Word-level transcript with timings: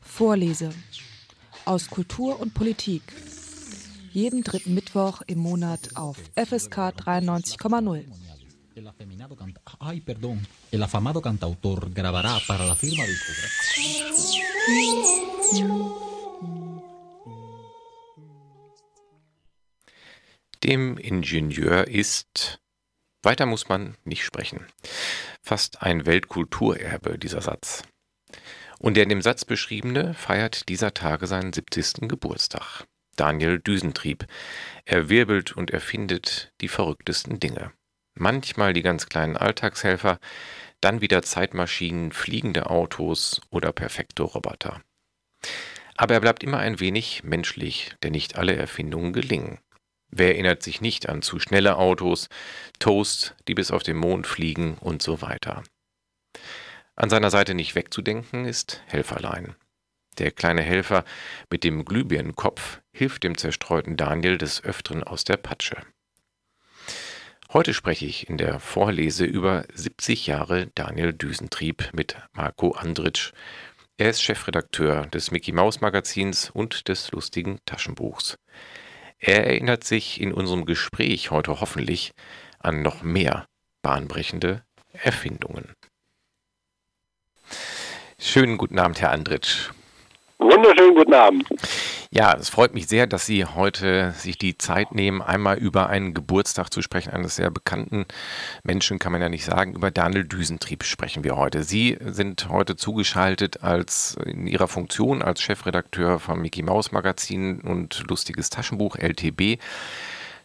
Vorlese 0.00 0.70
aus 1.64 1.88
Kultur 1.88 2.40
und 2.40 2.52
Politik. 2.52 3.02
Jeden 4.12 4.42
dritten 4.42 4.74
Mittwoch 4.74 5.22
im 5.28 5.38
Monat 5.38 5.94
auf 5.94 6.16
FSK 6.34 6.76
93,0. 6.76 8.04
El 8.74 8.88
afeminado 8.88 9.36
canta 9.36 9.60
Ay, 9.78 10.00
perdón. 10.00 10.44
El 10.72 10.82
afamado 10.82 11.22
cantautor 11.22 11.90
grabará 11.92 12.40
para 12.48 12.64
la 12.66 12.74
firma 12.74 13.04
discográfica. 13.04 13.62
Dem 20.64 20.98
Ingenieur 20.98 21.86
ist 21.86 22.61
weiter 23.22 23.46
muss 23.46 23.68
man 23.68 23.96
nicht 24.04 24.24
sprechen. 24.24 24.66
Fast 25.42 25.82
ein 25.82 26.06
Weltkulturerbe 26.06 27.18
dieser 27.18 27.42
Satz. 27.42 27.82
Und 28.78 28.96
der 28.96 29.04
in 29.04 29.08
dem 29.08 29.22
Satz 29.22 29.44
beschriebene 29.44 30.14
feiert 30.14 30.68
dieser 30.68 30.92
Tage 30.92 31.26
seinen 31.26 31.52
70. 31.52 32.08
Geburtstag. 32.08 32.84
Daniel 33.16 33.58
Düsentrieb. 33.58 34.26
Er 34.84 35.08
wirbelt 35.08 35.52
und 35.52 35.70
erfindet 35.70 36.52
die 36.60 36.68
verrücktesten 36.68 37.38
Dinge. 37.38 37.72
Manchmal 38.14 38.72
die 38.72 38.82
ganz 38.82 39.06
kleinen 39.06 39.36
Alltagshelfer, 39.36 40.18
dann 40.80 41.00
wieder 41.00 41.22
Zeitmaschinen, 41.22 42.12
fliegende 42.12 42.68
Autos 42.68 43.40
oder 43.50 43.72
perfekte 43.72 44.22
Roboter. 44.22 44.82
Aber 45.96 46.14
er 46.14 46.20
bleibt 46.20 46.42
immer 46.42 46.58
ein 46.58 46.80
wenig 46.80 47.22
menschlich, 47.22 47.94
denn 48.02 48.12
nicht 48.12 48.36
alle 48.36 48.56
Erfindungen 48.56 49.12
gelingen. 49.12 49.60
Wer 50.14 50.34
erinnert 50.34 50.62
sich 50.62 50.82
nicht 50.82 51.08
an 51.08 51.22
zu 51.22 51.40
schnelle 51.40 51.76
Autos, 51.78 52.28
Toast, 52.78 53.34
die 53.48 53.54
bis 53.54 53.70
auf 53.70 53.82
den 53.82 53.96
Mond 53.96 54.26
fliegen 54.26 54.74
und 54.74 55.00
so 55.00 55.22
weiter. 55.22 55.62
An 56.94 57.08
seiner 57.08 57.30
Seite 57.30 57.54
nicht 57.54 57.74
wegzudenken 57.74 58.44
ist 58.44 58.82
Helferlein. 58.86 59.54
Der 60.18 60.30
kleine 60.30 60.60
Helfer 60.60 61.04
mit 61.50 61.64
dem 61.64 61.86
Glühbirnenkopf 61.86 62.82
hilft 62.92 63.24
dem 63.24 63.38
zerstreuten 63.38 63.96
Daniel 63.96 64.36
des 64.36 64.62
Öfteren 64.62 65.02
aus 65.02 65.24
der 65.24 65.38
Patsche. 65.38 65.78
Heute 67.50 67.72
spreche 67.72 68.04
ich 68.04 68.28
in 68.28 68.36
der 68.36 68.60
Vorlese 68.60 69.24
über 69.24 69.64
70 69.72 70.26
Jahre 70.26 70.66
Daniel 70.74 71.14
Düsentrieb 71.14 71.88
mit 71.94 72.16
Marco 72.34 72.72
Andritsch. 72.72 73.32
Er 73.96 74.10
ist 74.10 74.22
Chefredakteur 74.22 75.06
des 75.06 75.30
Mickey 75.30 75.52
Maus 75.52 75.80
Magazins 75.80 76.50
und 76.50 76.88
des 76.88 77.12
lustigen 77.12 77.60
Taschenbuchs. 77.64 78.36
Er 79.24 79.46
erinnert 79.46 79.84
sich 79.84 80.20
in 80.20 80.32
unserem 80.32 80.64
Gespräch 80.64 81.30
heute 81.30 81.60
hoffentlich 81.60 82.10
an 82.58 82.82
noch 82.82 83.02
mehr 83.04 83.46
bahnbrechende 83.80 84.64
Erfindungen. 84.92 85.72
Schönen 88.18 88.58
guten 88.58 88.80
Abend, 88.80 89.00
Herr 89.00 89.12
Andritsch. 89.12 89.70
Wunderschönen 90.38 90.96
guten 90.96 91.14
Abend. 91.14 91.48
Ja, 92.14 92.34
es 92.34 92.50
freut 92.50 92.74
mich 92.74 92.88
sehr, 92.88 93.06
dass 93.06 93.24
Sie 93.24 93.46
heute 93.46 94.12
sich 94.18 94.36
die 94.36 94.58
Zeit 94.58 94.94
nehmen, 94.94 95.22
einmal 95.22 95.56
über 95.56 95.88
einen 95.88 96.12
Geburtstag 96.12 96.70
zu 96.70 96.82
sprechen, 96.82 97.10
eines 97.10 97.36
sehr 97.36 97.50
bekannten 97.50 98.04
Menschen, 98.62 98.98
kann 98.98 99.12
man 99.12 99.22
ja 99.22 99.30
nicht 99.30 99.46
sagen. 99.46 99.72
Über 99.72 99.90
Daniel 99.90 100.24
Düsentrieb 100.24 100.84
sprechen 100.84 101.24
wir 101.24 101.36
heute. 101.36 101.62
Sie 101.62 101.96
sind 102.04 102.50
heute 102.50 102.76
zugeschaltet 102.76 103.62
als 103.62 104.18
in 104.26 104.46
Ihrer 104.46 104.68
Funktion 104.68 105.22
als 105.22 105.40
Chefredakteur 105.40 106.18
vom 106.18 106.42
Mickey 106.42 106.62
Maus 106.62 106.92
Magazin 106.92 107.62
und 107.62 108.04
lustiges 108.06 108.50
Taschenbuch 108.50 108.96
LTB. 108.96 109.58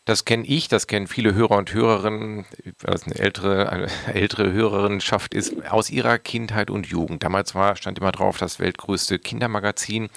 Das 0.06 0.24
kenne 0.24 0.46
ich, 0.48 0.70
das 0.70 0.88
kennen 0.88 1.08
viele 1.08 1.36
Hörer 1.36 1.58
und 1.58 1.74
Hörerinnen, 1.74 2.46
was 2.80 3.04
eine 3.04 3.16
ältere, 3.16 3.70
eine 3.70 3.90
ältere 4.14 4.54
Hörerinschaft 4.54 5.34
ist, 5.34 5.54
aus 5.70 5.90
ihrer 5.90 6.18
Kindheit 6.18 6.70
und 6.70 6.88
Jugend. 6.88 7.24
Damals 7.24 7.56
war, 7.56 7.76
stand 7.76 8.00
immer 8.00 8.14
drauf, 8.14 8.38
das 8.38 8.62
weltgrößte 8.62 9.20
Kindermagazin. 9.20 10.08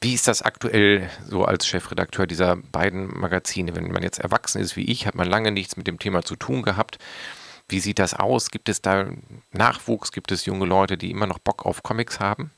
Wie 0.00 0.14
ist 0.14 0.28
das 0.28 0.42
aktuell 0.42 1.10
so 1.26 1.44
als 1.44 1.66
Chefredakteur 1.66 2.28
dieser 2.28 2.56
beiden 2.56 3.18
Magazine? 3.18 3.74
Wenn 3.74 3.90
man 3.90 4.04
jetzt 4.04 4.20
erwachsen 4.20 4.60
ist 4.60 4.76
wie 4.76 4.84
ich, 4.84 5.06
hat 5.06 5.16
man 5.16 5.28
lange 5.28 5.50
nichts 5.50 5.76
mit 5.76 5.88
dem 5.88 5.98
Thema 5.98 6.22
zu 6.22 6.36
tun 6.36 6.62
gehabt. 6.62 6.98
Wie 7.68 7.80
sieht 7.80 7.98
das 7.98 8.14
aus? 8.14 8.50
Gibt 8.50 8.68
es 8.68 8.80
da 8.80 9.10
Nachwuchs? 9.52 10.12
Gibt 10.12 10.30
es 10.30 10.46
junge 10.46 10.66
Leute, 10.66 10.96
die 10.96 11.10
immer 11.10 11.26
noch 11.26 11.40
Bock 11.40 11.66
auf 11.66 11.82
Comics 11.82 12.20
haben? 12.20 12.52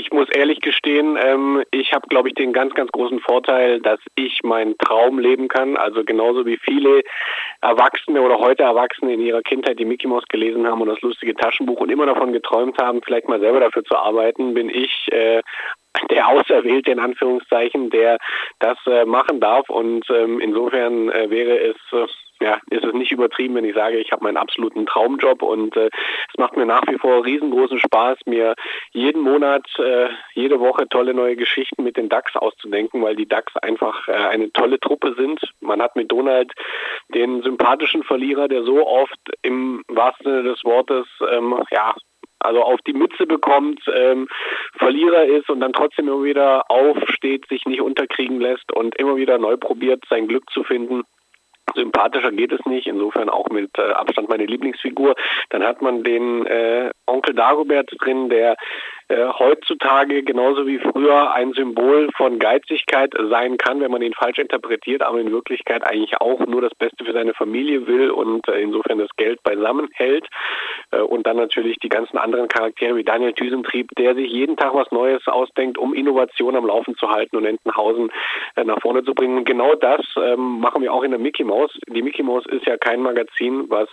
Ich 0.00 0.10
muss 0.12 0.30
ehrlich 0.30 0.60
gestehen, 0.62 1.18
ähm, 1.22 1.62
ich 1.70 1.92
habe, 1.92 2.08
glaube 2.08 2.28
ich, 2.28 2.34
den 2.34 2.54
ganz, 2.54 2.72
ganz 2.72 2.90
großen 2.90 3.20
Vorteil, 3.20 3.80
dass 3.80 4.00
ich 4.14 4.42
meinen 4.42 4.78
Traum 4.78 5.18
leben 5.18 5.48
kann. 5.48 5.76
Also 5.76 6.04
genauso 6.04 6.46
wie 6.46 6.56
viele 6.56 7.02
Erwachsene 7.60 8.22
oder 8.22 8.38
heute 8.38 8.62
Erwachsene 8.62 9.12
in 9.12 9.20
ihrer 9.20 9.42
Kindheit 9.42 9.78
die 9.78 9.84
Mickey 9.84 10.06
Mouse 10.06 10.24
gelesen 10.30 10.66
haben 10.66 10.80
und 10.80 10.88
das 10.88 11.02
lustige 11.02 11.34
Taschenbuch 11.34 11.80
und 11.80 11.90
immer 11.90 12.06
davon 12.06 12.32
geträumt 12.32 12.78
haben, 12.80 13.02
vielleicht 13.02 13.28
mal 13.28 13.40
selber 13.40 13.60
dafür 13.60 13.84
zu 13.84 13.94
arbeiten, 13.94 14.54
bin 14.54 14.70
ich 14.70 15.12
äh, 15.12 15.42
der 16.10 16.28
Auserwählte 16.28 16.92
in 16.92 16.98
Anführungszeichen, 16.98 17.90
der 17.90 18.16
das 18.58 18.78
äh, 18.86 19.04
machen 19.04 19.38
darf. 19.38 19.68
Und 19.68 20.08
ähm, 20.08 20.40
insofern 20.40 21.10
äh, 21.10 21.28
wäre 21.28 21.58
es 21.58 21.76
äh, 21.92 22.06
ja, 22.40 22.58
ist 22.70 22.84
es 22.84 22.94
nicht 22.94 23.12
übertrieben, 23.12 23.54
wenn 23.54 23.64
ich 23.64 23.74
sage, 23.74 23.98
ich 23.98 24.12
habe 24.12 24.24
meinen 24.24 24.38
absoluten 24.38 24.86
Traumjob 24.86 25.42
und 25.42 25.76
äh, 25.76 25.90
es 26.28 26.38
macht 26.38 26.56
mir 26.56 26.66
nach 26.66 26.82
wie 26.88 26.98
vor 26.98 27.24
riesengroßen 27.24 27.78
Spaß, 27.78 28.18
mir 28.26 28.54
jeden 28.92 29.22
Monat, 29.22 29.66
äh, 29.78 30.08
jede 30.32 30.58
Woche 30.58 30.88
tolle 30.88 31.12
neue 31.12 31.36
Geschichten 31.36 31.84
mit 31.84 31.96
den 31.96 32.08
DAX 32.08 32.34
auszudenken, 32.36 33.02
weil 33.02 33.14
die 33.14 33.28
DAX 33.28 33.54
einfach 33.58 34.08
äh, 34.08 34.12
eine 34.12 34.50
tolle 34.52 34.80
Truppe 34.80 35.14
sind. 35.18 35.40
Man 35.60 35.82
hat 35.82 35.96
mit 35.96 36.10
Donald 36.10 36.52
den 37.14 37.42
sympathischen 37.42 38.04
Verlierer, 38.04 38.48
der 38.48 38.62
so 38.64 38.86
oft 38.86 39.20
im 39.42 39.82
wahrsten 39.88 40.24
Sinne 40.24 40.42
des 40.44 40.64
Wortes 40.64 41.06
ähm, 41.30 41.62
ja, 41.70 41.94
also 42.40 42.62
auf 42.62 42.80
die 42.86 42.94
Mütze 42.94 43.26
bekommt, 43.26 43.82
ähm, 43.94 44.28
Verlierer 44.78 45.24
ist 45.24 45.50
und 45.50 45.60
dann 45.60 45.74
trotzdem 45.74 46.08
immer 46.08 46.24
wieder 46.24 46.70
aufsteht, 46.70 47.46
sich 47.48 47.66
nicht 47.66 47.82
unterkriegen 47.82 48.40
lässt 48.40 48.72
und 48.72 48.96
immer 48.96 49.16
wieder 49.16 49.38
neu 49.38 49.58
probiert, 49.58 50.04
sein 50.08 50.26
Glück 50.26 50.48
zu 50.50 50.64
finden. 50.64 51.04
Sympathischer 51.74 52.32
geht 52.32 52.52
es 52.52 52.64
nicht, 52.66 52.86
insofern 52.86 53.28
auch 53.28 53.48
mit 53.48 53.70
äh, 53.78 53.92
Abstand 53.92 54.28
meine 54.28 54.46
Lieblingsfigur. 54.46 55.14
Dann 55.50 55.62
hat 55.62 55.82
man 55.82 56.04
den 56.04 56.46
äh, 56.46 56.90
Onkel 57.06 57.34
Dagobert 57.34 57.90
drin, 57.98 58.28
der 58.28 58.56
äh, 59.10 59.26
heutzutage 59.38 60.22
genauso 60.22 60.68
wie 60.68 60.78
früher 60.78 61.34
ein 61.34 61.52
Symbol 61.52 62.10
von 62.16 62.38
Geizigkeit 62.38 63.12
sein 63.28 63.58
kann, 63.58 63.80
wenn 63.80 63.90
man 63.90 64.02
ihn 64.02 64.14
falsch 64.14 64.38
interpretiert, 64.38 65.02
aber 65.02 65.18
in 65.18 65.32
Wirklichkeit 65.32 65.82
eigentlich 65.82 66.20
auch 66.20 66.38
nur 66.46 66.60
das 66.60 66.74
Beste 66.76 67.04
für 67.04 67.12
seine 67.12 67.34
Familie 67.34 67.88
will 67.88 68.10
und 68.10 68.46
äh, 68.46 68.60
insofern 68.60 68.98
das 68.98 69.08
Geld 69.16 69.42
beisammen 69.42 69.88
hält. 69.94 70.28
Äh, 70.92 71.00
und 71.00 71.26
dann 71.26 71.36
natürlich 71.36 71.78
die 71.78 71.88
ganzen 71.88 72.18
anderen 72.18 72.46
Charaktere 72.46 72.94
wie 72.94 73.02
Daniel 73.02 73.32
Düsentrieb, 73.32 73.88
der 73.98 74.14
sich 74.14 74.30
jeden 74.30 74.56
Tag 74.56 74.74
was 74.74 74.92
Neues 74.92 75.26
ausdenkt, 75.26 75.76
um 75.76 75.92
Innovation 75.92 76.54
am 76.54 76.66
Laufen 76.66 76.94
zu 76.94 77.10
halten 77.10 77.36
und 77.36 77.44
Entenhausen 77.44 78.12
äh, 78.54 78.62
nach 78.62 78.80
vorne 78.80 79.02
zu 79.02 79.14
bringen. 79.14 79.38
Und 79.38 79.44
genau 79.44 79.74
das 79.74 80.02
ähm, 80.22 80.60
machen 80.60 80.82
wir 80.82 80.92
auch 80.92 81.02
in 81.02 81.10
der 81.10 81.20
Mickey 81.20 81.42
Mouse. 81.42 81.76
Die 81.88 82.02
Mickey 82.02 82.22
Mouse 82.22 82.46
ist 82.46 82.66
ja 82.66 82.76
kein 82.76 83.02
Magazin, 83.02 83.64
was 83.68 83.88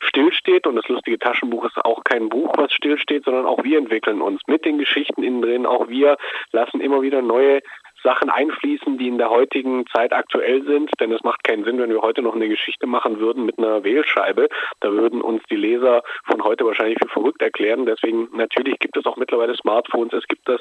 stillsteht 0.00 0.66
und 0.66 0.76
das 0.76 0.88
lustige 0.88 1.18
Taschenbuch 1.18 1.64
ist 1.64 1.76
auch 1.84 2.04
kein 2.04 2.28
Buch, 2.28 2.52
was 2.56 2.72
stillsteht, 2.72 3.24
sondern 3.24 3.46
auch 3.46 3.62
wir 3.64 3.78
entwickeln 3.78 4.20
uns 4.20 4.40
mit 4.46 4.64
den 4.64 4.78
Geschichten 4.78 5.22
innen 5.22 5.42
drin. 5.42 5.66
Auch 5.66 5.88
wir 5.88 6.16
lassen 6.52 6.80
immer 6.80 7.02
wieder 7.02 7.22
neue 7.22 7.60
Sachen 8.02 8.30
einfließen, 8.30 8.98
die 8.98 9.08
in 9.08 9.18
der 9.18 9.30
heutigen 9.30 9.84
Zeit 9.86 10.12
aktuell 10.12 10.62
sind, 10.64 10.90
denn 11.00 11.10
es 11.12 11.22
macht 11.24 11.42
keinen 11.42 11.64
Sinn, 11.64 11.78
wenn 11.78 11.90
wir 11.90 12.00
heute 12.00 12.22
noch 12.22 12.34
eine 12.34 12.48
Geschichte 12.48 12.86
machen 12.86 13.18
würden 13.18 13.44
mit 13.44 13.58
einer 13.58 13.82
Wählscheibe. 13.82 14.48
Da 14.80 14.92
würden 14.92 15.20
uns 15.20 15.42
die 15.50 15.56
Leser 15.56 16.02
von 16.24 16.42
heute 16.44 16.64
wahrscheinlich 16.64 16.98
für 17.02 17.08
verrückt 17.08 17.42
erklären. 17.42 17.86
Deswegen 17.86 18.28
natürlich 18.32 18.78
gibt 18.78 18.96
es 18.96 19.06
auch 19.06 19.16
mittlerweile 19.16 19.56
Smartphones, 19.56 20.12
es 20.12 20.28
gibt 20.28 20.48
das 20.48 20.60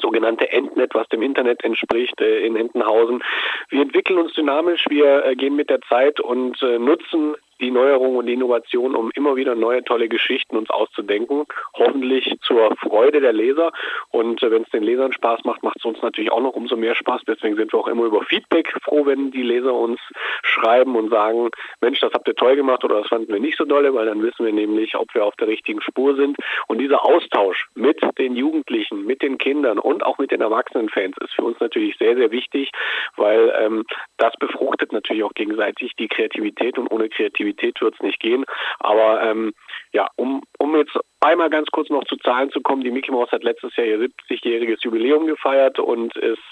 sogenannte 0.00 0.50
Endnet, 0.50 0.94
was 0.94 1.08
dem 1.08 1.22
Internet 1.22 1.62
entspricht 1.64 2.20
äh, 2.20 2.40
in 2.40 2.56
Entenhausen. 2.56 3.22
Wir 3.68 3.82
entwickeln 3.82 4.18
uns 4.18 4.32
dynamisch, 4.32 4.84
wir 4.88 5.24
äh, 5.24 5.36
gehen 5.36 5.56
mit 5.56 5.70
der 5.70 5.80
Zeit 5.82 6.20
und 6.20 6.60
äh, 6.62 6.78
nutzen 6.78 7.36
die 7.60 7.70
Neuerung 7.70 8.16
und 8.16 8.26
die 8.26 8.34
Innovation, 8.34 8.94
um 8.94 9.10
immer 9.14 9.36
wieder 9.36 9.54
neue 9.54 9.82
tolle 9.84 10.08
Geschichten 10.08 10.56
uns 10.56 10.70
auszudenken. 10.70 11.44
Hoffentlich 11.74 12.36
zur 12.42 12.74
Freude 12.76 13.20
der 13.20 13.32
Leser. 13.32 13.72
Und 14.10 14.42
äh, 14.42 14.50
wenn 14.50 14.62
es 14.62 14.70
den 14.70 14.82
Lesern 14.82 15.12
Spaß 15.12 15.44
macht, 15.44 15.62
macht 15.62 15.78
es 15.78 15.84
uns 15.84 16.00
natürlich 16.02 16.30
auch 16.30 16.40
noch 16.40 16.54
umso 16.54 16.76
mehr 16.76 16.94
Spaß. 16.94 17.22
Deswegen 17.26 17.56
sind 17.56 17.72
wir 17.72 17.80
auch 17.80 17.88
immer 17.88 18.04
über 18.04 18.22
Feedback 18.22 18.72
froh, 18.82 19.06
wenn 19.06 19.30
die 19.30 19.42
Leser 19.42 19.74
uns 19.74 20.00
schreiben 20.42 20.96
und 20.96 21.10
sagen, 21.10 21.50
Mensch, 21.80 22.00
das 22.00 22.12
habt 22.12 22.28
ihr 22.28 22.34
toll 22.34 22.56
gemacht 22.56 22.84
oder 22.84 23.00
das 23.00 23.08
fanden 23.08 23.32
wir 23.32 23.40
nicht 23.40 23.56
so 23.56 23.64
dolle, 23.64 23.94
weil 23.94 24.06
dann 24.06 24.22
wissen 24.22 24.44
wir 24.44 24.52
nämlich, 24.52 24.96
ob 24.96 25.14
wir 25.14 25.24
auf 25.24 25.36
der 25.36 25.48
richtigen 25.48 25.80
Spur 25.80 26.16
sind. 26.16 26.36
Und 26.66 26.78
dieser 26.78 27.04
Austausch 27.04 27.68
mit 27.74 28.00
den 28.18 28.36
Jugendlichen, 28.36 29.04
mit 29.04 29.22
den 29.22 29.38
Kindern 29.38 29.78
und 29.78 30.04
auch 30.04 30.18
mit 30.18 30.30
den 30.30 30.40
Erwachsenenfans 30.40 31.16
ist 31.22 31.34
für 31.34 31.42
uns 31.42 31.58
natürlich 31.60 31.96
sehr, 31.98 32.16
sehr 32.16 32.30
wichtig, 32.30 32.70
weil 33.16 33.52
ähm, 33.58 33.84
das 34.18 34.34
befruchtet 34.38 34.92
natürlich 34.92 35.24
auch 35.24 35.34
gegenseitig 35.34 35.94
die 35.96 36.08
Kreativität 36.08 36.78
und 36.78 36.88
ohne 36.88 37.08
Kreativität 37.08 37.45
Effektivität 37.46 37.80
wird 37.80 37.94
es 37.94 38.00
nicht 38.00 38.20
gehen. 38.20 38.44
Aber 38.78 39.22
ähm, 39.22 39.54
ja, 39.92 40.08
um, 40.16 40.42
um 40.58 40.76
jetzt 40.76 40.96
einmal 41.20 41.50
ganz 41.50 41.68
kurz 41.70 41.88
noch 41.90 42.04
zu 42.04 42.16
Zahlen 42.16 42.50
zu 42.50 42.60
kommen, 42.60 42.82
die 42.82 42.90
Mickey 42.90 43.10
Mouse 43.10 43.30
hat 43.32 43.44
letztes 43.44 43.74
Jahr 43.76 43.86
ihr 43.86 43.98
70-jähriges 43.98 44.82
Jubiläum 44.82 45.26
gefeiert 45.26 45.78
und 45.78 46.16
ist 46.16 46.42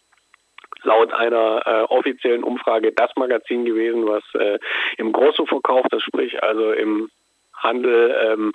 laut 0.82 1.12
einer 1.12 1.62
äh, 1.66 1.82
offiziellen 1.92 2.44
Umfrage 2.44 2.92
das 2.92 3.10
Magazin 3.16 3.64
gewesen, 3.64 4.06
was 4.06 4.22
äh, 4.34 4.58
im 4.98 5.12
Grosso-Verkauf, 5.12 5.86
das 5.90 6.02
sprich 6.02 6.42
also 6.42 6.72
im 6.72 7.08
Handel, 7.54 8.14
ähm, 8.22 8.52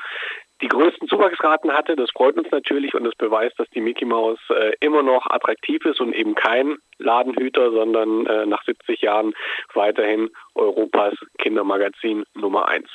die 0.62 0.68
größten 0.68 1.08
Zuwachsraten 1.08 1.72
hatte. 1.72 1.96
Das 1.96 2.10
freut 2.12 2.38
uns 2.38 2.50
natürlich 2.52 2.94
und 2.94 3.04
das 3.04 3.16
beweist, 3.16 3.60
dass 3.60 3.70
die 3.70 3.82
Mickey 3.82 4.06
Mouse 4.06 4.40
äh, 4.50 4.74
immer 4.80 5.04
noch 5.04 5.26
attraktiv 5.28 5.86
ist 5.86 6.00
und 6.00 6.14
eben 6.14 6.36
kein 6.36 6.78
Ladenhüter, 6.98 7.72
sondern 7.72 8.26
äh, 8.26 8.46
nach 8.46 8.64
70 8.66 9.02
Jahren 9.02 9.34
weiterhin 9.74 10.30
Europas 10.56 11.14
Kindermagazin 11.38 12.26
Nummer 12.34 12.68
eins. 12.68 12.90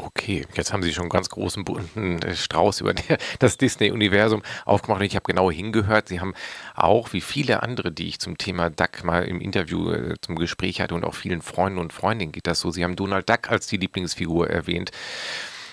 Okay, 0.00 0.46
jetzt 0.54 0.72
haben 0.72 0.84
Sie 0.84 0.92
schon 0.92 1.04
einen 1.04 1.10
ganz 1.10 1.28
großen 1.28 1.64
bunten 1.64 2.22
äh, 2.22 2.36
Strauß 2.36 2.82
über 2.82 2.94
das 3.40 3.58
Disney-Universum 3.58 4.42
aufgemacht 4.64 5.02
ich 5.02 5.16
habe 5.16 5.24
genau 5.24 5.50
hingehört. 5.50 6.06
Sie 6.06 6.20
haben 6.20 6.34
auch, 6.76 7.12
wie 7.12 7.20
viele 7.20 7.64
andere, 7.64 7.90
die 7.90 8.06
ich 8.06 8.20
zum 8.20 8.38
Thema 8.38 8.70
Duck 8.70 9.02
mal 9.02 9.24
im 9.24 9.40
Interview 9.40 9.90
äh, 9.90 10.14
zum 10.20 10.36
Gespräch 10.36 10.80
hatte 10.80 10.94
und 10.94 11.04
auch 11.04 11.16
vielen 11.16 11.42
Freunden 11.42 11.80
und 11.80 11.92
Freundinnen 11.92 12.30
geht 12.30 12.46
das 12.46 12.60
so, 12.60 12.70
Sie 12.70 12.84
haben 12.84 12.94
Donald 12.94 13.28
Duck 13.28 13.50
als 13.50 13.66
die 13.66 13.76
Lieblingsfigur 13.76 14.48
erwähnt 14.48 14.92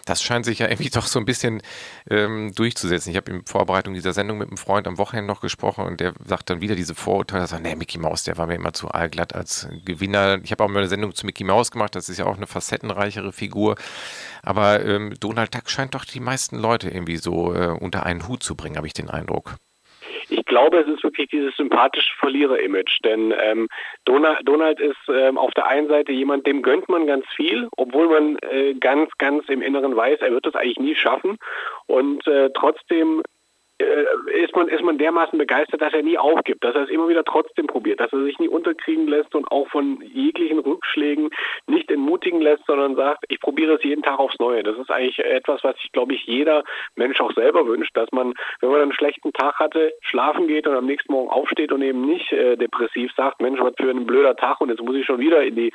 das 0.05 0.21
scheint 0.21 0.45
sich 0.45 0.59
ja 0.59 0.67
irgendwie 0.69 0.89
doch 0.89 1.07
so 1.07 1.19
ein 1.19 1.25
bisschen 1.25 1.61
ähm, 2.09 2.53
durchzusetzen. 2.55 3.11
Ich 3.11 3.17
habe 3.17 3.31
in 3.31 3.45
Vorbereitung 3.45 3.93
dieser 3.93 4.13
Sendung 4.13 4.37
mit 4.37 4.47
einem 4.47 4.57
Freund 4.57 4.87
am 4.87 4.97
Wochenende 4.97 5.27
noch 5.27 5.41
gesprochen 5.41 5.85
und 5.85 5.99
der 5.99 6.13
sagt 6.25 6.49
dann 6.49 6.61
wieder 6.61 6.75
diese 6.75 6.95
Vorurteile, 6.95 7.47
sagt, 7.47 7.63
nee, 7.63 7.75
Mickey 7.75 7.97
Mouse, 7.97 8.23
der 8.23 8.37
war 8.37 8.47
mir 8.47 8.55
immer 8.55 8.73
zu 8.73 8.87
allglatt 8.89 9.35
als 9.35 9.67
Gewinner. 9.83 10.39
Ich 10.43 10.51
habe 10.51 10.63
auch 10.63 10.69
mal 10.69 10.79
eine 10.79 10.87
Sendung 10.87 11.13
zu 11.13 11.25
Mickey 11.25 11.43
Mouse 11.43 11.71
gemacht, 11.71 11.95
das 11.95 12.09
ist 12.09 12.17
ja 12.17 12.25
auch 12.25 12.37
eine 12.37 12.47
facettenreichere 12.47 13.33
Figur. 13.33 13.75
Aber 14.43 14.85
ähm, 14.85 15.13
Donald 15.19 15.53
Duck 15.53 15.69
scheint 15.69 15.95
doch 15.95 16.05
die 16.05 16.19
meisten 16.19 16.57
Leute 16.57 16.89
irgendwie 16.89 17.17
so 17.17 17.53
äh, 17.53 17.67
unter 17.67 18.05
einen 18.05 18.27
Hut 18.27 18.43
zu 18.43 18.55
bringen, 18.55 18.77
habe 18.77 18.87
ich 18.87 18.93
den 18.93 19.09
Eindruck. 19.09 19.55
Ich 20.30 20.45
glaube, 20.45 20.80
es 20.80 20.88
ist 20.88 21.04
wirklich 21.04 21.30
dieses 21.30 21.56
sympathische 21.56 22.16
Verlierer-Image, 22.18 23.00
denn 23.04 23.33
ähm, 23.42 23.68
Donald, 24.06 24.39
Donald 24.44 24.80
ist 24.80 24.98
ähm, 25.07 25.38
auf 25.38 25.51
der 25.51 25.68
einen 25.68 25.88
Seite 25.88 26.12
jemand, 26.12 26.48
dem 26.48 26.62
gönnt 26.62 26.89
man 26.89 27.07
ganz 27.07 27.25
viel, 27.36 27.68
obwohl 27.77 28.07
man 28.07 28.38
äh, 28.39 28.74
ganz, 28.75 29.12
ganz 29.18 29.48
im 29.50 29.62
Inneren 29.62 29.95
weiß, 29.95 30.19
er 30.22 30.31
wird 30.31 30.48
es 30.48 30.56
eigentlich 30.56 30.80
nie 30.80 30.95
schaffen. 30.95 31.38
Und 31.88 32.25
äh, 32.27 32.50
trotzdem 32.54 33.22
ist 34.45 34.56
man, 34.56 34.68
ist 34.68 34.83
man 34.83 34.97
dermaßen 34.97 35.38
begeistert, 35.38 35.81
dass 35.81 35.94
er 35.94 36.03
nie 36.03 36.18
aufgibt, 36.18 36.63
dass 36.63 36.75
er 36.75 36.83
es 36.83 36.89
immer 36.89 37.07
wieder 37.07 37.24
trotzdem 37.24 37.68
probiert, 37.68 38.00
dass 38.00 38.13
er 38.13 38.24
sich 38.24 38.38
nie 38.39 38.47
unterkriegen 38.47 39.07
lässt 39.07 39.33
und 39.36 39.51
auch 39.51 39.68
von 39.69 40.01
jeglichen 40.01 40.59
Rückschlägen 40.59 41.30
nicht 41.68 41.89
entmutigen 41.89 42.42
lässt, 42.42 42.65
sondern 42.68 42.95
sagt, 42.95 43.25
ich 43.30 43.39
probiere 43.39 43.74
es 43.74 43.83
jeden 43.83 44.03
Tag 44.03 44.19
aufs 44.19 44.39
Neue. 44.39 44.63
Das 44.63 44.77
ist 44.77 44.92
eigentlich 44.92 45.19
etwas, 45.19 45.63
was 45.63 45.75
sich, 45.77 45.92
glaube 45.92 46.13
ich, 46.13 46.25
jeder 46.25 46.63
Mensch 46.95 47.19
auch 47.19 47.33
selber 47.33 47.65
wünscht, 47.68 47.95
dass 47.97 48.12
man, 48.12 48.33
wenn 48.62 48.69
man 48.69 48.81
einen 48.81 48.94
schlechten 48.94 49.33
Tag 49.33 49.56
hatte, 49.59 49.94
schlafen 50.01 50.48
geht 50.48 50.68
und 50.68 50.75
am 50.75 50.86
nächsten 50.86 51.12
Morgen 51.12 51.30
aufsteht 51.30 51.71
und 51.71 51.81
eben 51.81 52.06
nicht 52.06 52.31
äh, 52.31 52.56
depressiv 52.56 53.12
sagt, 53.15 53.41
Mensch, 53.41 53.59
was 53.59 53.74
für 53.77 53.89
ein 53.89 54.06
blöder 54.06 54.36
Tag 54.36 54.62
und 54.62 54.69
jetzt 54.69 54.81
muss 54.81 54.95
ich 54.95 55.06
schon 55.06 55.19
wieder 55.19 55.44
in 55.44 55.56
die, 55.56 55.74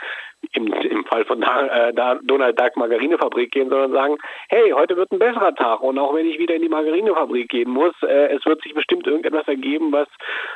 im, 0.52 0.72
im 0.72 1.04
Fall 1.04 1.24
von 1.24 1.42
äh, 1.42 1.92
Donald 2.22 2.58
Duck 2.58 2.76
Margarinefabrik 2.76 3.50
gehen, 3.50 3.68
sondern 3.68 3.92
sagen, 3.92 4.18
hey, 4.48 4.70
heute 4.70 4.96
wird 4.96 5.12
ein 5.12 5.18
besserer 5.18 5.54
Tag 5.54 5.80
und 5.80 5.98
auch 5.98 6.14
wenn 6.14 6.26
ich 6.26 6.38
wieder 6.38 6.54
in 6.54 6.62
die 6.62 6.68
Margarinefabrik 6.68 7.48
gehen 7.48 7.70
muss, 7.70 7.80
muss, 7.80 7.94
äh, 8.02 8.34
es 8.34 8.44
wird 8.46 8.62
sich 8.62 8.74
bestimmt 8.74 9.06
irgendetwas 9.06 9.46
ergeben, 9.48 9.92
was 9.92 10.08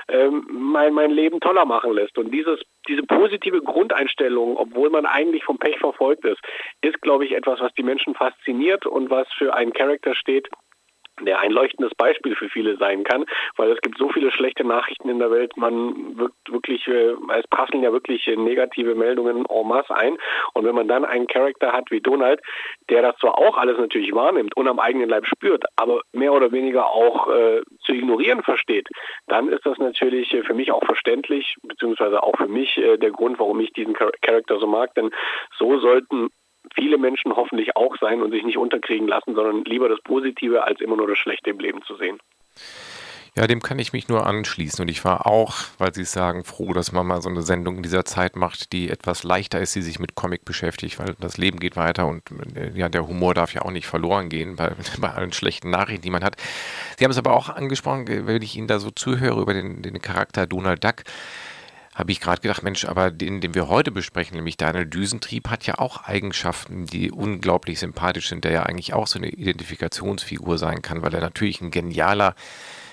ähm, 0.09 0.47
mein, 0.51 0.93
mein 0.93 1.11
Leben 1.11 1.41
toller 1.41 1.65
machen 1.65 1.93
lässt. 1.93 2.19
Und 2.19 2.31
dieses, 2.31 2.61
diese 2.89 3.03
positive 3.03 3.63
Grundeinstellung, 3.63 4.57
obwohl 4.57 4.91
man 4.91 5.07
eigentlich 5.07 5.45
vom 5.45 5.59
Pech 5.59 5.79
verfolgt 5.79 6.25
ist, 6.25 6.41
ist, 6.83 7.01
glaube 7.01 7.25
ich, 7.25 7.33
etwas, 7.33 7.61
was 7.61 7.73
die 7.75 7.83
Menschen 7.83 8.15
fasziniert 8.15 8.87
und 8.87 9.11
was 9.11 9.27
für 9.39 9.55
einen 9.55 9.73
Charakter 9.73 10.15
steht, 10.15 10.49
der 11.21 11.41
ein 11.41 11.53
leuchtendes 11.53 11.95
Beispiel 11.95 12.35
für 12.35 12.49
viele 12.49 12.77
sein 12.77 13.05
kann, 13.05 13.25
weil 13.57 13.71
es 13.71 13.81
gibt 13.81 13.99
so 13.99 14.09
viele 14.09 14.31
schlechte 14.31 14.65
Nachrichten 14.65 15.09
in 15.09 15.19
der 15.19 15.31
Welt, 15.31 15.57
man 15.57 16.19
wirkt 16.19 16.53
wirklich, 16.53 16.87
äh, 16.89 17.15
es 17.39 17.47
prasseln 17.49 17.83
ja 17.83 17.93
wirklich 17.93 18.27
negative 18.27 18.95
Meldungen 18.95 19.45
en 19.47 19.69
masse 19.69 19.95
ein. 19.95 20.17
Und 20.53 20.65
wenn 20.65 20.75
man 20.75 20.89
dann 20.89 21.05
einen 21.05 21.27
Charakter 21.27 21.73
hat 21.73 21.91
wie 21.91 22.01
Donald, 22.01 22.41
der 22.91 23.03
das 23.03 23.17
zwar 23.19 23.39
auch 23.39 23.57
alles 23.57 23.79
natürlich 23.79 24.15
wahrnimmt 24.15 24.57
und 24.57 24.69
am 24.69 24.79
eigenen 24.79 25.09
Leib 25.09 25.27
spürt, 25.27 25.65
aber 25.77 26.03
mehr 26.13 26.33
oder 26.33 26.53
weniger 26.53 26.87
auch 26.87 27.29
äh, 27.29 27.63
zu 27.81 27.93
ignorieren 27.93 28.43
versteht, 28.43 28.89
dann 29.27 29.49
ist 29.49 29.65
das 29.65 29.79
natürlich 29.79 30.37
für 30.45 30.55
mich 30.55 30.73
auch 30.73 30.85
verständlich, 30.85 31.57
beziehungsweise 31.63 32.23
auch 32.23 32.37
für 32.37 32.49
mich 32.49 32.77
äh, 32.79 32.97
der 32.97 33.11
Grund, 33.11 33.39
warum 33.39 33.61
ich 33.61 33.73
diesen 33.73 33.95
Charakter 33.95 34.59
so 34.59 34.67
mag, 34.67 34.95
denn 34.95 35.11
so 35.57 35.79
sollten 35.79 36.31
viele 36.75 36.99
Menschen 36.99 37.35
hoffentlich 37.35 37.77
auch 37.77 37.97
sein 38.01 38.23
und 38.23 38.31
sich 38.31 38.45
nicht 38.45 38.59
unterkriegen 38.59 39.09
lassen, 39.09 39.35
sondern 39.35 39.65
lieber 39.65 39.89
das 39.89 40.01
Positive 40.03 40.65
als 40.65 40.81
immer 40.81 40.97
nur 40.97 41.09
das 41.09 41.19
Schlechte 41.19 41.51
im 41.51 41.59
Leben 41.59 41.83
zu 41.83 41.97
sehen. 41.97 42.19
Ja, 43.37 43.49
dem 43.49 43.61
kann 43.61 43.81
ich 43.81 43.93
mich 43.93 44.07
nur 44.07 44.27
anschließen. 44.27 44.81
Und 44.81 44.89
ich 44.89 45.05
war 45.05 45.27
auch, 45.27 45.55
weil 45.79 45.93
Sie 45.93 46.05
sagen, 46.05 46.45
froh, 46.45 46.73
dass 46.73 46.93
man 46.93 47.05
mal 47.05 47.21
so 47.21 47.29
eine 47.29 47.43
Sendung 47.43 47.79
in 47.79 47.83
dieser 47.83 48.05
Zeit 48.05 48.37
macht, 48.37 48.73
die 48.73 48.89
etwas 48.89 49.25
leichter 49.25 49.61
ist, 49.61 49.75
die 49.75 49.83
sich 49.83 49.99
mit 49.99 50.15
Comic 50.15 50.45
beschäftigt, 50.45 51.01
weil 51.01 51.17
das 51.19 51.37
Leben 51.37 51.59
geht 51.59 51.75
weiter 51.75 52.07
und 52.07 52.23
äh, 52.55 52.71
ja, 52.77 52.89
der 52.89 53.09
Humor 53.09 53.35
darf 53.35 53.53
ja 53.53 53.63
auch 53.63 53.73
nicht 53.73 53.89
verloren 53.89 54.29
gehen 54.29 54.55
bei, 54.55 54.71
bei 55.01 55.11
allen 55.11 55.33
schlechten 55.33 55.69
Nachrichten, 55.71 56.03
die 56.03 56.11
man 56.11 56.23
hat. 56.23 56.37
Sie 56.97 57.05
haben 57.05 57.11
es 57.11 57.19
aber 57.19 57.33
auch 57.33 57.49
angesprochen, 57.49 58.07
wenn 58.07 58.43
ich 58.43 58.57
Ihnen 58.57 58.69
da 58.69 58.79
so 58.79 58.93
zuhöre 58.93 59.41
über 59.43 59.53
den, 59.53 59.83
den 59.83 60.01
Charakter 60.01 60.47
Donald 60.47 60.85
Duck 60.85 61.03
habe 61.95 62.11
ich 62.11 62.21
gerade 62.21 62.41
gedacht, 62.41 62.63
Mensch, 62.63 62.85
aber 62.85 63.11
den, 63.11 63.41
den 63.41 63.55
wir 63.55 63.69
heute 63.69 63.93
besprechen, 63.93 64.37
nämlich 64.37 64.57
Daniel 64.57 64.87
Düsentrieb, 64.87 65.49
hat 65.49 65.67
ja 65.67 65.79
auch 65.79 66.05
Eigenschaften, 66.05 66.87
die 66.87 67.11
unglaublich 67.11 67.79
sympathisch 67.79 68.29
sind, 68.29 68.45
der 68.45 68.53
ja 68.53 68.63
eigentlich 68.65 68.95
auch 68.95 69.07
so 69.07 69.19
eine 69.19 69.29
Identifikationsfigur 69.29 70.59
sein 70.59 70.83
kann, 70.83 71.03
weil 71.03 71.15
er 71.15 71.21
natürlich 71.21 71.61
ein 71.61 71.71
genialer 71.71 72.35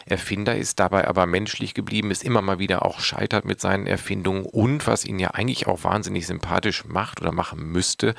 Erfinder 0.06 0.56
ist, 0.56 0.80
dabei 0.80 1.08
aber 1.08 1.26
menschlich 1.26 1.74
geblieben 1.74 2.12
ist, 2.12 2.24
immer 2.24 2.42
mal 2.42 2.60
wieder 2.60 2.86
auch 2.86 3.00
scheitert 3.00 3.46
mit 3.46 3.60
seinen 3.60 3.88
Erfindungen 3.88 4.46
und 4.46 4.88
was 4.88 5.06
ihn 5.06 5.20
ja 5.20 5.32
eigentlich 5.32 5.68
auch 5.68 5.84
wahnsinnig 5.84 6.28
sympathisch 6.28 6.86
macht 6.86 7.22
oder 7.22 7.32
machen 7.32 7.72
müsste, 7.72 8.16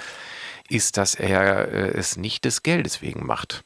ist, 0.69 0.97
dass 0.97 1.15
er 1.15 1.69
äh, 1.69 1.99
es 1.99 2.17
nicht 2.17 2.45
des 2.45 2.63
Geldes 2.63 3.03
wegen 3.03 3.27
macht. 3.27 3.63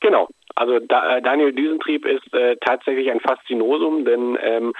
Genau. 0.00 0.28
Also 0.54 0.78
da, 0.78 1.20
Daniel 1.20 1.52
Düsentrieb 1.52 2.06
ist 2.06 2.32
äh, 2.32 2.56
tatsächlich 2.64 3.10
ein 3.10 3.20
Faszinosum, 3.20 4.06
denn 4.06 4.38
ähm, 4.42 4.72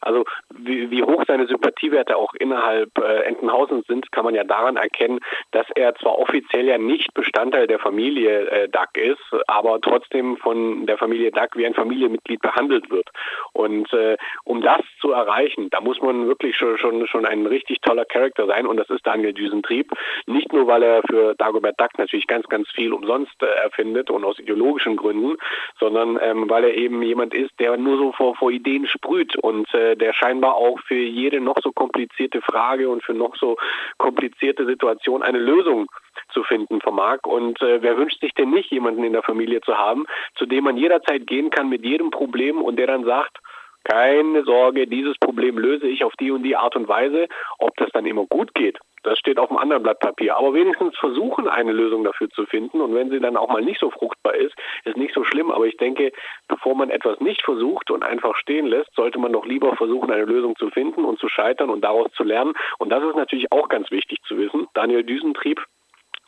also 0.00 0.24
wie, 0.54 0.90
wie, 0.90 1.02
hoch 1.02 1.24
seine 1.26 1.46
Sympathiewerte 1.46 2.16
auch 2.16 2.34
innerhalb 2.34 2.96
äh, 2.98 3.22
Entenhausens 3.24 3.86
sind, 3.86 4.10
kann 4.12 4.24
man 4.24 4.34
ja 4.34 4.44
daran 4.44 4.76
erkennen, 4.76 5.20
dass 5.52 5.66
er 5.74 5.94
zwar 5.96 6.18
offiziell 6.18 6.66
ja 6.66 6.78
nicht 6.78 7.12
Bestandteil 7.14 7.66
der 7.66 7.78
Familie 7.78 8.48
äh, 8.50 8.68
Duck 8.68 8.96
ist, 8.96 9.20
aber 9.46 9.80
trotzdem 9.80 10.36
von 10.36 10.86
der 10.86 10.98
Familie 10.98 11.30
Duck 11.30 11.56
wie 11.56 11.66
ein 11.66 11.74
Familienmitglied 11.74 12.40
behandelt 12.40 12.90
wird. 12.90 13.08
Und 13.52 13.92
äh, 13.92 14.16
um 14.44 14.62
das 14.62 14.80
zu 15.00 15.12
erreichen, 15.12 15.68
da 15.70 15.80
muss 15.80 16.00
man 16.00 16.26
wirklich 16.26 16.56
schon, 16.56 16.78
schon, 16.78 17.06
schon 17.06 17.26
ein 17.26 17.46
richtig 17.46 17.80
toller 17.82 18.04
Charakter 18.04 18.46
sein 18.46 18.66
und 18.66 18.76
das 18.76 18.90
ist 18.90 19.06
Daniel 19.06 19.32
Düsentrieb. 19.32 19.92
Nicht 20.26 20.52
nur, 20.52 20.66
weil 20.66 20.82
er 20.82 21.02
für 21.02 21.34
Dagobert 21.34 21.80
Duck 21.80 21.98
natürlich 21.98 22.26
ganz, 22.26 22.48
ganz 22.48 22.70
viel 22.70 22.92
umsonst 22.92 23.42
äh, 23.42 23.46
erfindet 23.46 24.10
und 24.10 24.24
aus 24.24 24.38
ideologischen 24.38 24.96
Gründen, 24.96 25.36
sondern 25.78 26.18
ähm, 26.22 26.48
weil 26.48 26.64
er 26.64 26.74
eben 26.74 27.02
jemand 27.02 27.34
ist, 27.34 27.52
der 27.58 27.76
nur 27.76 27.98
so 27.98 28.12
vor, 28.12 28.34
vor 28.36 28.50
Ideen 28.50 28.86
sprüht 28.86 29.36
und 29.36 29.72
äh, 29.74 29.89
der 29.96 30.12
scheinbar 30.12 30.54
auch 30.54 30.78
für 30.80 30.94
jede 30.94 31.40
noch 31.40 31.56
so 31.62 31.72
komplizierte 31.72 32.40
Frage 32.42 32.88
und 32.88 33.02
für 33.04 33.14
noch 33.14 33.36
so 33.36 33.56
komplizierte 33.98 34.66
Situation 34.66 35.22
eine 35.22 35.38
Lösung 35.38 35.86
zu 36.32 36.42
finden 36.42 36.80
vermag. 36.80 37.20
Und 37.24 37.60
äh, 37.62 37.82
wer 37.82 37.96
wünscht 37.96 38.20
sich 38.20 38.32
denn 38.34 38.50
nicht, 38.50 38.70
jemanden 38.70 39.04
in 39.04 39.12
der 39.12 39.22
Familie 39.22 39.60
zu 39.60 39.76
haben, 39.76 40.06
zu 40.36 40.46
dem 40.46 40.64
man 40.64 40.76
jederzeit 40.76 41.26
gehen 41.26 41.50
kann 41.50 41.68
mit 41.68 41.84
jedem 41.84 42.10
Problem 42.10 42.62
und 42.62 42.76
der 42.76 42.86
dann 42.86 43.04
sagt, 43.04 43.38
keine 43.90 44.44
Sorge, 44.44 44.86
dieses 44.86 45.16
Problem 45.18 45.58
löse 45.58 45.88
ich 45.88 46.04
auf 46.04 46.12
die 46.20 46.30
und 46.30 46.44
die 46.44 46.56
Art 46.56 46.76
und 46.76 46.86
Weise. 46.86 47.26
Ob 47.58 47.76
das 47.76 47.90
dann 47.92 48.06
immer 48.06 48.24
gut 48.26 48.54
geht, 48.54 48.78
das 49.02 49.18
steht 49.18 49.38
auf 49.38 49.50
einem 49.50 49.58
anderen 49.58 49.82
Blatt 49.82 49.98
Papier. 49.98 50.36
Aber 50.36 50.54
wenigstens 50.54 50.96
versuchen, 50.96 51.48
eine 51.48 51.72
Lösung 51.72 52.04
dafür 52.04 52.30
zu 52.30 52.46
finden. 52.46 52.80
Und 52.80 52.94
wenn 52.94 53.10
sie 53.10 53.18
dann 53.18 53.36
auch 53.36 53.48
mal 53.48 53.62
nicht 53.62 53.80
so 53.80 53.90
fruchtbar 53.90 54.34
ist, 54.34 54.54
ist 54.84 54.96
nicht 54.96 55.12
so 55.14 55.24
schlimm. 55.24 55.50
Aber 55.50 55.66
ich 55.66 55.76
denke, 55.76 56.12
bevor 56.46 56.76
man 56.76 56.90
etwas 56.90 57.18
nicht 57.20 57.42
versucht 57.42 57.90
und 57.90 58.04
einfach 58.04 58.36
stehen 58.36 58.66
lässt, 58.66 58.94
sollte 58.94 59.18
man 59.18 59.32
doch 59.32 59.44
lieber 59.44 59.74
versuchen, 59.74 60.10
eine 60.10 60.24
Lösung 60.24 60.54
zu 60.56 60.70
finden 60.70 61.04
und 61.04 61.18
zu 61.18 61.28
scheitern 61.28 61.70
und 61.70 61.82
daraus 61.82 62.12
zu 62.12 62.22
lernen. 62.22 62.52
Und 62.78 62.90
das 62.90 63.02
ist 63.02 63.16
natürlich 63.16 63.50
auch 63.50 63.68
ganz 63.68 63.90
wichtig 63.90 64.18
zu 64.22 64.38
wissen. 64.38 64.68
Daniel 64.74 65.02
Düsentrieb 65.02 65.64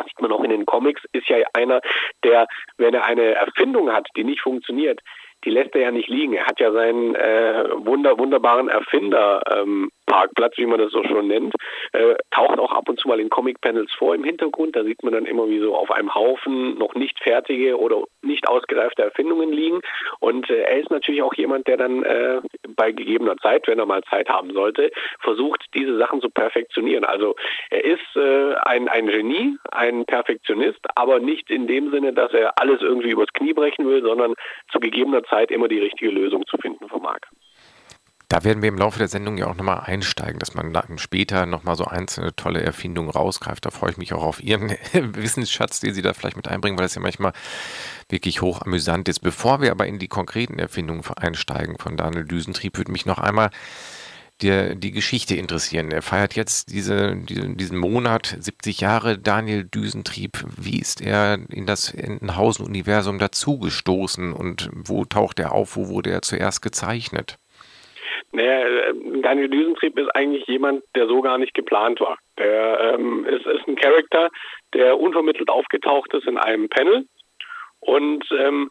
sieht 0.05 0.21
man 0.21 0.33
auch 0.33 0.43
in 0.43 0.51
den 0.51 0.67
Comics, 0.67 1.03
ist 1.13 1.29
ja 1.29 1.37
einer, 1.53 1.81
der, 2.25 2.49
wenn 2.77 2.95
er 2.95 3.05
eine 3.05 3.35
Erfindung 3.35 3.93
hat, 3.93 4.09
die 4.17 4.25
nicht 4.25 4.41
funktioniert, 4.41 5.01
die 5.45 5.51
lässt 5.51 5.75
er 5.75 5.83
ja 5.83 5.91
nicht 5.91 6.09
liegen. 6.09 6.35
Er 6.35 6.47
hat 6.47 6.61
ja 6.61 6.73
seinen 6.73 7.15
äh, 7.15 7.65
wunder, 7.77 8.19
wunderbaren 8.19 8.69
Erfinder 8.69 9.43
ähm, 9.55 9.91
Parkplatz, 10.13 10.59
wie 10.59 10.67
man 10.67 10.79
das 10.79 10.93
so 10.93 11.03
schon 11.05 11.27
nennt, 11.27 11.55
äh, 11.93 12.15
taucht 12.31 12.59
auch 12.59 12.73
ab 12.73 12.87
und 12.87 13.01
zu 13.01 13.09
mal 13.09 13.19
in 13.19 13.31
Comic-Panels 13.31 13.91
vor 13.95 14.15
im 14.15 14.25
Hintergrund. 14.25 14.77
Da 14.77 14.85
sieht 14.85 15.03
man 15.03 15.15
dann 15.15 15.25
immer, 15.25 15.49
wie 15.49 15.59
so 15.59 15.75
auf 15.75 15.91
einem 15.91 16.15
Haufen 16.15 16.77
noch 16.77 16.95
nicht 16.95 17.19
fertige 17.21 17.79
oder 17.79 18.05
nicht 18.21 18.47
ausgereifte 18.47 19.03
Erfindungen 19.03 19.51
liegen. 19.53 19.81
Und 20.21 20.51
äh, 20.51 20.65
er 20.65 20.81
ist 20.81 20.91
natürlich 20.91 21.23
auch 21.23 21.33
jemand, 21.33 21.67
der 21.67 21.79
dann 21.79 22.03
äh, 22.03 22.43
bei 22.77 22.93
gegebener 22.93 23.39
Zeit, 23.39 23.67
wenn 23.67 23.79
er 23.79 23.87
mal 23.87 24.03
Zeit 24.05 24.29
haben 24.29 24.53
sollte, 24.53 24.91
versucht, 25.21 25.65
diese 25.75 25.97
Sachen 25.97 26.21
zu 26.21 26.29
perfektionieren. 26.29 27.05
Also 27.05 27.35
er 27.71 27.83
ist 27.83 28.17
äh, 28.17 28.55
ein, 28.67 28.89
ein 28.89 29.07
Genie, 29.07 29.57
ein 29.71 30.05
Perfektionist, 30.05 30.81
aber 30.95 31.21
nicht 31.21 31.49
in 31.51 31.67
dem 31.67 31.91
Sinne, 31.91 32.13
dass 32.13 32.35
er 32.35 32.59
alles 32.59 32.83
irgendwie 32.83 33.13
übers 33.13 33.33
Knie 33.33 33.55
brechen 33.55 33.89
will, 33.89 34.03
sondern 34.03 34.35
zu 34.71 34.79
gegebener 34.79 35.23
Zeit 35.25 35.51
immer 35.51 35.69
die 35.69 35.81
richtige 35.81 36.11
Lösung 36.11 36.47
zu 36.47 36.59
finden 36.59 36.87
vermag. 36.89 37.21
Da 38.33 38.45
werden 38.45 38.63
wir 38.63 38.71
im 38.71 38.79
Laufe 38.79 38.99
der 38.99 39.09
Sendung 39.09 39.37
ja 39.37 39.47
auch 39.47 39.57
nochmal 39.57 39.81
einsteigen, 39.81 40.39
dass 40.39 40.55
man 40.55 40.75
später 40.97 41.45
nochmal 41.45 41.77
so 41.77 41.85
einzelne 41.85 42.35
tolle 42.35 42.63
Erfindungen 42.63 43.11
rausgreift. 43.11 43.67
Da 43.67 43.71
freue 43.71 43.91
ich 43.91 43.99
mich 43.99 44.15
auch 44.15 44.23
auf 44.23 44.43
Ihren 44.43 44.71
Wissensschatz, 44.95 45.81
den 45.81 45.93
Sie 45.93 46.01
da 46.01 46.15
vielleicht 46.15 46.37
mit 46.37 46.49
einbringen, 46.49 46.79
weil 46.79 46.87
das 46.87 46.95
ja 46.95 47.03
manchmal 47.03 47.35
wirklich 48.09 48.41
hoch 48.41 48.63
amüsant 48.63 49.07
ist. 49.11 49.19
Bevor 49.19 49.61
wir 49.61 49.71
aber 49.71 49.87
in 49.87 49.99
die 49.99 50.09
konkreten 50.09 50.59
Erfindungen 50.59 51.05
einsteigen 51.15 51.77
von 51.77 51.99
Daniel 51.99 52.25
Düsentrieb, 52.25 52.79
würde 52.79 52.91
mich 52.91 53.05
noch 53.05 53.19
einmal 53.19 53.51
der, 54.41 54.77
die 54.77 54.93
Geschichte 54.93 55.37
interessieren. 55.37 55.91
Er 55.91 56.01
feiert 56.01 56.35
jetzt 56.35 56.73
diese, 56.73 57.15
diese, 57.15 57.51
diesen 57.51 57.77
Monat 57.77 58.35
70 58.41 58.81
Jahre 58.81 59.19
Daniel 59.19 59.65
Düsentrieb. 59.65 60.43
Wie 60.57 60.79
ist 60.79 61.03
er 61.03 61.39
in 61.51 61.67
das 61.67 61.93
Entenhausen-Universum 61.93 63.19
dazugestoßen 63.19 64.33
und 64.33 64.71
wo 64.73 65.05
taucht 65.05 65.39
er 65.39 65.53
auf? 65.53 65.77
Wo 65.77 65.89
wurde 65.89 66.11
er 66.11 66.23
zuerst 66.23 66.63
gezeichnet? 66.63 67.37
Naja, 68.33 68.67
äh, 68.67 68.95
Daniel 69.23 69.49
Düsentrieb 69.49 69.99
ist 69.99 70.15
eigentlich 70.15 70.47
jemand, 70.47 70.83
der 70.95 71.07
so 71.07 71.21
gar 71.21 71.39
nicht 71.39 71.55
geplant 71.55 72.01
war. 72.01 72.19
Der 72.39 72.95
ähm, 72.95 73.25
ist, 73.27 73.47
ist 73.47 73.67
ein 73.69 73.77
Charakter, 73.77 74.31
der 74.75 74.99
unvermittelt 74.99 75.49
aufgetaucht 75.49 76.13
ist 76.15 76.27
in 76.27 76.39
einem 76.39 76.69
Panel 76.69 77.07
und 77.81 78.25
ähm, 78.39 78.71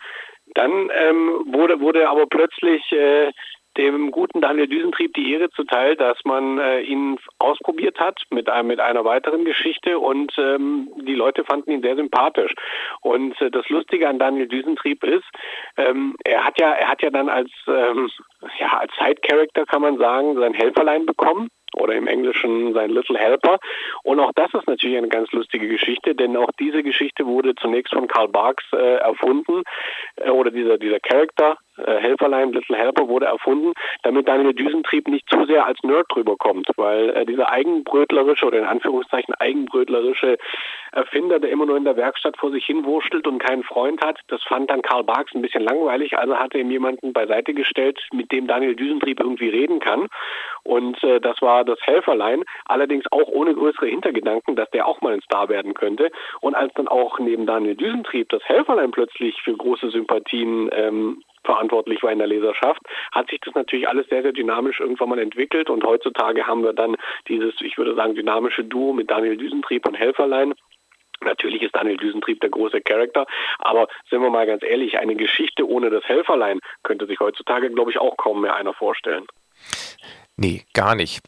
dann 0.53 0.89
ähm, 0.93 1.45
wurde, 1.48 1.79
wurde 1.79 2.10
aber 2.10 2.25
plötzlich 2.27 2.91
äh, 2.91 3.31
dem 3.78 4.12
guten 4.12 4.42
Daniel 4.42 4.68
Düsentrieb 4.68 5.13
die 5.13 5.34
Ehre 5.34 5.50
zuteil, 5.51 5.96
dass 5.96 6.18
man 6.25 6.60
äh, 6.60 6.82
ihn 6.82 7.18
ausprobiert 7.40 8.00
hat 8.00 8.22
mit, 8.30 8.50
einem, 8.50 8.68
mit 8.68 8.80
einer 8.80 9.06
weiteren 9.06 9.46
Geschichte 9.46 10.00
und 10.00 10.34
ähm, 10.38 10.90
die 11.08 11.16
Leute 11.16 11.44
fanden 11.44 11.72
ihn 11.72 11.82
sehr 11.82 11.96
sympathisch. 11.96 12.54
Und 13.01 13.40
äh, 13.42 13.50
das 13.50 13.68
Lustige 13.70 14.10
an 14.10 14.20
Daniel 14.20 14.48
Düsentrieb 14.48 15.04
ist, 15.04 15.25
ähm, 15.78 16.16
er 16.24 16.44
hat 16.46 16.60
ja, 16.60 16.72
er 16.72 16.90
hat 16.90 17.01
ja 17.01 17.10
dann 17.10 17.30
als 17.30 17.51
ähm, 17.68 18.10
ja 18.60 18.78
als 18.78 18.92
Side-Character 18.96 19.66
kann 19.66 19.82
man 19.82 19.98
sagen 19.98 20.36
sein 20.36 20.54
Helferlein 20.54 21.06
bekommen 21.06 21.50
oder 21.75 21.96
im 21.96 22.08
Englischen 22.08 22.74
sein 22.74 22.90
Little 22.90 23.18
Helper. 23.18 23.60
Und 24.04 24.20
auch 24.20 24.32
das 24.36 24.54
ist 24.54 24.68
natürlich 24.68 24.98
eine 24.98 25.08
ganz 25.08 25.32
lustige 25.32 25.68
Geschichte, 25.68 26.16
denn 26.16 26.36
auch 26.36 26.51
diese 26.60 26.84
Geschichte 26.84 27.25
wurde 27.25 27.56
zunächst 27.56 27.94
von 27.94 28.08
Karl 28.08 28.28
Barks 28.28 28.66
äh, 28.74 28.98
erfunden, 28.98 29.63
äh, 30.18 30.30
oder 30.30 30.51
dieser, 30.51 30.78
dieser 30.78 31.00
Charakter, 31.00 31.58
Helferlein, 31.78 32.51
Little 32.51 32.75
Helper 32.75 33.08
wurde 33.08 33.28
erfunden, 33.28 33.74
damit 34.04 34.28
Daniel 34.28 34.54
Düsentrieb 34.54 35.08
nicht 35.08 35.30
zu 35.30 35.46
sehr 35.46 35.66
als 35.66 35.82
Nerd 35.84 36.08
drüber 36.10 36.36
kommt, 36.38 36.68
weil 36.75 37.10
äh, 37.12 37.25
dieser 37.25 37.50
eigenbrötlerische 37.51 38.46
oder 38.46 38.60
in 38.60 38.66
Anführungszeichen 38.66 39.34
eigenbrötlerische 39.36 40.38
Erfinder, 40.92 41.40
der 41.40 41.50
immer 41.50 41.66
nur 41.66 41.78
in 41.78 41.86
der 41.86 41.96
Werkstatt 41.96 42.38
vor 42.38 42.51
sich 42.51 42.66
hin 42.66 42.84
wurschtelt 42.84 43.25
und 43.28 43.40
keinen 43.40 43.63
Freund 43.63 44.04
hat, 44.04 44.20
das 44.28 44.44
fand 44.44 44.70
dann 44.70 44.82
Karl 44.82 45.04
Barks 45.04 45.34
ein 45.34 45.42
bisschen 45.42 45.63
langweilig, 45.63 46.18
also 46.18 46.36
hat 46.36 46.54
er 46.54 46.62
ihm 46.62 46.72
jemanden 46.72 47.13
beiseite 47.13 47.54
gestellt, 47.54 48.00
mit 48.12 48.32
dem 48.32 48.48
Daniel 48.48 48.75
Düsentrieb 48.75 49.20
irgendwie 49.20 49.50
reden 49.50 49.80
kann. 49.80 50.08
Und 50.63 51.01
äh, 51.04 51.20
das 51.20 51.42
war 51.42 51.63
das 51.63 51.80
Helferlein, 51.82 52.44
allerdings 52.66 53.06
auch 53.12 53.28
ohne 53.28 53.54
größere 53.54 53.88
Hintergedanken, 53.88 54.56
dass 54.56 54.70
der 54.72 54.88
auch 54.88 55.01
mal 55.01 55.13
ein 55.13 55.22
Star 55.22 55.50
werden 55.50 55.74
könnte. 55.74 56.12
Und 56.42 56.56
als 56.56 56.74
dann 56.74 56.88
auch 56.88 57.20
neben 57.20 57.46
Daniel 57.46 57.75
Düsentrieb 57.75 58.30
das 58.30 58.44
Helferlein 58.44 58.92
plötzlich 58.92 59.42
für 59.42 59.56
große 59.56 59.90
Sympathien 59.90 60.70
ähm, 60.74 61.24
verantwortlich 61.43 62.03
war 62.03 62.12
in 62.12 62.19
der 62.19 62.27
Leserschaft, 62.27 62.81
hat 63.12 63.29
sich 63.29 63.39
das 63.41 63.55
natürlich 63.55 63.88
alles 63.88 64.07
sehr, 64.07 64.21
sehr 64.21 64.33
dynamisch 64.33 64.79
irgendwann 64.79 65.10
mal 65.10 65.19
entwickelt 65.19 65.69
und 65.69 65.83
heutzutage 65.83 66.48
haben 66.48 66.63
wir 66.63 66.74
dann 66.74 66.95
dieses, 67.27 67.53
ich 67.62 67.77
würde 67.77 67.95
sagen, 67.95 68.15
dynamische 68.15 68.63
Duo 68.63 68.93
mit 68.93 69.10
Daniel 69.10 69.38
Düsentrieb 69.38 69.88
und 69.88 69.95
Helferlein. 69.95 70.53
Natürlich 71.24 71.62
ist 71.62 71.75
Daniel 71.75 71.98
Düsentrieb 71.98 72.39
der 72.41 72.50
große 72.50 72.81
Charakter, 72.81 73.27
aber 73.60 73.88
sind 74.10 74.21
wir 74.21 74.31
mal 74.31 74.48
ganz 74.48 74.63
ehrlich, 74.63 74.98
eine 74.98 75.15
Geschichte 75.15 75.67
ohne 75.67 75.89
das 75.89 76.03
Helferlein 76.05 76.60
könnte 76.83 77.05
sich 77.05 77.19
heutzutage, 77.19 77.69
glaube 77.69 77.91
ich, 77.91 78.00
auch 78.00 78.17
kaum 78.17 78.41
mehr 78.41 78.55
einer 78.55 78.74
vorstellen. 78.74 79.25
Nee, 80.36 80.63
gar 80.74 80.95
nicht 80.95 81.21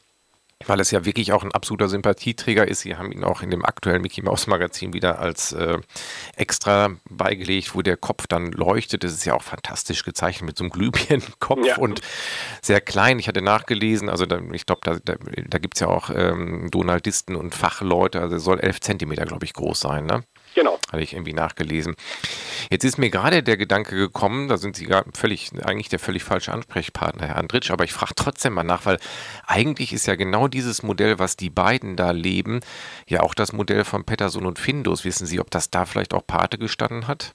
weil 0.68 0.80
es 0.80 0.92
ja 0.92 1.06
wirklich 1.06 1.32
auch 1.32 1.44
ein 1.44 1.52
absoluter 1.52 1.90
Sympathieträger 1.90 2.68
ist. 2.68 2.82
Sie 2.82 2.96
haben 2.96 3.12
ihn 3.12 3.24
auch 3.24 3.42
in 3.42 3.52
dem 3.52 3.66
aktuellen 3.66 4.02
Mickey 4.02 4.22
Mouse 4.22 4.48
Magazin 4.48 4.94
wieder 4.94 5.20
als 5.20 5.52
äh, 5.54 5.78
extra 6.36 6.92
beigelegt, 7.10 7.76
wo 7.76 7.82
der 7.82 7.98
Kopf 7.98 8.28
dann 8.28 8.52
leuchtet. 8.52 9.04
Das 9.04 9.14
ist 9.14 9.26
ja 9.26 9.34
auch 9.34 9.44
fantastisch 9.44 10.04
gezeichnet 10.04 10.48
mit 10.48 10.58
so 10.58 10.64
einem 10.64 10.72
Glühbirnenkopf 10.72 11.66
ja. 11.66 11.78
und 11.78 12.02
sehr 12.62 12.82
klein. 12.82 13.20
Ich 13.20 13.28
hatte 13.28 13.42
nachgelesen, 13.42 14.10
also 14.10 14.26
da, 14.26 14.40
ich 14.52 14.66
glaube, 14.66 14.82
da, 14.84 14.98
da, 15.04 15.16
da 15.48 15.58
gibt 15.58 15.76
es 15.76 15.82
ja 15.82 15.88
auch 15.88 16.10
ähm, 16.14 16.70
Donaldisten 16.72 17.36
und 17.36 17.56
Fachleute, 17.56 18.22
also 18.22 18.36
er 18.36 18.40
soll 18.40 18.60
elf 18.60 18.80
Zentimeter, 18.80 19.26
glaube 19.26 19.46
ich, 19.46 19.54
groß 19.54 19.80
sein. 19.80 20.06
Ne? 20.06 20.24
Genau. 20.56 20.80
Hatte 20.92 21.02
ich 21.02 21.14
irgendwie 21.14 21.34
nachgelesen. 21.34 21.96
Jetzt 22.70 22.84
ist 22.84 22.98
mir 22.98 23.10
gerade 23.10 23.44
der 23.44 23.58
Gedanke 23.58 23.96
gekommen, 23.96 24.48
da 24.48 24.58
sind 24.58 24.76
Sie 24.76 24.88
völlig, 25.14 25.52
eigentlich 25.64 25.90
der 25.90 26.00
völlig 26.00 26.24
falsche 26.24 26.52
Ansprechpartner, 26.52 27.28
Herr 27.28 27.38
Andritsch, 27.38 27.72
aber 27.72 27.84
ich 27.84 27.94
frage 27.94 28.14
trotzdem 28.16 28.54
mal 28.54 28.64
nach, 28.64 28.86
weil 28.86 29.00
eigentlich 29.46 29.94
ist 29.94 30.06
ja 30.06 30.16
genau 30.16 30.48
dieses 30.48 30.84
Modell, 30.84 31.20
was 31.20 31.36
die 31.36 31.50
beiden 31.50 31.96
da 31.96 32.12
leben, 32.12 32.62
ja 33.08 33.22
auch 33.22 33.34
das 33.34 33.54
Modell 33.54 33.84
von 33.84 34.04
Petterson 34.04 34.46
und 34.46 34.60
Findus. 34.60 35.06
Wissen 35.06 35.26
Sie, 35.28 35.40
ob 35.40 35.50
das 35.52 35.70
da 35.70 35.86
vielleicht 35.86 36.14
auch 36.14 36.26
Pate 36.26 36.58
gestanden 36.58 37.08
hat? 37.08 37.34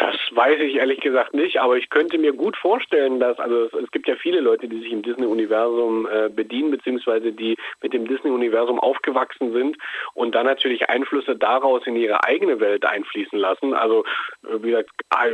Das 0.00 0.16
weiß 0.30 0.58
ich 0.60 0.76
ehrlich 0.76 1.00
gesagt 1.00 1.34
nicht, 1.34 1.60
aber 1.60 1.76
ich 1.76 1.90
könnte 1.90 2.16
mir 2.16 2.32
gut 2.32 2.56
vorstellen, 2.56 3.20
dass, 3.20 3.38
also 3.38 3.64
es, 3.64 3.72
es 3.74 3.90
gibt 3.90 4.08
ja 4.08 4.16
viele 4.16 4.40
Leute, 4.40 4.66
die 4.66 4.80
sich 4.80 4.92
im 4.92 5.02
Disney-Universum 5.02 6.08
äh, 6.08 6.30
bedienen, 6.30 6.70
beziehungsweise 6.70 7.32
die 7.32 7.58
mit 7.82 7.92
dem 7.92 8.08
Disney-Universum 8.08 8.80
aufgewachsen 8.80 9.52
sind 9.52 9.76
und 10.14 10.34
dann 10.34 10.46
natürlich 10.46 10.88
Einflüsse 10.88 11.36
daraus 11.36 11.86
in 11.86 11.96
ihre 11.96 12.24
eigene 12.24 12.60
Welt 12.60 12.86
einfließen 12.86 13.38
lassen. 13.38 13.74
Also, 13.74 14.06
äh, 14.44 14.62
wie 14.62 14.70
gesagt, 14.70 14.88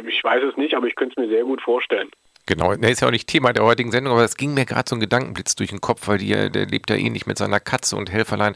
ich 0.09 0.25
weiß 0.25 0.43
es 0.43 0.57
nicht, 0.57 0.75
aber 0.75 0.89
ich 0.89 0.97
könnte 0.97 1.15
es 1.17 1.25
mir 1.25 1.33
sehr 1.33 1.45
gut 1.45 1.63
vorstellen. 1.63 2.11
Genau, 2.49 2.77
der 2.77 2.91
ist 2.91 3.01
ja 3.01 3.09
auch 3.09 3.13
nicht 3.13 3.27
Thema 3.27 3.53
der 3.53 3.65
heutigen 3.65 3.91
Sendung, 3.91 4.13
aber 4.13 4.25
es 4.25 4.37
ging 4.37 4.55
mir 4.55 4.65
gerade 4.65 4.89
so 4.89 4.95
ein 4.95 5.01
Gedankenblitz 5.01 5.57
durch 5.57 5.71
den 5.71 5.81
Kopf, 5.81 6.07
weil 6.07 6.19
die, 6.19 6.29
der 6.29 6.67
lebt 6.67 6.89
ja 6.91 6.95
ähnlich 6.95 7.27
mit 7.27 7.37
seiner 7.39 7.59
Katze 7.59 7.97
und 7.97 8.13
Helferlein. 8.13 8.55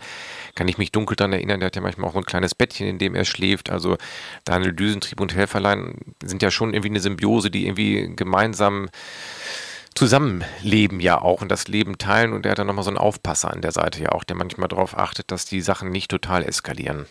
Kann 0.54 0.68
ich 0.68 0.78
mich 0.78 0.92
dunkel 0.92 1.16
daran 1.16 1.32
erinnern, 1.32 1.58
der 1.58 1.66
hat 1.66 1.76
ja 1.76 1.82
manchmal 1.82 2.08
auch 2.08 2.12
so 2.12 2.20
ein 2.20 2.24
kleines 2.24 2.54
Bettchen, 2.54 2.86
in 2.86 2.98
dem 2.98 3.16
er 3.16 3.24
schläft. 3.24 3.68
Also 3.68 3.98
Daniel 4.44 4.72
Düsentrieb 4.72 5.20
und 5.20 5.34
Helferlein 5.34 5.96
sind 6.22 6.40
ja 6.40 6.52
schon 6.52 6.72
irgendwie 6.72 6.90
eine 6.90 7.00
Symbiose, 7.00 7.50
die 7.50 7.66
irgendwie 7.66 8.14
gemeinsam 8.14 8.90
zusammenleben 9.96 11.00
ja 11.00 11.20
auch 11.20 11.42
und 11.42 11.48
das 11.50 11.66
Leben 11.66 11.98
teilen 11.98 12.32
und 12.32 12.46
er 12.46 12.52
hat 12.52 12.60
dann 12.60 12.68
nochmal 12.68 12.84
so 12.84 12.90
einen 12.90 12.98
Aufpasser 12.98 13.50
an 13.50 13.60
der 13.60 13.72
Seite 13.72 14.00
ja 14.00 14.12
auch, 14.12 14.22
der 14.22 14.36
manchmal 14.36 14.68
darauf 14.68 14.96
achtet, 14.96 15.32
dass 15.32 15.46
die 15.46 15.60
Sachen 15.60 15.90
nicht 15.90 16.12
total 16.12 16.44
eskalieren. 16.44 17.06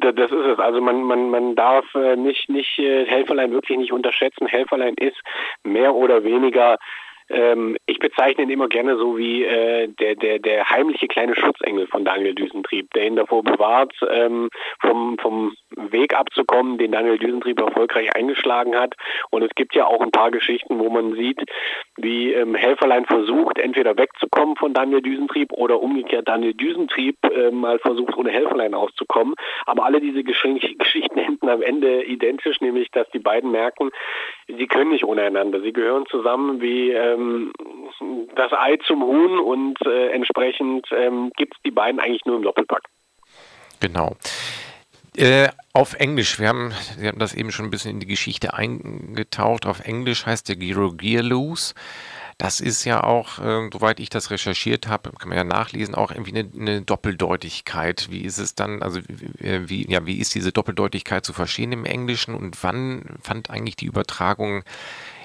Das 0.00 0.30
ist 0.30 0.32
es. 0.32 0.58
Also 0.58 0.80
man, 0.80 1.02
man, 1.02 1.30
man 1.30 1.54
darf 1.54 1.84
äh, 1.94 2.16
nicht, 2.16 2.48
nicht 2.48 2.78
äh, 2.78 3.04
Helferlein 3.06 3.52
wirklich 3.52 3.78
nicht 3.78 3.92
unterschätzen. 3.92 4.46
Helferlein 4.46 4.94
ist 4.94 5.20
mehr 5.62 5.94
oder 5.94 6.24
weniger 6.24 6.78
ähm, 7.30 7.76
ich 7.86 7.98
bezeichne 7.98 8.44
ihn 8.44 8.50
immer 8.50 8.68
gerne 8.68 8.96
so 8.96 9.16
wie 9.16 9.44
äh, 9.44 9.88
der, 9.88 10.16
der, 10.16 10.38
der 10.40 10.68
heimliche 10.68 11.06
kleine 11.06 11.36
Schutzengel 11.36 11.86
von 11.86 12.04
Daniel 12.04 12.34
Düsentrieb, 12.34 12.92
der 12.94 13.06
ihn 13.06 13.16
davor 13.16 13.44
bewahrt, 13.44 13.92
ähm, 14.10 14.50
vom, 14.80 15.16
vom 15.18 15.54
Weg 15.76 16.14
abzukommen, 16.14 16.78
den 16.78 16.92
Daniel 16.92 17.18
Düsentrieb 17.18 17.60
erfolgreich 17.60 18.14
eingeschlagen 18.16 18.74
hat. 18.76 18.94
Und 19.30 19.42
es 19.42 19.50
gibt 19.54 19.74
ja 19.76 19.86
auch 19.86 20.00
ein 20.00 20.10
paar 20.10 20.32
Geschichten, 20.32 20.78
wo 20.80 20.90
man 20.90 21.14
sieht, 21.14 21.40
wie 21.96 22.32
ähm, 22.32 22.54
Helferlein 22.54 23.04
versucht, 23.04 23.58
entweder 23.58 23.96
wegzukommen 23.96 24.56
von 24.56 24.74
Daniel 24.74 25.02
Düsentrieb 25.02 25.52
oder 25.52 25.80
umgekehrt 25.80 26.28
Daniel 26.28 26.54
Düsentrieb 26.54 27.16
äh, 27.24 27.50
mal 27.52 27.78
versucht, 27.78 28.16
ohne 28.16 28.30
Helferlein 28.30 28.74
auszukommen. 28.74 29.34
Aber 29.66 29.84
alle 29.84 30.00
diese 30.00 30.24
Gesch 30.24 30.40
Geschichten 30.78 31.18
enden 31.18 31.48
am 31.48 31.62
Ende 31.62 32.02
identisch, 32.02 32.60
nämlich 32.60 32.90
dass 32.90 33.08
die 33.10 33.18
beiden 33.18 33.50
merken, 33.50 33.90
sie 34.48 34.66
können 34.66 34.90
nicht 34.90 35.04
ohne 35.04 35.22
einander. 35.22 35.60
Sie 35.60 35.72
gehören 35.72 36.06
zusammen 36.06 36.60
wie 36.60 36.90
ähm, 36.90 37.19
das 38.34 38.52
Ei 38.52 38.78
zum 38.86 39.02
Huhn 39.02 39.38
und 39.38 39.78
äh, 39.86 40.08
entsprechend 40.08 40.86
ähm, 40.92 41.30
gibt 41.36 41.54
es 41.56 41.62
die 41.62 41.70
beiden 41.70 42.00
eigentlich 42.00 42.24
nur 42.24 42.36
im 42.36 42.42
Doppelpack. 42.42 42.82
Genau. 43.80 44.16
Äh, 45.16 45.48
auf 45.72 45.94
Englisch, 45.94 46.38
wir 46.38 46.48
haben, 46.48 46.72
Sie 46.96 47.06
haben 47.06 47.18
das 47.18 47.34
eben 47.34 47.50
schon 47.50 47.66
ein 47.66 47.70
bisschen 47.70 47.92
in 47.92 48.00
die 48.00 48.06
Geschichte 48.06 48.54
eingetaucht. 48.54 49.66
Auf 49.66 49.80
Englisch 49.80 50.24
heißt 50.24 50.48
der 50.48 50.56
Giro 50.56 50.92
Gear 50.92 51.22
Loose. 51.22 51.74
Das 52.38 52.60
ist 52.60 52.84
ja 52.84 53.02
auch, 53.02 53.38
äh, 53.38 53.68
soweit 53.70 54.00
ich 54.00 54.08
das 54.08 54.30
recherchiert 54.30 54.88
habe, 54.88 55.10
kann 55.18 55.28
man 55.28 55.36
ja 55.36 55.44
nachlesen, 55.44 55.94
auch 55.94 56.10
irgendwie 56.10 56.38
eine, 56.38 56.50
eine 56.58 56.82
Doppeldeutigkeit. 56.82 58.08
Wie 58.10 58.22
ist 58.22 58.38
es 58.38 58.54
dann, 58.54 58.82
also 58.82 59.00
äh, 59.40 59.68
wie, 59.68 59.90
ja, 59.90 60.06
wie 60.06 60.18
ist 60.18 60.34
diese 60.34 60.52
Doppeldeutigkeit 60.52 61.24
zu 61.24 61.34
verstehen 61.34 61.72
im 61.72 61.84
Englischen 61.84 62.34
und 62.34 62.62
wann 62.64 63.04
fand 63.20 63.50
eigentlich 63.50 63.76
die 63.76 63.84
Übertragung 63.84 64.62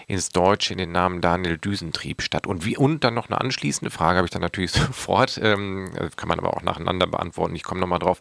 ins 0.08 0.30
Deutsche 0.30 0.74
in 0.74 0.78
den 0.78 0.92
Namen 0.92 1.22
Daniel 1.22 1.58
Düsentrieb 1.58 2.22
statt. 2.22 2.48
Und 2.48 2.66
wie 2.66 2.78
und 2.78 3.04
dann 3.04 3.14
noch 3.14 3.30
eine 3.30 3.40
anschließende 3.42 3.92
Frage 3.92 4.18
habe 4.18 4.28
ich 4.28 4.32
dann 4.32 4.42
natürlich 4.42 4.72
sofort, 4.72 5.40
ähm, 5.42 5.92
kann 6.16 6.30
man 6.30 6.40
aber 6.40 6.56
auch 6.56 6.62
nacheinander 6.62 7.08
beantworten. 7.08 7.56
Ich 7.56 7.64
komme 7.64 7.82
nochmal 7.82 8.00
drauf. 8.00 8.20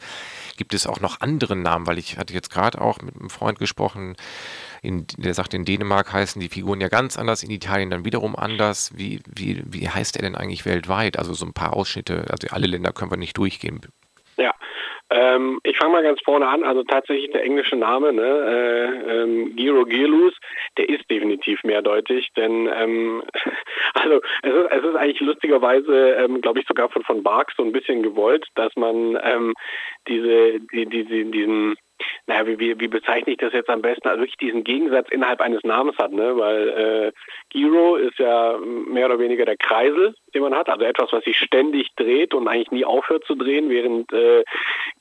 Gibt 0.57 0.75
es 0.75 0.87
auch 0.87 1.01
noch 1.01 1.21
andere 1.21 1.57
Namen? 1.57 1.87
Weil 1.87 1.99
ich 1.99 2.19
hatte 2.19 2.33
jetzt 2.33 2.51
gerade 2.51 2.81
auch 2.81 3.01
mit 3.03 3.17
einem 3.17 3.31
Freund 3.31 3.59
gesprochen, 3.59 4.17
in, 4.83 5.07
der 5.17 5.33
sagt, 5.33 5.55
in 5.55 5.65
Dänemark 5.65 6.13
heißen 6.13 6.41
die 6.41 6.51
Figuren 6.51 6.81
ja 6.81 6.89
ganz 6.89 7.17
anders, 7.17 7.43
in 7.43 7.51
Italien 7.51 7.91
dann 7.91 8.05
wiederum 8.05 8.37
anders. 8.37 8.93
Wie, 8.95 9.23
wie, 9.27 9.63
wie 9.65 9.89
heißt 9.89 10.17
er 10.17 10.23
denn 10.23 10.35
eigentlich 10.35 10.67
weltweit? 10.67 11.19
Also 11.19 11.33
so 11.33 11.47
ein 11.47 11.55
paar 11.55 11.73
Ausschnitte, 11.73 12.27
also 12.29 12.49
alle 12.51 12.67
Länder 12.67 12.93
können 12.93 13.11
wir 13.11 13.17
nicht 13.17 13.39
durchgehen. 13.39 13.81
Ja, 14.37 14.53
Ähm, 15.17 15.61
ich 15.63 15.77
fange 15.77 15.93
mal 15.93 16.03
ganz 16.03 16.21
vorne 16.23 16.49
an. 16.49 16.65
Also 16.65 16.83
tatsächlich 16.83 17.31
der 17.31 17.45
englische 17.45 17.77
Name, 17.77 18.13
ne, 18.13 18.23
äh, 18.25 19.23
ähm, 19.23 19.55
Giro 19.55 19.85
Girlus, 19.85 20.35
der 20.77 20.89
ist 20.89 21.09
definitiv 21.09 21.63
mehrdeutig, 21.63 22.33
denn 22.37 22.69
ähm, 22.75 23.23
also 23.95 24.21
es 24.43 24.53
ist, 24.53 24.71
es 24.73 24.85
ist 24.85 24.97
eigentlich 24.97 25.21
lustigerweise, 25.21 26.15
ähm, 26.15 26.41
glaube 26.41 26.59
ich, 26.59 26.67
sogar 26.67 26.89
von 26.89 27.05
von 27.05 27.23
Barks 27.23 27.55
so 27.57 27.63
ein 27.63 27.71
bisschen 27.71 28.03
gewollt, 28.03 28.49
dass 28.57 28.75
man 28.75 29.17
ähm, 29.23 29.55
diese 30.09 30.59
die, 30.73 30.87
die, 30.87 31.31
diesen 31.31 31.77
naja, 32.27 32.47
wie, 32.47 32.59
wie, 32.59 32.81
wie 32.81 32.89
bezeichne 32.89 33.33
ich 33.33 33.39
das 33.39 33.53
jetzt 33.53 33.71
am 33.71 33.83
besten? 33.83 34.09
Also 34.09 34.21
wirklich 34.21 34.37
diesen 34.39 34.65
Gegensatz 34.65 35.09
innerhalb 35.11 35.41
eines 35.41 35.63
Namens 35.63 35.97
hat, 35.99 36.13
ne? 36.13 36.37
Weil 36.37 36.69
äh, 36.69 37.13
Giro 37.51 37.97
ist 37.97 38.19
ja 38.19 38.57
mehr 38.59 39.07
oder 39.07 39.19
weniger 39.19 39.45
der 39.45 39.57
Kreisel, 39.57 40.15
den 40.35 40.43
man 40.43 40.55
hat, 40.55 40.69
also 40.69 40.85
etwas, 40.85 41.13
was 41.13 41.25
sich 41.25 41.39
ständig 41.39 41.95
dreht 41.97 42.35
und 42.35 42.49
eigentlich 42.49 42.71
nie 42.71 42.85
aufhört 42.85 43.25
zu 43.25 43.35
drehen, 43.35 43.71
während 43.71 44.13
äh, 44.13 44.45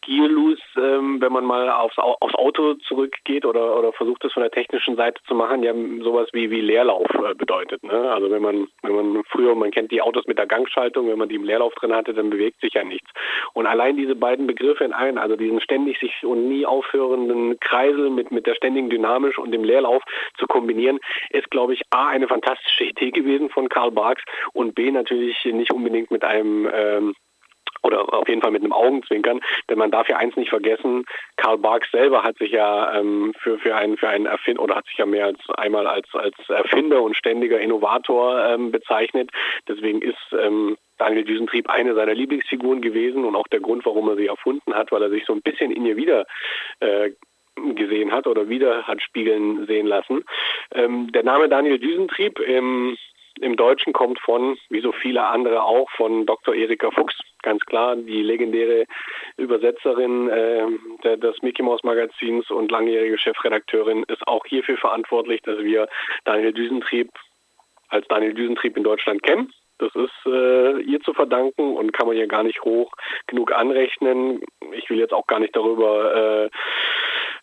Gearloose, 0.01 0.61
ähm, 0.77 1.21
wenn 1.21 1.31
man 1.31 1.45
mal 1.45 1.69
aufs, 1.71 1.97
aufs 1.97 2.35
Auto 2.35 2.75
zurückgeht 2.75 3.45
oder, 3.45 3.77
oder 3.77 3.93
versucht 3.93 4.23
es 4.25 4.33
von 4.33 4.43
der 4.43 4.51
technischen 4.51 4.95
Seite 4.95 5.21
zu 5.27 5.33
machen, 5.33 5.63
ja 5.63 5.73
sowas 6.03 6.29
wie, 6.33 6.51
wie 6.51 6.61
Leerlauf 6.61 7.07
äh, 7.13 7.33
bedeutet. 7.33 7.83
Ne? 7.83 8.11
Also 8.11 8.29
wenn 8.29 8.41
man, 8.41 8.67
wenn 8.81 8.95
man 8.95 9.23
früher, 9.29 9.55
man 9.55 9.71
kennt 9.71 9.91
die 9.91 10.01
Autos 10.01 10.25
mit 10.27 10.37
der 10.37 10.45
Gangschaltung, 10.45 11.07
wenn 11.09 11.17
man 11.17 11.29
die 11.29 11.35
im 11.35 11.45
Leerlauf 11.45 11.73
drin 11.75 11.93
hatte, 11.93 12.13
dann 12.13 12.29
bewegt 12.29 12.61
sich 12.61 12.73
ja 12.73 12.83
nichts. 12.83 13.09
Und 13.53 13.65
allein 13.65 13.97
diese 13.97 14.15
beiden 14.15 14.47
Begriffe 14.47 14.83
in 14.83 14.93
einen, 14.93 15.17
also 15.17 15.35
diesen 15.35 15.61
ständig 15.61 15.99
sich 15.99 16.13
und 16.23 16.47
nie 16.47 16.65
aufhörenden 16.93 17.59
Kreisel 17.59 18.09
mit, 18.09 18.31
mit 18.31 18.45
der 18.45 18.55
ständigen 18.55 18.89
Dynamisch 18.89 19.37
und 19.37 19.51
dem 19.51 19.63
Leerlauf 19.63 20.03
zu 20.37 20.47
kombinieren, 20.47 20.99
ist, 21.29 21.49
glaube 21.51 21.73
ich, 21.73 21.81
A, 21.89 22.07
eine 22.07 22.27
fantastische 22.27 22.85
Idee 22.85 23.11
gewesen 23.11 23.49
von 23.49 23.69
Karl 23.69 23.91
Barks 23.91 24.23
und 24.53 24.75
B, 24.75 24.91
natürlich 24.91 25.43
nicht 25.45 25.71
unbedingt 25.71 26.11
mit 26.11 26.23
einem 26.23 26.69
ähm, 26.73 27.15
oder 27.83 28.13
auf 28.13 28.27
jeden 28.27 28.41
Fall 28.41 28.51
mit 28.51 28.63
einem 28.63 28.73
Augenzwinkern, 28.73 29.41
denn 29.69 29.77
man 29.77 29.91
darf 29.91 30.07
ja 30.09 30.17
eins 30.17 30.35
nicht 30.35 30.49
vergessen, 30.49 31.05
Karl 31.37 31.57
Barks 31.57 31.91
selber 31.91 32.23
hat 32.23 32.37
sich 32.37 32.51
ja 32.51 32.99
ähm, 32.99 33.33
für, 33.39 33.57
für 33.59 33.75
einen 33.75 33.97
für 33.97 34.09
einen 34.09 34.25
Erfinder 34.25 34.63
oder 34.63 34.75
hat 34.75 34.85
sich 34.85 34.97
ja 34.97 35.05
mehr 35.05 35.25
als 35.25 35.39
einmal 35.57 35.87
als 35.87 36.07
als 36.13 36.35
Erfinder 36.49 37.01
und 37.01 37.15
ständiger 37.15 37.59
Innovator 37.59 38.45
ähm, 38.45 38.71
bezeichnet. 38.71 39.29
Deswegen 39.67 40.01
ist 40.01 40.17
ähm, 40.39 40.77
Daniel 40.97 41.23
Düsentrieb 41.23 41.69
eine 41.69 41.95
seiner 41.95 42.13
Lieblingsfiguren 42.13 42.81
gewesen 42.81 43.25
und 43.25 43.35
auch 43.35 43.47
der 43.47 43.59
Grund, 43.59 43.85
warum 43.85 44.09
er 44.09 44.15
sie 44.15 44.27
erfunden 44.27 44.73
hat, 44.73 44.91
weil 44.91 45.01
er 45.01 45.09
sich 45.09 45.25
so 45.25 45.33
ein 45.33 45.41
bisschen 45.41 45.71
in 45.71 45.85
ihr 45.85 45.97
wieder 45.97 46.25
äh, 46.79 47.11
gesehen 47.75 48.11
hat 48.11 48.27
oder 48.27 48.49
wieder 48.49 48.83
hat 48.83 49.01
spiegeln 49.01 49.65
sehen 49.67 49.87
lassen. 49.87 50.23
Ähm, 50.73 51.11
der 51.11 51.23
Name 51.23 51.49
Daniel 51.49 51.79
Düsentrieb 51.79 52.39
im, 52.39 52.97
im 53.39 53.55
Deutschen 53.55 53.93
kommt 53.93 54.19
von, 54.19 54.57
wie 54.69 54.81
so 54.81 54.91
viele 54.91 55.25
andere 55.25 55.63
auch, 55.63 55.89
von 55.91 56.25
Dr. 56.25 56.53
Erika 56.55 56.91
Fuchs. 56.91 57.17
Ganz 57.41 57.63
klar, 57.65 57.95
die 57.95 58.21
legendäre 58.21 58.85
Übersetzerin 59.37 60.29
äh, 60.29 61.17
des 61.17 61.41
Mickey 61.41 61.63
Mouse 61.63 61.83
Magazins 61.83 62.49
und 62.49 62.71
langjährige 62.71 63.17
Chefredakteurin 63.17 64.03
ist 64.07 64.25
auch 64.27 64.45
hierfür 64.45 64.77
verantwortlich, 64.77 65.41
dass 65.41 65.59
wir 65.59 65.87
Daniel 66.23 66.53
Düsentrieb 66.53 67.09
als 67.89 68.07
Daniel 68.07 68.33
Düsentrieb 68.33 68.77
in 68.77 68.83
Deutschland 68.83 69.23
kennen. 69.23 69.51
Das 69.79 69.93
ist 69.95 70.25
äh, 70.25 70.79
ihr 70.81 71.01
zu 71.01 71.13
verdanken 71.13 71.75
und 71.75 71.91
kann 71.91 72.07
man 72.07 72.15
hier 72.15 72.27
gar 72.27 72.43
nicht 72.43 72.61
hoch 72.63 72.91
genug 73.27 73.51
anrechnen. 73.51 74.41
Ich 74.71 74.89
will 74.89 74.99
jetzt 74.99 75.13
auch 75.13 75.27
gar 75.27 75.39
nicht 75.39 75.55
darüber 75.55 76.45
äh, 76.45 76.49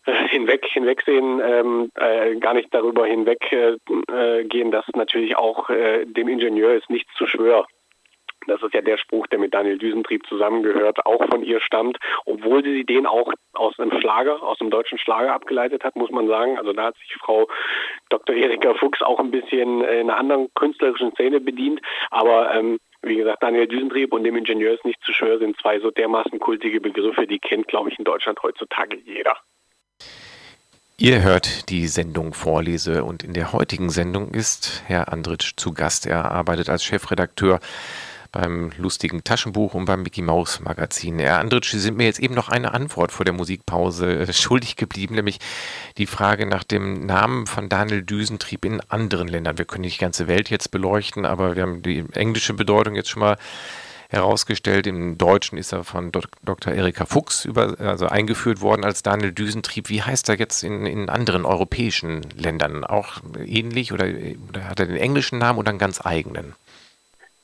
hinweg 0.05 0.65
hinwegsehen, 0.65 1.41
ähm, 1.43 1.91
äh, 1.95 2.35
gar 2.37 2.53
nicht 2.53 2.73
darüber 2.73 3.05
hinweggehen, 3.05 3.79
äh, 4.09 4.71
dass 4.71 4.85
natürlich 4.95 5.37
auch 5.37 5.69
äh, 5.69 6.05
dem 6.05 6.27
Ingenieur 6.27 6.73
ist 6.73 6.89
nichts 6.89 7.13
zu 7.15 7.27
schwör. 7.27 7.65
Das 8.47 8.61
ist 8.63 8.73
ja 8.73 8.81
der 8.81 8.97
Spruch, 8.97 9.27
der 9.27 9.37
mit 9.37 9.53
Daniel 9.53 9.77
Düsentrieb 9.77 10.25
zusammengehört, 10.25 11.05
auch 11.05 11.23
von 11.29 11.43
ihr 11.43 11.61
stammt, 11.61 11.97
obwohl 12.25 12.63
sie 12.63 12.83
den 12.83 13.05
auch 13.05 13.31
aus 13.53 13.77
einem 13.79 13.99
Schlager, 13.99 14.41
aus 14.41 14.59
einem 14.59 14.71
deutschen 14.71 14.97
Schlager 14.97 15.33
abgeleitet 15.33 15.83
hat, 15.83 15.95
muss 15.95 16.09
man 16.09 16.27
sagen. 16.27 16.57
Also 16.57 16.73
da 16.73 16.85
hat 16.85 16.97
sich 16.97 17.15
Frau 17.19 17.47
Dr. 18.09 18.35
Erika 18.35 18.73
Fuchs 18.73 19.03
auch 19.03 19.19
ein 19.19 19.29
bisschen 19.29 19.81
in 19.81 20.09
einer 20.09 20.17
anderen 20.17 20.51
künstlerischen 20.55 21.11
Szene 21.11 21.39
bedient. 21.39 21.81
Aber 22.09 22.51
ähm, 22.55 22.79
wie 23.03 23.15
gesagt, 23.15 23.43
Daniel 23.43 23.67
Düsentrieb 23.67 24.11
und 24.11 24.23
dem 24.23 24.35
Ingenieur 24.35 24.73
ist 24.73 24.85
nicht 24.85 25.03
zu 25.03 25.13
schwör 25.13 25.37
sind 25.37 25.57
zwei 25.59 25.79
so 25.79 25.91
dermaßen 25.91 26.39
kultige 26.39 26.81
Begriffe, 26.81 27.27
die 27.27 27.39
kennt, 27.39 27.67
glaube 27.67 27.89
ich, 27.89 27.99
in 27.99 28.05
Deutschland 28.05 28.41
heutzutage 28.41 28.97
jeder. 29.05 29.37
Ihr 31.01 31.23
hört 31.23 31.69
die 31.69 31.87
Sendung 31.87 32.35
Vorlese 32.35 33.03
und 33.03 33.23
in 33.23 33.33
der 33.33 33.53
heutigen 33.53 33.89
Sendung 33.89 34.35
ist 34.35 34.83
Herr 34.85 35.11
Andritsch 35.11 35.53
zu 35.57 35.73
Gast. 35.73 36.05
Er 36.05 36.29
arbeitet 36.29 36.69
als 36.69 36.83
Chefredakteur 36.83 37.59
beim 38.31 38.71
lustigen 38.77 39.23
Taschenbuch 39.23 39.73
und 39.73 39.85
beim 39.85 40.03
Mickey 40.03 40.21
Mouse 40.21 40.59
Magazin. 40.59 41.17
Herr 41.17 41.39
Andritsch, 41.39 41.71
Sie 41.71 41.79
sind 41.79 41.97
mir 41.97 42.05
jetzt 42.05 42.19
eben 42.19 42.35
noch 42.35 42.49
eine 42.49 42.75
Antwort 42.75 43.11
vor 43.11 43.25
der 43.25 43.33
Musikpause 43.33 44.27
schuldig 44.31 44.75
geblieben, 44.75 45.15
nämlich 45.15 45.39
die 45.97 46.05
Frage 46.05 46.45
nach 46.45 46.63
dem 46.63 47.07
Namen 47.07 47.47
von 47.47 47.67
Daniel 47.67 48.03
Düsentrieb 48.03 48.63
in 48.63 48.79
anderen 48.81 49.27
Ländern. 49.27 49.57
Wir 49.57 49.65
können 49.65 49.85
die 49.85 49.97
ganze 49.97 50.27
Welt 50.27 50.51
jetzt 50.51 50.69
beleuchten, 50.69 51.25
aber 51.25 51.55
wir 51.55 51.63
haben 51.63 51.81
die 51.81 52.05
englische 52.13 52.53
Bedeutung 52.53 52.93
jetzt 52.93 53.09
schon 53.09 53.21
mal 53.21 53.37
herausgestellt. 54.11 54.87
Im 54.87 55.17
Deutschen 55.17 55.57
ist 55.57 55.71
er 55.71 55.83
von 55.83 56.11
Dr. 56.11 56.73
Erika 56.73 57.05
Fuchs 57.05 57.45
über, 57.45 57.75
also 57.79 58.07
eingeführt 58.07 58.61
worden 58.61 58.83
als 58.83 59.03
Daniel 59.03 59.31
Düsentrieb. 59.31 59.89
Wie 59.89 60.01
heißt 60.01 60.29
er 60.29 60.37
jetzt 60.37 60.63
in, 60.63 60.85
in 60.85 61.09
anderen 61.09 61.45
europäischen 61.45 62.21
Ländern? 62.35 62.83
Auch 62.83 63.17
ähnlich 63.45 63.93
oder, 63.93 64.05
oder 64.49 64.69
hat 64.69 64.79
er 64.79 64.85
den 64.85 64.97
englischen 64.97 65.39
Namen 65.39 65.59
oder 65.59 65.69
einen 65.69 65.79
ganz 65.79 66.05
eigenen? 66.05 66.55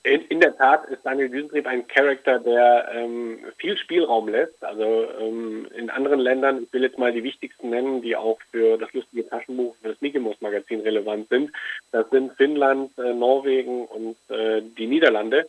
In, 0.08 0.21
in, 0.30 0.39
der 0.39 0.56
Tat 0.56 0.86
ist 0.86 1.06
Daniel 1.06 1.27
Düsentrieb 1.27 1.67
ein 1.67 1.86
Charakter, 1.86 2.39
der 2.39 2.89
ähm, 2.95 3.39
viel 3.58 3.77
Spielraum 3.77 4.30
lässt. 4.30 4.63
Also 4.63 5.06
ähm, 5.19 5.67
in 5.77 5.89
anderen 5.89 6.21
Ländern, 6.21 6.63
ich 6.63 6.71
will 6.71 6.84
jetzt 6.84 6.97
mal 6.97 7.12
die 7.12 7.25
wichtigsten 7.25 7.71
nennen, 7.71 8.01
die 8.01 8.15
auch 8.15 8.39
für 8.51 8.77
das 8.77 8.93
lustige 8.93 9.27
Taschenbuch, 9.27 9.75
für 9.82 9.89
das 9.89 9.99
Mickey 9.99 10.19
Magazin 10.39 10.80
relevant 10.80 11.27
sind. 11.27 11.51
Das 11.91 12.10
sind 12.10 12.32
Finnland, 12.38 12.97
äh, 12.97 13.13
Norwegen 13.13 13.86
und 13.86 14.15
äh, 14.30 14.62
die 14.77 14.88
Niederlande. 14.88 15.45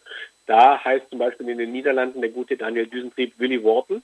Da 0.49 0.83
heißt 0.83 1.11
zum 1.11 1.19
Beispiel 1.19 1.49
in 1.51 1.59
den 1.59 1.73
Niederlanden 1.73 2.23
der 2.23 2.31
gute 2.31 2.57
Daniel 2.57 2.87
Düsentrieb 2.87 3.39
Willy 3.39 3.63
Worten. 3.63 4.03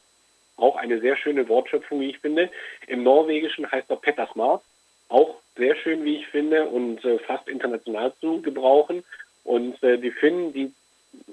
Auch 0.56 0.76
eine 0.76 1.00
sehr 1.00 1.16
schöne 1.16 1.48
Wortschöpfung, 1.48 2.00
wie 2.00 2.10
ich 2.10 2.18
finde. 2.18 2.50
Im 2.86 3.02
Norwegischen 3.02 3.70
heißt 3.72 3.90
er 3.90 3.96
Petter 3.96 4.28
Smart. 4.30 4.62
Auch 5.08 5.36
sehr 5.56 5.74
schön, 5.74 6.04
wie 6.04 6.16
ich 6.16 6.26
finde, 6.26 6.66
und 6.66 7.02
äh, 7.04 7.18
fast 7.18 7.48
international 7.48 8.12
zu 8.20 8.42
gebrauchen. 8.42 9.04
Und 9.42 9.82
äh, 9.82 9.96
die 9.98 10.10
Finnen, 10.10 10.52
die 10.52 10.70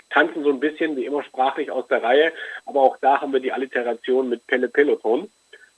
tanzen 0.09 0.43
so 0.43 0.49
ein 0.49 0.61
bisschen 0.61 0.95
wie 0.95 1.05
immer 1.05 1.23
sprachlich 1.23 1.71
aus 1.71 1.87
der 1.87 2.03
Reihe, 2.03 2.31
aber 2.65 2.81
auch 2.81 2.97
da 3.01 3.19
haben 3.19 3.33
wir 3.33 3.39
die 3.41 3.51
Alliteration 3.51 4.29
mit 4.29 4.47
Pelle 4.47 4.69
Peloton. 4.69 5.29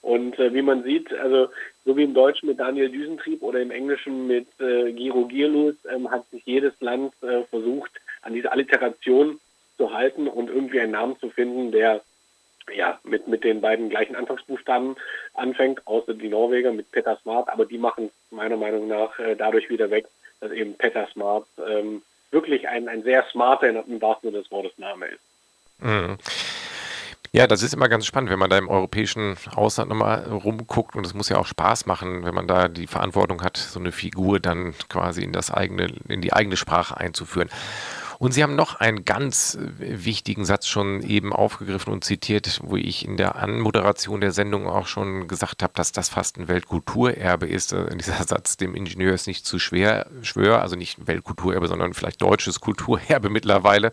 Und 0.01 0.37
äh, 0.37 0.53
wie 0.53 0.61
man 0.61 0.83
sieht, 0.83 1.11
also 1.11 1.47
so 1.85 1.97
wie 1.97 2.03
im 2.03 2.13
Deutschen 2.13 2.49
mit 2.49 2.59
Daniel 2.59 2.89
Düsentrieb 2.89 3.41
oder 3.41 3.61
im 3.61 3.71
Englischen 3.71 4.27
mit 4.27 4.47
äh, 4.59 4.91
Giro 4.91 5.25
Gierlus, 5.25 5.75
ähm, 5.91 6.11
hat 6.11 6.29
sich 6.29 6.45
jedes 6.45 6.73
Land 6.81 7.13
äh, 7.23 7.43
versucht, 7.43 7.91
an 8.23 8.33
diese 8.33 8.51
Alliteration 8.51 9.39
zu 9.77 9.93
halten 9.93 10.27
und 10.27 10.49
irgendwie 10.49 10.79
einen 10.79 10.91
Namen 10.91 11.19
zu 11.19 11.29
finden, 11.29 11.71
der 11.71 12.01
ja 12.73 12.99
mit, 13.03 13.27
mit 13.27 13.43
den 13.43 13.61
beiden 13.61 13.89
gleichen 13.89 14.15
Anfangsbuchstaben 14.15 14.95
anfängt, 15.33 15.85
außer 15.85 16.13
die 16.13 16.29
Norweger 16.29 16.71
mit 16.71 16.91
Peter 16.91 17.17
Smart, 17.21 17.49
aber 17.49 17.65
die 17.65 17.77
machen 17.77 18.09
meiner 18.31 18.57
Meinung 18.57 18.87
nach 18.87 19.17
äh, 19.19 19.35
dadurch 19.35 19.69
wieder 19.69 19.89
weg, 19.91 20.05
dass 20.39 20.51
eben 20.51 20.75
Peter 20.75 21.07
Smart 21.11 21.45
ähm, 21.67 22.01
wirklich 22.31 22.67
ein, 22.67 22.87
ein 22.87 23.03
sehr 23.03 23.25
smarter, 23.31 23.69
im 23.69 24.01
wahrsten 24.01 24.31
Sinne 24.31 24.41
des 24.41 24.51
Wortes, 24.51 24.77
Name 24.77 25.07
ist. 25.07 25.21
Mhm. 25.79 26.17
Ja, 27.35 27.47
das 27.47 27.63
ist 27.63 27.73
immer 27.73 27.89
ganz 27.89 28.05
spannend, 28.05 28.29
wenn 28.29 28.37
man 28.37 28.51
da 28.51 28.59
im 28.59 28.69
europäischen 28.69 29.35
Ausland 29.55 29.89
nochmal 29.89 30.23
rumguckt 30.23 30.95
und 30.95 31.03
es 31.03 31.15
muss 31.15 31.29
ja 31.29 31.37
auch 31.37 31.47
Spaß 31.47 31.87
machen, 31.87 32.25
wenn 32.25 32.35
man 32.35 32.47
da 32.47 32.67
die 32.67 32.85
Verantwortung 32.85 33.41
hat, 33.41 33.57
so 33.57 33.79
eine 33.79 33.91
Figur 33.91 34.39
dann 34.39 34.75
quasi 34.87 35.23
in 35.23 35.31
das 35.31 35.49
eigene, 35.49 35.91
in 36.07 36.21
die 36.21 36.31
eigene 36.31 36.57
Sprache 36.57 36.95
einzuführen. 36.95 37.49
Und 38.23 38.31
Sie 38.31 38.41
haben 38.41 38.55
noch 38.55 38.75
einen 38.75 39.03
ganz 39.03 39.55
äh, 39.55 40.05
wichtigen 40.05 40.45
Satz 40.45 40.67
schon 40.67 41.01
eben 41.03 41.33
aufgegriffen 41.33 41.91
und 41.91 42.05
zitiert, 42.05 42.61
wo 42.63 42.77
ich 42.77 43.05
in 43.05 43.17
der 43.17 43.35
Anmoderation 43.35 44.21
der 44.21 44.31
Sendung 44.31 44.65
auch 44.65 44.87
schon 44.87 45.27
gesagt 45.27 45.61
habe, 45.61 45.73
dass 45.75 45.91
das 45.91 46.07
fast 46.07 46.37
ein 46.37 46.47
Weltkulturerbe 46.47 47.47
ist. 47.47 47.73
Äh, 47.73 47.93
dieser 47.97 48.23
Satz, 48.23 48.55
dem 48.55 48.75
Ingenieur 48.75 49.13
ist 49.13 49.27
nicht 49.27 49.45
zu 49.45 49.59
schwer, 49.59 50.07
schwör, 50.21 50.61
also 50.61 50.77
nicht 50.77 51.05
Weltkulturerbe, 51.05 51.67
sondern 51.67 51.93
vielleicht 51.93 52.21
deutsches 52.21 52.61
Kulturerbe 52.61 53.29
mittlerweile. 53.29 53.91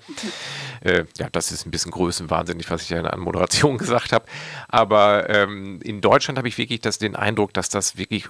Äh, 0.81 1.07
ja, 1.19 1.29
das 1.33 1.51
ist 1.51 1.67
ein 1.67 1.73
bisschen 1.73 1.91
größenwahnsinnig, 1.91 2.71
was 2.71 2.83
ich 2.83 2.91
ja 2.91 2.99
in 2.99 3.03
der 3.03 3.15
Anmoderation 3.15 3.79
gesagt 3.79 4.13
habe. 4.13 4.27
Aber 4.69 5.29
ähm, 5.29 5.81
in 5.83 6.01
Deutschland 6.01 6.39
habe 6.39 6.47
ich 6.47 6.57
wirklich 6.57 6.81
das, 6.81 6.99
den 6.99 7.17
Eindruck, 7.17 7.53
dass 7.53 7.69
das 7.69 7.97
wirklich 7.97 8.29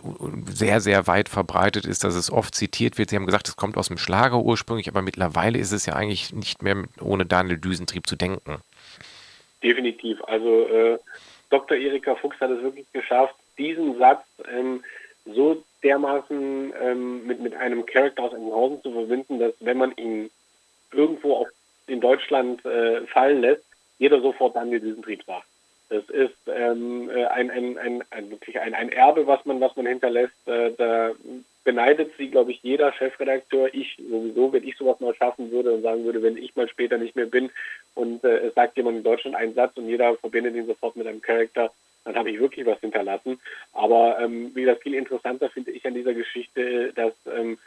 sehr, 0.51 0.81
sehr 0.81 1.07
weit 1.07 1.29
verbreitet 1.29 1.85
ist, 1.85 2.05
dass 2.05 2.15
es 2.15 2.31
oft 2.31 2.55
zitiert 2.55 2.97
wird. 2.97 3.11
Sie 3.11 3.17
haben 3.17 3.27
gesagt, 3.27 3.49
es 3.49 3.57
kommt 3.57 3.77
aus 3.77 3.89
dem 3.89 3.99
Schlager 3.99 4.39
ursprünglich, 4.39 4.89
aber 4.89 5.03
mittlerweile 5.03 5.59
ist 5.59 5.73
es 5.73 5.85
ja 5.85 5.90
ja 5.91 5.97
eigentlich 5.97 6.33
nicht 6.33 6.63
mehr 6.63 6.85
ohne 7.01 7.27
Daniel 7.27 7.59
Düsentrieb 7.59 8.07
zu 8.07 8.17
denken. 8.17 8.63
Definitiv. 9.63 10.23
Also 10.25 10.67
äh, 10.69 10.99
Dr. 11.51 11.77
Erika 11.77 12.15
Fuchs 12.15 12.41
hat 12.41 12.51
es 12.51 12.63
wirklich 12.63 12.91
geschafft, 12.93 13.35
diesen 13.59 13.99
Satz 13.99 14.25
ähm, 14.51 14.83
so 15.27 15.63
dermaßen 15.83 16.73
ähm, 16.81 17.27
mit, 17.27 17.41
mit 17.41 17.55
einem 17.55 17.85
Charakter 17.87 18.23
aus 18.23 18.33
Engenhausen 18.33 18.83
zu 18.83 18.93
verbinden, 18.93 19.39
dass 19.39 19.53
wenn 19.61 19.79
man 19.79 19.93
ihn 19.97 20.31
irgendwo 20.93 21.37
auf, 21.37 21.49
in 21.87 22.01
Deutschland 22.01 22.65
äh, 22.65 23.07
fallen 23.07 23.41
lässt, 23.41 23.65
jeder 23.99 24.21
sofort 24.21 24.57
Daniel 24.57 24.81
Düsentrieb 24.81 25.23
sagt. 25.25 25.47
Das 25.91 26.09
ist 26.09 26.37
ähm, 26.47 27.11
äh, 27.11 27.25
ein, 27.27 27.51
ein, 27.51 27.77
ein, 27.77 28.05
ein, 28.11 28.31
wirklich 28.31 28.61
ein, 28.61 28.75
ein 28.75 28.91
Erbe, 28.91 29.27
was 29.27 29.45
man, 29.45 29.61
was 29.61 29.75
man 29.77 29.87
hinterlässt. 29.87 30.47
Äh, 30.47 30.73
da 30.79 31.11
beneidet 31.65 32.13
sie, 32.17 32.31
glaube 32.31 32.53
ich, 32.53 32.63
jeder 32.63 32.93
Chefredakteur. 32.93 33.73
Ich 33.75 33.99
sowieso, 34.09 34.53
wenn 34.53 34.67
ich 34.67 34.77
sowas 34.77 35.01
mal 35.01 35.15
schaffen 35.15 35.51
würde 35.51 35.73
und 35.73 35.83
sagen 35.83 36.05
würde, 36.05 36.23
wenn 36.23 36.37
ich 36.37 36.57
mal 36.57 36.69
später 36.69 36.99
nicht 36.99 37.17
mehr 37.17 37.27
bin 37.27 37.51
und 37.95 38.25
äh, 38.25 38.47
es 38.47 38.55
sagt 38.55 38.77
jemand 38.77 38.99
in 38.99 39.03
Deutschland 39.03 39.37
einen 39.37 39.55
Satz 39.55 39.77
und 39.77 39.89
jeder 39.89 40.17
verbindet 40.17 40.55
ihn 40.55 40.67
sofort 40.67 40.97
mit 40.97 41.07
einem 41.07 41.21
Charakter, 41.21 41.71
dann 42.05 42.17
habe 42.17 42.31
ich 42.31 42.41
wirklich 42.41 42.65
was 42.67 42.81
hinterlassen. 42.81 43.39
Aber 43.73 44.19
ähm, 44.21 44.53
wie 44.55 44.63
gesagt, 44.63 44.83
viel 44.83 44.95
interessanter 44.95 45.51
finde 45.51 45.73
ich 45.73 45.87
an 45.87 45.95
dieser 45.95 46.15
Geschichte, 46.15 46.93
dass 46.95 47.13
ähm, 47.27 47.59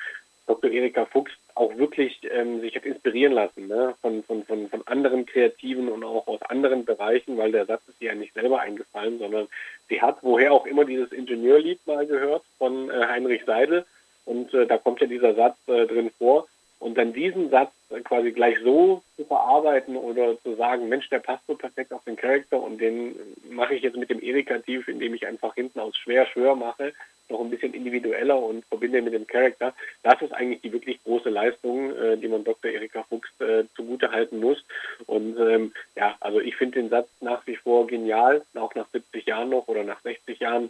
Dr. 0.47 0.71
Erika 0.71 1.05
Fuchs 1.05 1.31
auch 1.55 1.77
wirklich 1.77 2.19
ähm, 2.31 2.61
sich 2.61 2.75
hat 2.75 2.85
inspirieren 2.85 3.33
lassen 3.33 3.67
ne? 3.67 3.95
von, 4.01 4.23
von, 4.23 4.43
von, 4.43 4.69
von 4.69 4.85
anderen 4.87 5.25
Kreativen 5.25 5.89
und 5.89 6.03
auch 6.03 6.27
aus 6.27 6.41
anderen 6.43 6.85
Bereichen, 6.85 7.37
weil 7.37 7.51
der 7.51 7.65
Satz 7.65 7.81
ist 7.87 8.01
ihr 8.01 8.09
ja 8.09 8.15
nicht 8.15 8.33
selber 8.33 8.61
eingefallen, 8.61 9.19
sondern 9.19 9.47
sie 9.89 10.01
hat 10.01 10.17
woher 10.21 10.53
auch 10.53 10.65
immer 10.65 10.85
dieses 10.85 11.11
Ingenieurlied 11.11 11.85
mal 11.85 12.05
gehört 12.05 12.43
von 12.57 12.89
äh, 12.89 13.05
Heinrich 13.07 13.43
Seidel 13.45 13.85
und 14.25 14.53
äh, 14.53 14.65
da 14.65 14.77
kommt 14.77 15.01
ja 15.01 15.07
dieser 15.07 15.35
Satz 15.35 15.57
äh, 15.67 15.85
drin 15.85 16.11
vor 16.17 16.47
und 16.79 16.97
dann 16.97 17.13
diesen 17.13 17.49
Satz 17.49 17.71
quasi 18.03 18.31
gleich 18.31 18.57
so 18.63 19.01
zu 19.15 19.23
verarbeiten 19.23 19.95
oder 19.95 20.37
zu 20.41 20.55
sagen, 20.55 20.89
Mensch, 20.89 21.09
der 21.09 21.19
passt 21.19 21.45
so 21.47 21.55
perfekt 21.55 21.93
auf 21.93 22.03
den 22.03 22.15
Charakter 22.15 22.61
und 22.61 22.79
den 22.79 23.15
mache 23.49 23.75
ich 23.75 23.83
jetzt 23.83 23.97
mit 23.97 24.09
dem 24.09 24.21
Erikativ, 24.21 24.87
indem 24.87 25.13
ich 25.13 25.25
einfach 25.25 25.55
hinten 25.55 25.79
aus 25.79 25.95
schwer 25.95 26.25
schwör 26.25 26.55
mache 26.55 26.93
noch 27.29 27.41
ein 27.41 27.49
bisschen 27.49 27.73
individueller 27.73 28.37
und 28.37 28.65
verbinde 28.65 29.01
mit 29.01 29.13
dem 29.13 29.27
Charakter. 29.27 29.73
Das 30.03 30.21
ist 30.21 30.33
eigentlich 30.33 30.61
die 30.61 30.71
wirklich 30.71 31.03
große 31.03 31.29
Leistung, 31.29 31.95
äh, 31.95 32.17
die 32.17 32.27
man 32.27 32.43
Dr. 32.43 32.71
Erika 32.71 33.03
Fuchs 33.03 33.29
äh, 33.39 33.63
zugute 33.75 34.11
halten 34.11 34.39
muss. 34.39 34.63
Und 35.05 35.37
ähm, 35.39 35.73
ja, 35.95 36.15
also 36.19 36.39
ich 36.39 36.55
finde 36.55 36.81
den 36.81 36.89
Satz 36.89 37.09
nach 37.21 37.45
wie 37.47 37.55
vor 37.55 37.87
genial, 37.87 38.41
auch 38.55 38.75
nach 38.75 38.87
70 38.89 39.25
Jahren 39.25 39.49
noch 39.49 39.67
oder 39.67 39.83
nach 39.83 40.01
60 40.01 40.39
Jahren. 40.39 40.69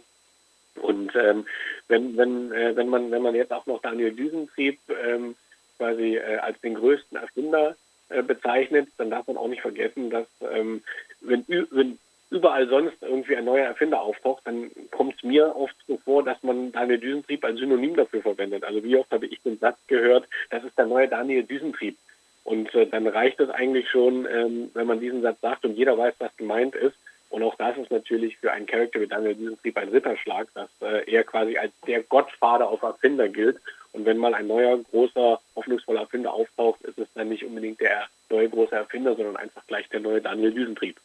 Und 0.80 1.14
ähm, 1.14 1.46
wenn, 1.88 2.16
wenn, 2.16 2.52
äh, 2.52 2.74
wenn, 2.76 2.88
man, 2.88 3.10
wenn 3.10 3.22
man 3.22 3.34
jetzt 3.34 3.52
auch 3.52 3.66
noch 3.66 3.80
Daniel 3.82 4.12
Düsentrieb 4.12 4.78
ähm, 5.06 5.36
quasi 5.76 6.16
äh, 6.16 6.38
als 6.38 6.60
den 6.60 6.74
größten 6.74 7.18
Erfinder 7.18 7.76
äh, 8.08 8.22
bezeichnet, 8.22 8.88
dann 8.96 9.10
darf 9.10 9.26
man 9.26 9.36
auch 9.36 9.48
nicht 9.48 9.62
vergessen, 9.62 10.10
dass 10.10 10.26
ähm, 10.52 10.82
wenn, 11.20 11.44
wenn 11.48 11.98
überall 12.34 12.68
sonst 12.68 12.96
irgendwie 13.00 13.36
ein 13.36 13.44
neuer 13.44 13.66
Erfinder 13.66 14.00
auftaucht, 14.00 14.42
dann 14.44 14.70
kommt 14.90 15.14
es 15.16 15.22
mir 15.22 15.54
oft 15.54 15.76
so 15.86 15.96
vor, 15.98 16.24
dass 16.24 16.42
man 16.42 16.72
Daniel 16.72 16.98
Düsentrieb 16.98 17.44
als 17.44 17.60
Synonym 17.60 17.94
dafür 17.94 18.22
verwendet. 18.22 18.64
Also 18.64 18.82
wie 18.82 18.96
oft 18.96 19.10
habe 19.12 19.26
ich 19.26 19.40
den 19.42 19.58
Satz 19.58 19.78
gehört, 19.86 20.26
das 20.50 20.64
ist 20.64 20.76
der 20.76 20.86
neue 20.86 21.06
Daniel 21.06 21.44
Düsentrieb. 21.44 21.96
Und 22.42 22.74
äh, 22.74 22.86
dann 22.86 23.06
reicht 23.06 23.38
es 23.38 23.48
eigentlich 23.50 23.88
schon, 23.88 24.26
ähm, 24.26 24.70
wenn 24.74 24.86
man 24.86 25.00
diesen 25.00 25.22
Satz 25.22 25.40
sagt 25.40 25.64
und 25.64 25.76
jeder 25.76 25.96
weiß, 25.96 26.14
was 26.18 26.36
gemeint 26.36 26.74
ist. 26.74 26.96
Und 27.30 27.42
auch 27.42 27.54
das 27.54 27.78
ist 27.78 27.90
natürlich 27.90 28.36
für 28.38 28.52
einen 28.52 28.66
Charakter 28.66 29.00
wie 29.00 29.06
Daniel 29.06 29.34
Düsentrieb 29.34 29.76
ein 29.78 29.88
Ritterschlag, 29.88 30.48
dass 30.54 30.70
äh, 30.82 31.10
er 31.10 31.22
quasi 31.22 31.56
als 31.56 31.72
der 31.86 32.02
Gottvater 32.02 32.68
auf 32.68 32.82
Erfinder 32.82 33.28
gilt. 33.28 33.58
Und 33.92 34.06
wenn 34.06 34.18
mal 34.18 34.34
ein 34.34 34.48
neuer, 34.48 34.76
großer, 34.90 35.40
hoffnungsvoller 35.54 36.00
Erfinder 36.00 36.34
auftaucht, 36.34 36.82
ist 36.82 36.98
es 36.98 37.08
dann 37.14 37.28
nicht 37.28 37.44
unbedingt 37.44 37.80
der 37.80 38.08
neue 38.28 38.48
große 38.48 38.74
Erfinder, 38.74 39.14
sondern 39.14 39.36
einfach 39.36 39.64
gleich 39.68 39.88
der 39.88 40.00
neue 40.00 40.20
Daniel 40.20 40.52
Düsentrieb. 40.52 40.96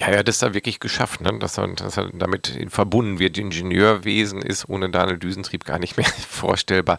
Ja, 0.00 0.08
er 0.08 0.18
hat 0.20 0.28
es 0.28 0.38
da 0.38 0.54
wirklich 0.54 0.78
geschafft, 0.78 1.20
ne? 1.20 1.36
dass, 1.40 1.58
er, 1.58 1.66
dass 1.68 1.96
er 1.96 2.10
damit 2.12 2.56
verbunden 2.68 3.18
wird. 3.18 3.36
Ingenieurwesen 3.36 4.42
ist 4.42 4.68
ohne 4.68 4.90
Daniel 4.90 5.18
Düsentrieb 5.18 5.64
gar 5.64 5.78
nicht 5.78 5.96
mehr 5.96 6.06
vorstellbar. 6.28 6.98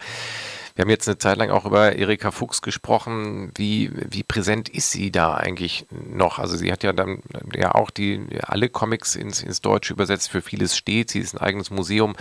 Wir 0.75 0.83
haben 0.83 0.89
jetzt 0.89 1.07
eine 1.07 1.17
Zeit 1.17 1.37
lang 1.37 1.49
auch 1.49 1.65
über 1.65 1.95
Erika 1.95 2.31
Fuchs 2.31 2.61
gesprochen. 2.61 3.51
Wie, 3.55 3.91
wie 3.93 4.23
präsent 4.23 4.69
ist 4.69 4.91
sie 4.91 5.11
da 5.11 5.35
eigentlich 5.35 5.85
noch? 5.91 6.39
Also 6.39 6.55
sie 6.55 6.71
hat 6.71 6.83
ja 6.83 6.93
dann 6.93 7.21
ja 7.53 7.75
auch 7.75 7.89
die 7.89 8.25
alle 8.43 8.69
Comics 8.69 9.15
ins, 9.15 9.43
ins 9.43 9.61
Deutsche 9.61 9.93
übersetzt. 9.93 10.29
Für 10.29 10.41
vieles 10.41 10.77
steht. 10.77 11.11
Sie 11.11 11.19
ist 11.19 11.33
ein 11.35 11.41
eigenes 11.41 11.69
Museum 11.69 12.15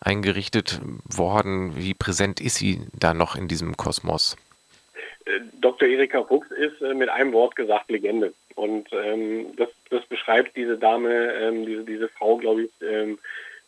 eingerichtet 0.00 0.80
worden. 1.04 1.76
Wie 1.76 1.94
präsent 1.94 2.40
ist 2.40 2.56
sie 2.56 2.86
da 2.92 3.12
noch 3.14 3.34
in 3.36 3.48
diesem 3.48 3.76
Kosmos? 3.76 4.36
Äh, 5.30 5.40
Dr. 5.60 5.88
Erika 5.88 6.22
Fuchs 6.24 6.50
ist 6.50 6.80
äh, 6.82 6.94
mit 6.94 7.08
einem 7.08 7.32
Wort 7.32 7.56
gesagt 7.56 7.90
Legende. 7.90 8.32
Und 8.54 8.88
ähm, 8.92 9.56
das, 9.56 9.68
das 9.90 10.04
beschreibt 10.06 10.56
diese 10.56 10.76
Dame, 10.76 11.32
ähm, 11.34 11.66
diese, 11.66 11.84
diese 11.84 12.08
Frau, 12.08 12.36
glaube 12.36 12.62
ich, 12.64 12.70
ähm, 12.82 13.18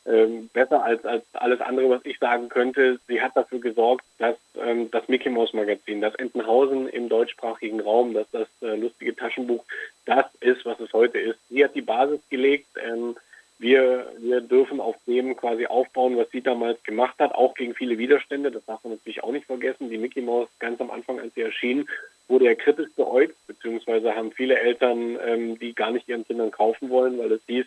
ähm, 0.04 0.50
besser 0.52 0.82
als, 0.82 1.04
als 1.04 1.24
alles 1.32 1.60
andere, 1.60 1.88
was 1.88 2.04
ich 2.04 2.18
sagen 2.18 2.48
könnte. 2.48 2.98
Sie 3.06 3.20
hat 3.20 3.36
dafür 3.36 3.60
gesorgt, 3.60 4.04
dass 4.18 4.36
ähm, 4.60 4.90
das 4.90 5.06
Mickey 5.08 5.30
Mouse 5.30 5.52
Magazin, 5.52 6.00
das 6.00 6.14
Entenhausen 6.16 6.88
im 6.88 7.08
deutschsprachigen 7.08 7.80
Raum, 7.80 8.12
dass 8.12 8.28
das 8.32 8.48
äh, 8.62 8.74
lustige 8.74 9.14
Taschenbuch 9.14 9.64
das 10.04 10.26
ist, 10.40 10.64
was 10.64 10.80
es 10.80 10.92
heute 10.92 11.18
ist. 11.18 11.38
Sie 11.48 11.64
hat 11.64 11.74
die 11.74 11.82
Basis 11.82 12.20
gelegt. 12.30 12.66
Ähm, 12.84 13.16
wir, 13.62 14.12
wir 14.18 14.40
dürfen 14.40 14.80
auf 14.80 14.96
dem 15.06 15.36
quasi 15.36 15.66
aufbauen, 15.66 16.16
was 16.16 16.28
sie 16.30 16.42
damals 16.42 16.82
gemacht 16.82 17.14
hat, 17.20 17.32
auch 17.34 17.54
gegen 17.54 17.74
viele 17.74 17.96
Widerstände. 17.96 18.50
Das 18.50 18.64
darf 18.64 18.82
man 18.82 18.94
natürlich 18.94 19.22
auch 19.22 19.30
nicht 19.30 19.46
vergessen. 19.46 19.88
Die 19.88 19.98
Mickey 19.98 20.20
Mouse 20.20 20.48
ganz 20.58 20.80
am 20.80 20.90
Anfang, 20.90 21.20
als 21.20 21.32
sie 21.34 21.42
erschien, 21.42 21.86
wurde 22.26 22.46
ja 22.46 22.54
kritisch 22.56 22.90
beäugt, 22.96 23.36
beziehungsweise 23.46 24.16
haben 24.16 24.32
viele 24.32 24.58
Eltern, 24.58 25.16
ähm, 25.24 25.58
die 25.58 25.74
gar 25.74 25.92
nicht 25.92 26.08
ihren 26.08 26.26
Kindern 26.26 26.50
kaufen 26.50 26.90
wollen, 26.90 27.18
weil 27.18 27.30
es 27.30 27.42
hieß, 27.46 27.66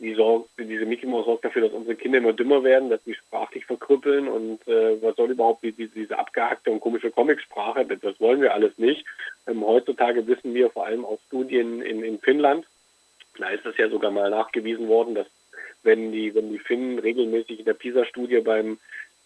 die 0.00 0.14
sorgt, 0.14 0.50
diese 0.58 0.86
Mickey 0.86 1.06
Mouse 1.06 1.26
sorgt 1.26 1.44
dafür, 1.44 1.62
dass 1.62 1.72
unsere 1.72 1.94
Kinder 1.94 2.18
immer 2.18 2.32
dümmer 2.32 2.64
werden, 2.64 2.90
dass 2.90 3.04
sie 3.04 3.14
sprachlich 3.14 3.64
verkrüppeln 3.64 4.26
und 4.26 4.66
äh, 4.66 5.00
was 5.00 5.14
soll 5.14 5.30
überhaupt 5.30 5.62
die, 5.62 5.70
die, 5.70 5.86
diese 5.86 6.18
abgehackte 6.18 6.72
und 6.72 6.80
komische 6.80 7.12
Comicsprache, 7.12 7.86
das, 7.86 8.00
das 8.00 8.20
wollen 8.20 8.40
wir 8.40 8.52
alles 8.52 8.76
nicht. 8.78 9.04
Ähm, 9.46 9.64
heutzutage 9.64 10.26
wissen 10.26 10.52
wir 10.52 10.70
vor 10.70 10.86
allem 10.86 11.04
aus 11.04 11.20
Studien 11.28 11.80
in, 11.82 12.02
in 12.02 12.18
Finnland, 12.18 12.66
da 13.38 13.48
ist 13.50 13.66
es 13.66 13.76
ja 13.76 13.88
sogar 13.88 14.10
mal 14.10 14.30
nachgewiesen 14.30 14.88
worden, 14.88 15.14
dass 15.14 15.26
wenn 15.82 16.12
die, 16.12 16.34
wenn 16.34 16.50
die 16.50 16.58
Finnen 16.58 16.98
regelmäßig 16.98 17.60
in 17.60 17.64
der 17.64 17.74
PISA-Studie 17.74 18.40
beim, 18.40 18.78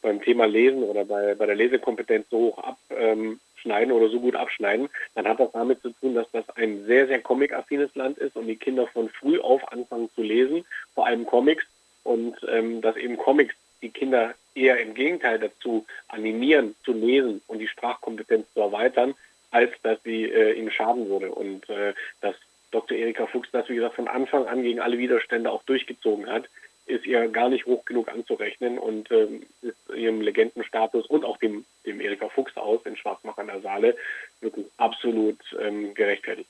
beim 0.02 0.22
Thema 0.22 0.46
Lesen 0.46 0.82
oder 0.82 1.04
bei, 1.04 1.34
bei 1.34 1.46
der 1.46 1.54
Lesekompetenz 1.54 2.26
so 2.30 2.38
hoch 2.38 2.58
abschneiden 2.58 3.92
oder 3.92 4.08
so 4.08 4.20
gut 4.20 4.36
abschneiden, 4.36 4.88
dann 5.14 5.28
hat 5.28 5.40
das 5.40 5.52
damit 5.52 5.82
zu 5.82 5.90
tun, 5.90 6.14
dass 6.14 6.30
das 6.32 6.48
ein 6.56 6.84
sehr, 6.86 7.06
sehr 7.06 7.20
comic-affines 7.20 7.94
Land 7.94 8.18
ist 8.18 8.36
und 8.36 8.46
die 8.46 8.56
Kinder 8.56 8.86
von 8.86 9.08
früh 9.08 9.38
auf 9.38 9.70
anfangen 9.72 10.10
zu 10.14 10.22
lesen, 10.22 10.64
vor 10.94 11.06
allem 11.06 11.26
Comics 11.26 11.66
und 12.04 12.36
ähm, 12.48 12.80
dass 12.80 12.96
eben 12.96 13.16
Comics 13.16 13.54
die 13.82 13.90
Kinder 13.90 14.34
eher 14.54 14.80
im 14.80 14.94
Gegenteil 14.94 15.38
dazu 15.38 15.84
animieren, 16.08 16.74
zu 16.84 16.92
lesen 16.92 17.42
und 17.46 17.58
die 17.58 17.68
Sprachkompetenz 17.68 18.46
zu 18.54 18.60
erweitern, 18.60 19.14
als 19.50 19.70
dass 19.82 20.02
sie 20.02 20.24
äh, 20.24 20.52
ihnen 20.52 20.70
schaden 20.70 21.08
würde. 21.08 21.30
Und 21.30 21.68
äh, 21.68 21.92
das 22.20 22.34
Dr. 22.70 22.96
Erika 22.96 23.26
Fuchs 23.26 23.48
das, 23.52 23.68
wie 23.68 23.76
gesagt, 23.76 23.96
von 23.96 24.08
Anfang 24.08 24.46
an 24.46 24.62
gegen 24.62 24.80
alle 24.80 24.98
Widerstände 24.98 25.50
auch 25.50 25.62
durchgezogen 25.64 26.26
hat, 26.26 26.44
ist 26.86 27.04
ihr 27.04 27.28
gar 27.28 27.48
nicht 27.48 27.66
hoch 27.66 27.84
genug 27.84 28.08
anzurechnen 28.08 28.78
und 28.78 29.10
ähm, 29.10 29.42
ist 29.62 29.76
ihrem 29.94 30.20
Legendenstatus 30.20 31.06
und 31.06 31.24
auch 31.24 31.36
dem, 31.38 31.64
dem 31.84 32.00
Erika 32.00 32.28
Fuchs 32.28 32.56
aus 32.56 32.80
in 32.84 32.96
Schwarzmach 32.96 33.38
an 33.38 33.48
der 33.48 33.60
Saale 33.60 33.96
wirklich 34.40 34.66
absolut 34.76 35.38
ähm, 35.60 35.94
gerechtfertigt. 35.94 36.48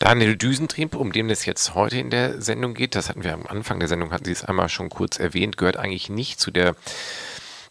Daniel 0.00 0.36
Düsentrieb, 0.36 0.96
um 0.96 1.12
den 1.12 1.30
es 1.30 1.46
jetzt 1.46 1.74
heute 1.74 1.98
in 1.98 2.10
der 2.10 2.40
Sendung 2.42 2.74
geht, 2.74 2.96
das 2.96 3.08
hatten 3.08 3.22
wir 3.22 3.32
am 3.32 3.46
Anfang 3.46 3.78
der 3.78 3.88
Sendung, 3.88 4.10
hatten 4.12 4.24
Sie 4.24 4.32
es 4.32 4.44
einmal 4.44 4.68
schon 4.68 4.90
kurz 4.90 5.20
erwähnt, 5.20 5.56
gehört 5.56 5.76
eigentlich 5.76 6.10
nicht 6.10 6.40
zu 6.40 6.50
der 6.50 6.74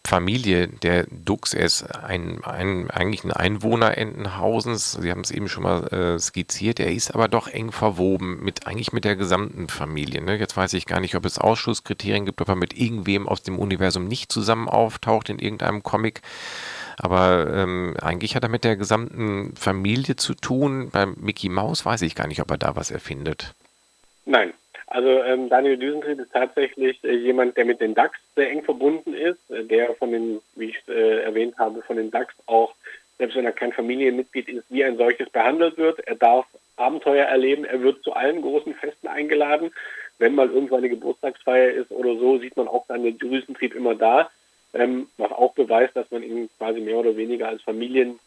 Familie 0.05 0.67
der 0.67 1.05
Dux. 1.09 1.53
Er 1.53 1.65
ist 1.65 1.83
ein, 1.83 2.43
ein, 2.43 2.89
eigentlich 2.91 3.23
ein 3.23 3.31
Einwohner 3.31 3.97
Entenhausens. 3.97 4.91
Sie 4.93 5.09
haben 5.09 5.21
es 5.21 5.31
eben 5.31 5.47
schon 5.47 5.63
mal 5.63 5.87
äh, 5.87 6.19
skizziert. 6.19 6.79
Er 6.79 6.91
ist 6.91 7.13
aber 7.13 7.29
doch 7.29 7.47
eng 7.47 7.71
verwoben 7.71 8.43
mit 8.43 8.67
eigentlich 8.67 8.91
mit 8.91 9.05
der 9.05 9.15
gesamten 9.15 9.69
Familie. 9.69 10.21
Ne? 10.21 10.37
Jetzt 10.37 10.57
weiß 10.57 10.73
ich 10.73 10.85
gar 10.85 10.99
nicht, 10.99 11.15
ob 11.15 11.25
es 11.25 11.39
Ausschlusskriterien 11.39 12.25
gibt, 12.25 12.41
ob 12.41 12.49
er 12.49 12.55
mit 12.55 12.77
irgendwem 12.77 13.29
aus 13.29 13.43
dem 13.43 13.57
Universum 13.57 14.07
nicht 14.07 14.31
zusammen 14.31 14.67
auftaucht 14.67 15.29
in 15.29 15.39
irgendeinem 15.39 15.83
Comic. 15.83 16.21
Aber 16.97 17.51
ähm, 17.53 17.95
eigentlich 18.01 18.35
hat 18.35 18.43
er 18.43 18.49
mit 18.49 18.65
der 18.65 18.75
gesamten 18.75 19.55
Familie 19.55 20.17
zu 20.17 20.35
tun. 20.35 20.89
Beim 20.91 21.15
Mickey 21.19 21.47
Mouse 21.47 21.85
weiß 21.85 22.01
ich 22.01 22.13
gar 22.13 22.27
nicht, 22.27 22.41
ob 22.41 22.51
er 22.51 22.57
da 22.57 22.75
was 22.75 22.91
erfindet. 22.91 23.53
Nein, 24.25 24.53
also 24.93 25.23
ähm, 25.23 25.49
Daniel 25.49 25.77
Düsentrieb 25.77 26.19
ist 26.19 26.31
tatsächlich 26.31 27.03
äh, 27.03 27.15
jemand, 27.15 27.57
der 27.57 27.65
mit 27.65 27.81
den 27.81 27.95
DAX 27.95 28.19
sehr 28.35 28.51
eng 28.51 28.63
verbunden 28.63 29.15
ist, 29.15 29.49
äh, 29.49 29.63
der 29.63 29.95
von 29.95 30.11
den, 30.11 30.39
wie 30.55 30.69
ich 30.69 30.77
äh, 30.87 31.23
erwähnt 31.23 31.57
habe, 31.57 31.81
von 31.81 31.97
den 31.97 32.11
DAX 32.11 32.35
auch, 32.45 32.75
selbst 33.17 33.35
wenn 33.35 33.45
er 33.45 33.53
kein 33.53 33.73
Familienmitglied 33.73 34.47
ist, 34.49 34.65
wie 34.69 34.83
ein 34.83 34.97
solches 34.97 35.31
behandelt 35.31 35.77
wird. 35.77 35.99
Er 36.01 36.13
darf 36.13 36.45
Abenteuer 36.75 37.25
erleben, 37.25 37.65
er 37.65 37.81
wird 37.81 38.03
zu 38.03 38.13
allen 38.13 38.43
großen 38.43 38.75
Festen 38.75 39.07
eingeladen. 39.07 39.71
Wenn 40.19 40.35
mal 40.35 40.51
irgendwo 40.51 40.75
eine 40.75 40.89
Geburtstagsfeier 40.89 41.71
ist 41.71 41.89
oder 41.89 42.15
so, 42.15 42.37
sieht 42.37 42.55
man 42.55 42.67
auch 42.67 42.85
Daniel 42.87 43.13
Düsentrieb 43.13 43.73
immer 43.73 43.95
da, 43.95 44.29
ähm, 44.75 45.07
was 45.17 45.31
auch 45.31 45.53
beweist, 45.53 45.95
dass 45.95 46.11
man 46.11 46.21
ihn 46.21 46.51
quasi 46.59 46.81
mehr 46.81 46.97
oder 46.97 47.17
weniger 47.17 47.47
als 47.47 47.63
Familien 47.63 48.19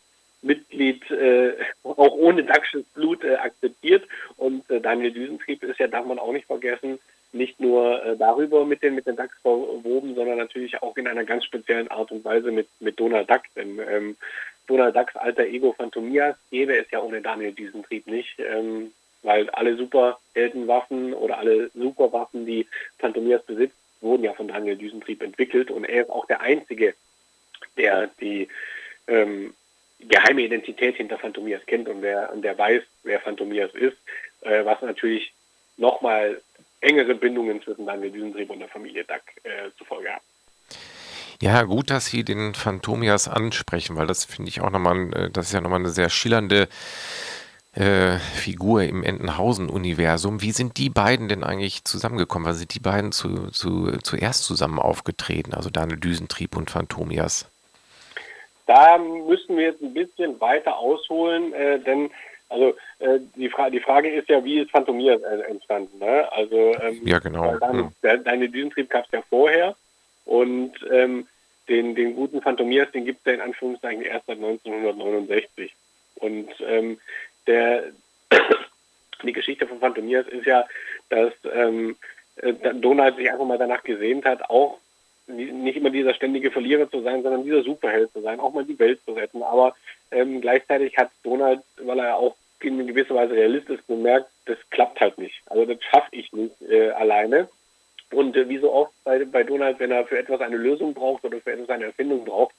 Mitglied 0.46 1.11
äh, 1.11 1.52
auch 1.82 2.12
ohne 2.12 2.44
Daxches 2.44 2.85
Blut 2.94 3.24
äh, 3.24 3.35
akzeptiert. 3.37 4.04
Und 4.37 4.68
äh, 4.70 4.80
Daniel 4.80 5.12
Düsentrieb 5.12 5.62
ist 5.62 5.78
ja, 5.78 5.88
darf 5.88 6.06
man 6.06 6.18
auch 6.18 6.32
nicht 6.32 6.46
vergessen, 6.46 6.98
nicht 7.32 7.61
nur 7.61 8.02
äh, 8.04 8.16
darüber 8.16 8.64
mit 8.64 8.82
den, 8.82 8.94
mit 8.94 9.06
den 9.06 9.16
DAX 9.16 9.35
verwoben, 9.42 10.14
sondern 10.14 10.38
natürlich 10.38 10.80
auch 10.82 10.96
in 10.96 11.06
einer 11.06 11.24
ganz 11.24 11.44
speziellen 11.44 11.88
Art 11.88 12.11
und 12.12 12.24
Weise 12.24 12.50
mit, 12.50 12.68
mit 12.80 12.98
Donald 12.98 13.28
Duck. 13.28 13.42
Denn 13.56 13.80
ähm, 13.90 14.16
Donald 14.66 14.96
Ducks 14.96 15.16
alter 15.16 15.44
Ego 15.44 15.72
Phantomias 15.72 16.37
gäbe 16.50 16.76
es 16.76 16.90
ja 16.90 17.00
ohne 17.00 17.20
Daniel 17.20 17.52
Düsentrieb 17.52 18.06
nicht. 18.06 18.38
Ähm, 18.38 18.92
weil 19.22 19.50
alle 19.50 19.76
Superheldenwaffen 19.76 21.12
oder 21.12 21.38
alle 21.38 21.70
Superwaffen, 21.74 22.46
die 22.46 22.66
Phantomias 22.98 23.42
besitzt, 23.42 23.76
wurden 24.00 24.22
ja 24.22 24.32
von 24.35 24.46
Daniel 24.46 24.76
Düsentrieb 24.76 25.20
entwickelt 25.20 25.70
und 25.70 25.85
er 25.85 26.02
ist 26.02 26.11
auch 26.11 26.26
der 26.26 26.40
Einzige, 26.40 26.94
der 27.76 28.09
die 28.20 28.48
ähm, 29.09 29.52
geheime 30.00 30.42
Identität 30.42 30.96
hinter 30.96 31.18
Phantomias 31.18 31.64
kennt 31.66 31.88
und 31.88 32.02
der, 32.02 32.32
und 32.32 32.42
der 32.42 32.56
weiß, 32.56 32.82
wer 33.02 33.20
Phantomias 33.20 33.72
ist, 33.74 33.96
äh, 34.42 34.64
was 34.64 34.80
natürlich 34.82 35.32
nochmal 35.76 36.40
engere 36.80 37.14
Bindungen 37.14 37.62
zwischen 37.62 37.87
Daniel 37.87 38.11
Düsentrieb 38.11 38.50
und 38.50 38.61
der 38.61 38.68
Familie 38.68 39.04
Duck 39.04 39.22
äh, 39.44 39.70
zur 39.76 39.87
Folge 39.87 40.11
hat. 40.11 40.22
Ja, 41.42 41.62
gut, 41.64 41.90
dass 41.90 42.06
Sie 42.06 42.24
den 42.24 42.54
Phantomias 42.54 43.28
ansprechen, 43.28 43.96
weil 43.96 44.06
das 44.06 44.24
finde 44.24 44.48
ich 44.48 44.61
auch 44.61 44.70
nochmal, 44.70 45.12
äh, 45.14 45.30
das 45.30 45.48
ist 45.48 45.52
ja 45.52 45.61
nochmal 45.61 45.80
eine 45.80 45.90
sehr 45.90 46.09
schillernde 46.09 46.68
äh, 47.74 48.18
Figur 48.18 48.85
im 48.85 49.02
Entenhausen-Universum. 49.02 50.40
Wie 50.40 50.52
sind 50.52 50.78
die 50.78 50.88
beiden 50.88 51.28
denn 51.28 51.44
eigentlich 51.44 51.85
zusammengekommen? 51.85 52.46
Wann 52.46 52.54
sind 52.54 52.74
die 52.74 52.80
beiden 52.80 53.12
zu, 53.12 53.50
zu, 53.50 53.98
zuerst 54.02 54.44
zusammen 54.44 54.78
aufgetreten, 54.78 55.52
also 55.52 55.68
Daniel 55.68 55.98
Düsentrieb 55.98 56.56
und 56.56 56.70
Phantomias? 56.70 57.50
Da 58.66 58.98
müssen 58.98 59.57
wir 59.57 59.64
jetzt 59.64 59.83
ein 59.83 59.94
bisschen 59.94 60.40
weiter 60.40 60.79
ausholen, 60.79 61.52
äh, 61.52 61.79
denn 61.79 62.11
also 62.48 62.76
äh, 63.00 63.18
die, 63.35 63.48
Fra 63.48 63.70
die 63.70 63.81
Frage 63.81 64.09
ist 64.09 64.29
ja, 64.29 64.44
wie 64.44 64.61
ist 64.61 64.70
Phantomias 64.70 65.20
äh, 65.22 65.50
entstanden? 65.50 65.98
Ne? 65.98 66.31
Also 66.33 66.74
ähm, 66.81 67.00
ja 67.05 67.18
genau. 67.18 67.57
Deine, 67.57 67.92
ja. 68.02 68.16
deine 68.16 68.48
Düsentrieb 68.48 68.88
gab 68.90 69.05
es 69.07 69.12
ja 69.12 69.22
vorher 69.29 69.74
und 70.24 70.72
ähm, 70.90 71.26
den, 71.68 71.94
den 71.94 72.14
guten 72.14 72.42
Phantomias, 72.42 72.90
den 72.92 73.05
gibt 73.05 73.20
es 73.20 73.26
ja 73.26 73.33
in 73.35 73.40
Anführungszeichen 73.40 74.02
erst 74.02 74.26
seit 74.26 74.37
1969. 74.37 75.74
Und 76.16 76.48
ähm, 76.61 76.98
der, 77.46 77.85
die 79.24 79.33
Geschichte 79.33 79.66
von 79.66 79.81
Phantomias 79.81 80.26
ist 80.29 80.46
ja, 80.46 80.64
dass 81.09 81.33
ähm, 81.52 81.96
äh, 82.37 82.52
Donald 82.74 83.16
sich 83.16 83.31
einfach 83.31 83.44
mal 83.46 83.59
danach 83.59 83.83
gesehnt 83.83 84.24
hat, 84.24 84.48
auch 84.48 84.79
nicht 85.26 85.76
immer 85.76 85.90
dieser 85.90 86.14
ständige 86.14 86.50
Verlierer 86.50 86.90
zu 86.90 87.02
sein, 87.02 87.22
sondern 87.22 87.44
dieser 87.44 87.62
Superheld 87.62 88.12
zu 88.12 88.20
sein, 88.20 88.40
auch 88.40 88.52
mal 88.52 88.64
die 88.64 88.78
Welt 88.78 89.00
zu 89.04 89.12
retten. 89.12 89.42
Aber 89.42 89.74
ähm, 90.10 90.40
gleichzeitig 90.40 90.96
hat 90.96 91.10
Donald, 91.22 91.60
weil 91.82 91.98
er 91.98 92.16
auch 92.16 92.36
in 92.60 92.86
gewisser 92.86 93.14
Weise 93.14 93.34
Realist 93.34 93.68
ist, 93.68 93.86
bemerkt, 93.86 94.28
das 94.46 94.58
klappt 94.70 95.00
halt 95.00 95.18
nicht. 95.18 95.36
Also 95.46 95.64
das 95.64 95.82
schaffe 95.84 96.08
ich 96.12 96.32
nicht 96.32 96.60
äh, 96.62 96.90
alleine. 96.90 97.48
Und 98.10 98.36
äh, 98.36 98.48
wie 98.48 98.58
so 98.58 98.72
oft 98.72 98.92
bei, 99.04 99.24
bei 99.24 99.42
Donald, 99.42 99.78
wenn 99.78 99.90
er 99.90 100.06
für 100.06 100.18
etwas 100.18 100.40
eine 100.40 100.56
Lösung 100.56 100.94
braucht 100.94 101.24
oder 101.24 101.40
für 101.40 101.52
etwas 101.52 101.70
eine 101.70 101.86
Erfindung 101.86 102.24
braucht, 102.24 102.54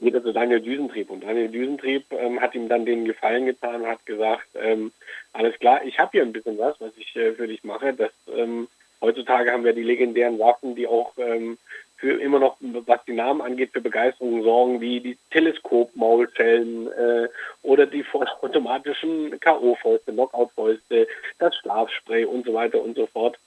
geht 0.00 0.14
er 0.14 0.22
zu 0.22 0.32
Daniel 0.32 0.60
Düsentrieb. 0.60 1.10
Und 1.10 1.22
Daniel 1.22 1.48
Düsentrieb 1.48 2.04
ähm, 2.12 2.40
hat 2.40 2.54
ihm 2.54 2.68
dann 2.68 2.84
den 2.84 3.04
Gefallen 3.04 3.46
getan 3.46 3.82
und 3.82 3.86
hat 3.86 4.04
gesagt, 4.04 4.48
ähm, 4.54 4.92
alles 5.32 5.58
klar, 5.58 5.84
ich 5.84 5.98
habe 5.98 6.10
hier 6.12 6.22
ein 6.22 6.32
bisschen 6.32 6.58
was, 6.58 6.80
was 6.80 6.92
ich 6.96 7.14
äh, 7.16 7.32
für 7.32 7.46
dich 7.46 7.62
mache. 7.62 7.92
Das, 7.92 8.10
ähm, 8.36 8.68
heutzutage 9.00 9.52
haben 9.52 9.64
wir 9.64 9.72
die 9.72 9.82
legendären 9.82 10.38
Waffen, 10.38 10.74
die 10.74 10.88
auch 10.88 11.12
ähm, 11.18 11.56
für 12.02 12.20
immer 12.20 12.40
noch, 12.40 12.56
was 12.60 13.04
die 13.04 13.12
Namen 13.12 13.40
angeht, 13.40 13.70
für 13.72 13.80
Begeisterung 13.80 14.42
sorgen, 14.42 14.80
wie 14.80 14.98
die 14.98 15.16
Teleskop-Maulschellen 15.30 16.90
äh, 16.90 17.28
oder 17.62 17.86
die 17.86 18.02
vollautomatischen 18.02 19.38
K.O.-Fäuste, 19.38 20.10
Knockout-Fäuste, 20.10 21.06
das 21.38 21.54
Schlafspray 21.58 22.24
und 22.24 22.44
so 22.44 22.54
weiter 22.54 22.82
und 22.82 22.96
so 22.96 23.06
fort. 23.06 23.38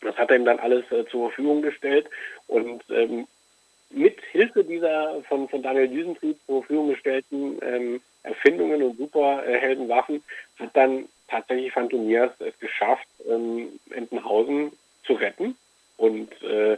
Das 0.00 0.16
hat 0.16 0.30
er 0.30 0.36
ihm 0.36 0.44
dann 0.44 0.58
alles 0.58 0.90
äh, 0.90 1.06
zur 1.06 1.28
Verfügung 1.28 1.62
gestellt 1.62 2.08
und 2.48 2.82
ähm, 2.90 3.28
mit 3.90 4.20
Hilfe 4.32 4.64
dieser 4.64 5.22
von, 5.28 5.48
von 5.48 5.62
Daniel 5.62 5.86
Düsentrieb 5.86 6.36
zur 6.46 6.62
Verfügung 6.62 6.88
gestellten 6.88 7.58
ähm, 7.62 8.00
Erfindungen 8.24 8.82
und 8.82 8.98
Superheldenwaffen 8.98 10.24
hat 10.58 10.70
dann 10.72 11.08
tatsächlich 11.28 11.72
Phantomias 11.72 12.32
es 12.40 12.58
geschafft, 12.58 13.06
ähm, 13.30 13.78
Entenhausen 13.90 14.72
zu 15.06 15.12
retten 15.12 15.56
und 15.96 16.30
äh, 16.42 16.76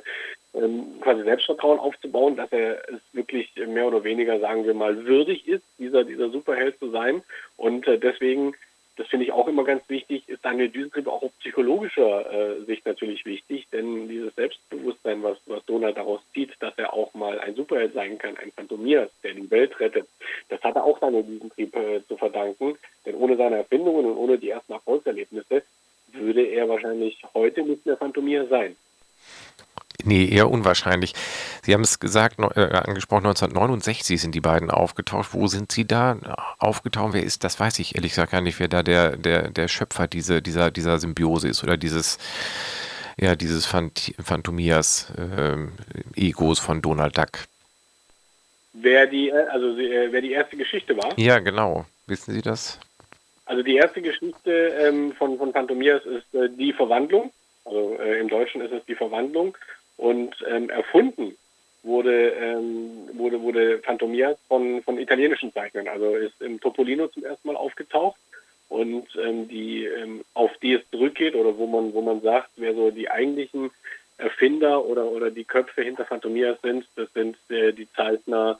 quasi 1.00 1.22
Selbstvertrauen 1.22 1.78
aufzubauen, 1.78 2.36
dass 2.36 2.50
er 2.52 2.88
es 2.88 3.00
wirklich 3.12 3.50
mehr 3.66 3.86
oder 3.86 4.04
weniger, 4.04 4.40
sagen 4.40 4.64
wir 4.64 4.74
mal, 4.74 5.04
würdig 5.04 5.46
ist, 5.46 5.64
dieser, 5.78 6.04
dieser 6.04 6.30
Superheld 6.30 6.78
zu 6.78 6.90
sein. 6.90 7.22
Und 7.56 7.86
äh, 7.86 7.98
deswegen, 7.98 8.54
das 8.96 9.06
finde 9.08 9.26
ich 9.26 9.32
auch 9.32 9.48
immer 9.48 9.64
ganz 9.64 9.86
wichtig, 9.88 10.26
ist 10.28 10.44
Daniel 10.44 10.70
Düsentrieb 10.70 11.08
auch 11.08 11.22
auf 11.22 11.38
psychologischer 11.40 12.32
äh, 12.32 12.64
Sicht 12.64 12.86
natürlich 12.86 13.26
wichtig, 13.26 13.66
denn 13.70 14.08
dieses 14.08 14.34
Selbstbewusstsein, 14.34 15.22
was, 15.22 15.36
was 15.46 15.64
Donald 15.66 15.98
daraus 15.98 16.20
zieht, 16.32 16.52
dass 16.60 16.72
er 16.78 16.94
auch 16.94 17.12
mal 17.12 17.38
ein 17.38 17.54
Superheld 17.54 17.92
sein 17.92 18.16
kann, 18.16 18.36
ein 18.38 18.52
Phantomias, 18.52 19.10
der 19.22 19.34
die 19.34 19.50
Welt 19.50 19.78
rettet, 19.78 20.08
das 20.48 20.62
hat 20.62 20.76
er 20.76 20.84
auch 20.84 20.98
Daniel 21.00 21.24
Düsentrieb 21.24 21.76
äh, 21.76 22.00
zu 22.08 22.16
verdanken, 22.16 22.78
denn 23.04 23.14
ohne 23.16 23.36
seine 23.36 23.56
Erfindungen 23.56 24.06
und 24.06 24.16
ohne 24.16 24.38
die 24.38 24.50
ersten 24.50 24.72
Erfolgserlebnisse 24.72 25.62
würde 26.12 26.46
er 26.46 26.66
wahrscheinlich 26.68 27.22
heute 27.34 27.62
nicht 27.62 27.84
mehr 27.84 27.98
Phantomias 27.98 28.48
sein. 28.48 28.74
Nee, 30.04 30.28
eher 30.28 30.50
unwahrscheinlich. 30.50 31.14
Sie 31.62 31.72
haben 31.74 31.82
es 31.82 31.98
gesagt, 31.98 32.38
äh, 32.38 32.60
angesprochen, 32.60 33.26
1969 33.26 34.20
sind 34.20 34.34
die 34.34 34.40
beiden 34.40 34.70
aufgetaucht. 34.70 35.32
Wo 35.32 35.46
sind 35.46 35.72
sie 35.72 35.86
da 35.86 36.16
aufgetaucht? 36.58 37.14
Wer 37.14 37.22
ist, 37.22 37.44
das 37.44 37.58
weiß 37.58 37.78
ich 37.78 37.94
ehrlich 37.94 38.12
gesagt 38.12 38.32
gar 38.32 38.40
nicht, 38.40 38.60
wer 38.60 38.68
da 38.68 38.82
der, 38.82 39.16
der, 39.16 39.50
der 39.50 39.68
Schöpfer 39.68 40.06
diese, 40.06 40.42
dieser, 40.42 40.70
dieser 40.70 40.98
Symbiose 40.98 41.48
ist 41.48 41.62
oder 41.62 41.76
dieses, 41.76 42.18
ja, 43.18 43.36
dieses 43.36 43.66
Phant 43.66 44.14
Phantomias 44.22 45.12
äh, 45.16 45.56
Egos 46.14 46.58
von 46.58 46.82
Donald 46.82 47.16
Duck. 47.16 47.46
Wer 48.74 49.06
die, 49.06 49.30
äh, 49.30 49.46
also 49.50 49.78
äh, 49.78 50.12
wer 50.12 50.20
die 50.20 50.32
erste 50.32 50.56
Geschichte 50.56 50.96
war? 50.96 51.18
Ja, 51.18 51.38
genau. 51.38 51.86
Wissen 52.06 52.34
Sie 52.34 52.42
das? 52.42 52.78
Also 53.46 53.62
die 53.62 53.76
erste 53.76 54.02
Geschichte 54.02 54.50
ähm, 54.50 55.12
von, 55.12 55.38
von 55.38 55.52
Phantomias 55.52 56.04
ist 56.04 56.34
äh, 56.34 56.48
die 56.50 56.72
Verwandlung. 56.72 57.32
Also 57.64 57.96
äh, 57.98 58.20
im 58.20 58.28
Deutschen 58.28 58.60
ist 58.60 58.72
es 58.72 58.84
die 58.86 58.94
Verwandlung. 58.94 59.56
Und 59.96 60.36
ähm, 60.48 60.68
erfunden 60.70 61.36
wurde, 61.82 62.30
ähm, 62.30 63.08
wurde, 63.14 63.40
wurde 63.40 63.78
Phantomias 63.78 64.36
von, 64.48 64.82
von 64.82 64.98
italienischen 64.98 65.52
Zeichnern. 65.52 65.88
Also 65.88 66.16
ist 66.16 66.40
im 66.40 66.60
Topolino 66.60 67.08
zum 67.08 67.24
ersten 67.24 67.48
Mal 67.48 67.56
aufgetaucht 67.56 68.18
und 68.68 69.06
ähm, 69.16 69.48
die, 69.48 69.84
ähm, 69.84 70.24
auf 70.34 70.50
die 70.58 70.74
es 70.74 70.82
zurückgeht 70.90 71.34
oder 71.34 71.56
wo 71.56 71.66
man, 71.66 71.94
wo 71.94 72.02
man 72.02 72.20
sagt, 72.20 72.50
wer 72.56 72.74
so 72.74 72.90
die 72.90 73.08
eigentlichen 73.08 73.70
Erfinder 74.18 74.84
oder, 74.84 75.06
oder 75.06 75.30
die 75.30 75.44
Köpfe 75.44 75.82
hinter 75.82 76.04
Phantomias 76.04 76.60
sind, 76.62 76.86
das 76.96 77.12
sind 77.12 77.36
äh, 77.48 77.72
die 77.72 77.90
Zeichner 77.92 78.58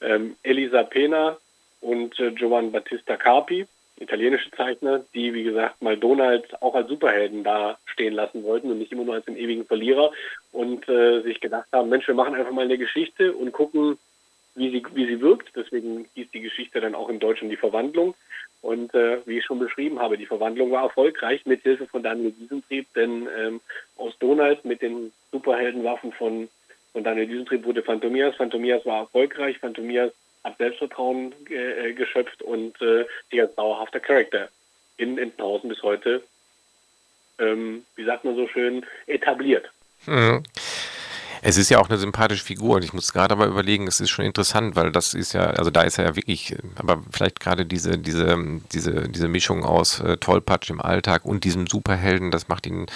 ähm, 0.00 0.36
Elisa 0.42 0.82
Pena 0.82 1.38
und 1.80 2.18
äh, 2.20 2.32
Giovan 2.32 2.72
Battista 2.72 3.16
Carpi 3.16 3.66
italienische 3.98 4.50
Zeichner, 4.50 5.04
die, 5.14 5.32
wie 5.32 5.44
gesagt, 5.44 5.80
mal 5.80 5.96
Donald 5.96 6.60
auch 6.62 6.74
als 6.74 6.88
Superhelden 6.88 7.44
da 7.44 7.78
stehen 7.86 8.12
lassen 8.12 8.44
wollten 8.44 8.70
und 8.70 8.78
nicht 8.78 8.92
immer 8.92 9.04
nur 9.04 9.14
als 9.14 9.24
den 9.24 9.36
ewigen 9.36 9.64
Verlierer 9.64 10.12
und 10.52 10.88
äh, 10.88 11.22
sich 11.22 11.40
gedacht 11.40 11.68
haben, 11.72 11.88
Mensch, 11.88 12.06
wir 12.06 12.14
machen 12.14 12.34
einfach 12.34 12.52
mal 12.52 12.64
eine 12.64 12.78
Geschichte 12.78 13.32
und 13.32 13.52
gucken, 13.52 13.98
wie 14.54 14.70
sie, 14.70 14.82
wie 14.94 15.06
sie 15.06 15.20
wirkt. 15.20 15.50
Deswegen 15.54 16.08
hieß 16.14 16.30
die 16.32 16.40
Geschichte 16.40 16.80
dann 16.80 16.94
auch 16.94 17.08
im 17.08 17.20
Deutschen 17.20 17.48
die 17.48 17.56
Verwandlung. 17.56 18.14
Und 18.62 18.94
äh, 18.94 19.18
wie 19.26 19.38
ich 19.38 19.44
schon 19.44 19.58
beschrieben 19.58 20.00
habe, 20.00 20.18
die 20.18 20.26
Verwandlung 20.26 20.72
war 20.72 20.82
erfolgreich 20.82 21.46
mit 21.46 21.62
Hilfe 21.62 21.86
von 21.86 22.02
Daniel 22.02 22.32
Düsentrieb, 22.32 22.92
denn 22.94 23.28
ähm, 23.38 23.60
aus 23.96 24.14
Donald 24.18 24.64
mit 24.64 24.82
den 24.82 25.12
Superheldenwaffen 25.30 26.12
von, 26.12 26.48
von 26.92 27.04
Daniel 27.04 27.28
Düsentrieb 27.28 27.64
wurde 27.64 27.82
Phantomias. 27.82 28.34
Phantomias 28.34 28.84
war 28.84 29.02
erfolgreich. 29.02 29.58
Phantomias 29.58 30.12
hat 30.46 30.58
Selbstvertrauen 30.58 31.34
äh, 31.50 31.92
geschöpft 31.92 32.40
und 32.40 32.80
äh, 32.80 33.04
sich 33.30 33.40
als 33.40 33.54
dauerhafter 33.56 34.00
Charakter 34.00 34.48
in 34.96 35.18
Entenhausen 35.18 35.68
bis 35.68 35.82
heute, 35.82 36.22
ähm, 37.38 37.84
wie 37.96 38.04
sagt 38.04 38.24
man 38.24 38.36
so 38.36 38.46
schön, 38.46 38.86
etabliert. 39.06 39.68
Mhm. 40.06 40.44
Es 41.42 41.58
ist 41.58 41.68
ja 41.68 41.78
auch 41.78 41.88
eine 41.88 41.98
sympathische 41.98 42.44
Figur 42.44 42.76
und 42.76 42.84
ich 42.84 42.92
muss 42.92 43.12
gerade 43.12 43.32
aber 43.32 43.46
überlegen, 43.46 43.86
es 43.86 44.00
ist 44.00 44.10
schon 44.10 44.24
interessant, 44.24 44.74
weil 44.74 44.90
das 44.90 45.14
ist 45.14 45.32
ja, 45.32 45.42
also 45.50 45.70
da 45.70 45.82
ist 45.82 45.98
er 45.98 46.06
ja 46.06 46.16
wirklich, 46.16 46.56
aber 46.76 47.02
vielleicht 47.10 47.40
gerade 47.40 47.66
diese, 47.66 47.98
diese, 47.98 48.36
diese, 48.72 49.08
diese 49.08 49.28
Mischung 49.28 49.64
aus 49.64 50.00
äh, 50.00 50.16
Tollpatsch 50.16 50.70
im 50.70 50.80
Alltag 50.80 51.24
und 51.24 51.44
diesem 51.44 51.66
Superhelden, 51.66 52.30
das 52.30 52.48
macht 52.48 52.66
ihn 52.66 52.86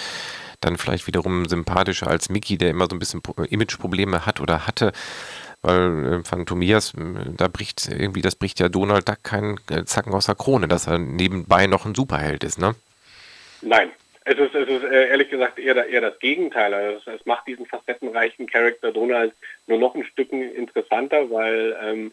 dann 0.60 0.78
vielleicht 0.78 1.06
wiederum 1.06 1.46
sympathischer 1.48 2.08
als 2.08 2.28
Mickey, 2.28 2.58
der 2.58 2.70
immer 2.70 2.86
so 2.88 2.96
ein 2.96 2.98
bisschen 2.98 3.22
Imageprobleme 3.48 4.24
hat 4.24 4.40
oder 4.40 4.66
hatte 4.66 4.92
weil 5.62 6.20
äh, 6.20 6.24
Phantomias, 6.24 6.92
da 7.36 7.48
bricht 7.48 7.88
irgendwie, 7.88 8.22
das 8.22 8.34
bricht 8.34 8.60
ja 8.60 8.68
Donald 8.68 9.08
Duck 9.08 9.22
keinen 9.22 9.60
äh, 9.70 9.84
Zacken 9.84 10.14
aus 10.14 10.26
der 10.26 10.34
Krone, 10.34 10.68
dass 10.68 10.86
er 10.86 10.98
nebenbei 10.98 11.66
noch 11.66 11.84
ein 11.84 11.94
Superheld 11.94 12.44
ist, 12.44 12.58
ne? 12.58 12.74
Nein. 13.62 13.90
Es 14.24 14.38
ist, 14.38 14.54
es 14.54 14.68
ist 14.68 14.84
äh, 14.84 15.08
ehrlich 15.08 15.30
gesagt 15.30 15.58
eher, 15.58 15.86
eher 15.86 16.02
das 16.02 16.18
Gegenteil. 16.18 16.72
Also 16.72 17.10
es, 17.10 17.26
macht 17.26 17.46
diesen 17.46 17.66
facettenreichen 17.66 18.46
Charakter 18.46 18.92
Donald 18.92 19.32
nur 19.66 19.78
noch 19.78 19.94
ein 19.94 20.04
Stück 20.04 20.30
interessanter, 20.32 21.30
weil 21.30 21.76
ähm, 21.82 22.12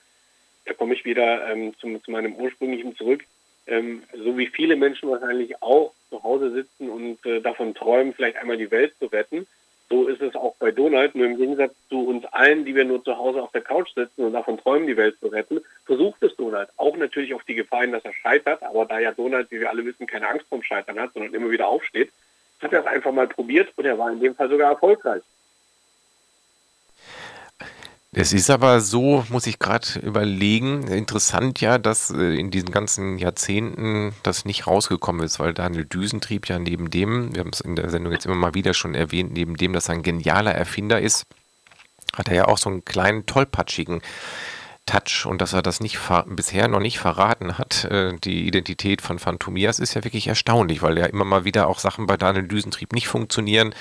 da 0.66 0.74
komme 0.74 0.94
ich 0.94 1.06
wieder 1.06 1.52
ähm, 1.52 1.74
zum, 1.80 2.02
zu 2.04 2.12
meinem 2.12 2.34
ursprünglichen 2.36 2.96
zurück. 2.96 3.24
Ähm, 3.68 4.04
so 4.14 4.38
wie 4.38 4.48
viele 4.48 4.78
Menschen 4.78 5.10
wahrscheinlich 5.10 5.62
auch 5.62 5.94
zu 6.10 6.24
Hause 6.24 6.52
sitzen 6.52 6.90
und 6.90 7.26
äh, 7.26 7.42
davon 7.42 7.76
träumen, 7.76 8.14
vielleicht 8.14 8.38
einmal 8.38 8.58
die 8.58 8.72
Welt 8.72 8.96
zu 8.98 9.08
retten, 9.08 9.46
So 9.90 10.08
ist 10.08 10.22
es 10.22 10.36
auch 10.36 10.56
bei 10.58 10.72
Donald. 10.72 11.16
Nur 11.16 11.28
im 11.28 11.38
Gegensatz 11.38 11.74
zu 11.90 12.08
uns 12.08 12.26
allen, 12.26 12.66
die 12.66 12.76
wir 12.76 12.84
nur 12.84 13.04
zu 13.04 13.18
Hause 13.18 13.42
auf 13.42 13.52
der 13.52 13.62
Couch 13.62 13.94
sitzen 13.96 14.26
und 14.26 14.34
davon 14.34 14.58
träumen, 14.58 14.88
die 14.88 14.98
Welt 14.98 15.18
zu 15.20 15.28
retten, 15.28 15.62
versucht 15.86 16.22
es 16.24 16.36
Donald. 16.36 16.70
Auch 16.78 16.98
natürlich 16.98 17.34
auf 17.34 17.44
die 17.44 17.56
Gefahren, 17.56 17.92
dass 17.92 18.04
er 18.04 18.14
scheitert. 18.14 18.64
Aber 18.64 18.86
da 18.86 19.00
ja 19.00 19.12
Donald, 19.12 19.50
wie 19.52 19.60
wir 19.60 19.70
alle 19.70 19.86
wissen, 19.86 20.08
keine 20.08 20.28
Angst 20.28 20.48
vorm 20.50 20.64
Scheitern 20.64 21.00
hat, 21.00 21.14
sondern 21.14 21.34
immer 21.34 21.50
wieder 21.50 21.68
aufsteht, 21.68 22.12
hat 22.62 22.74
er 22.74 22.82
es 22.82 22.88
einfach 22.88 23.12
mal 23.12 23.28
probiert 23.28 23.70
und 23.76 23.86
er 23.86 23.98
war 23.98 24.12
in 24.12 24.20
dem 24.20 24.36
Fall 24.36 24.50
sogar 24.50 24.72
erfolgreich. 24.72 25.22
Es 28.20 28.34
ist 28.34 28.50
aber 28.50 28.82
so, 28.82 29.24
muss 29.30 29.46
ich 29.46 29.60
gerade 29.60 30.00
überlegen, 30.00 30.88
interessant 30.88 31.62
ja, 31.62 31.78
dass 31.78 32.10
äh, 32.10 32.34
in 32.34 32.50
diesen 32.50 32.72
ganzen 32.72 33.20
Jahrzehnten 33.20 34.12
das 34.24 34.44
nicht 34.44 34.66
rausgekommen 34.66 35.24
ist, 35.24 35.40
weil 35.40 35.54
Daniel 35.54 35.86
Düsentrieb 35.86 36.50
ja 36.50 36.58
neben 36.58 36.90
dem, 36.90 37.36
wir 37.36 37.42
haben 37.42 37.52
es 37.54 37.62
in 37.62 37.76
der 37.76 37.92
Sendung 37.92 38.12
jetzt 38.12 38.26
immer 38.26 38.34
mal 38.34 38.56
wieder 38.56 38.74
schon 38.74 38.96
erwähnt, 38.96 39.34
neben 39.34 39.56
dem, 39.56 39.72
dass 39.72 39.88
er 39.88 39.94
ein 39.94 40.02
genialer 40.02 40.56
Erfinder 40.56 41.00
ist, 41.00 41.28
hat 42.16 42.28
er 42.30 42.34
ja 42.34 42.46
auch 42.48 42.58
so 42.58 42.72
einen 42.72 42.84
kleinen 42.86 43.28
tollpatschigen 43.28 44.02
Touch 44.88 45.28
und 45.28 45.40
dass 45.40 45.54
er 45.54 45.62
das 45.62 45.80
nicht 45.80 46.00
bisher 46.26 46.68
noch 46.68 46.80
nicht 46.80 46.98
verraten 46.98 47.60
hat, 47.60 47.86
äh, 47.86 48.18
die 48.24 48.48
Identität 48.48 49.04
von 49.04 49.20
Phantomias 49.20 49.78
ist 49.78 49.94
ja 49.94 50.04
wirklich 50.04 50.26
erstaunlich, 50.26 50.82
weil 50.82 50.98
ja 50.98 51.06
immer 51.06 51.26
mal 51.26 51.46
wieder 51.46 51.68
auch 51.68 51.78
Sachen 51.78 52.08
bei 52.08 52.18
Daniel 52.18 52.48
Düsentrieb 52.48 52.94
nicht 52.94 53.10
funktionieren 53.10 53.76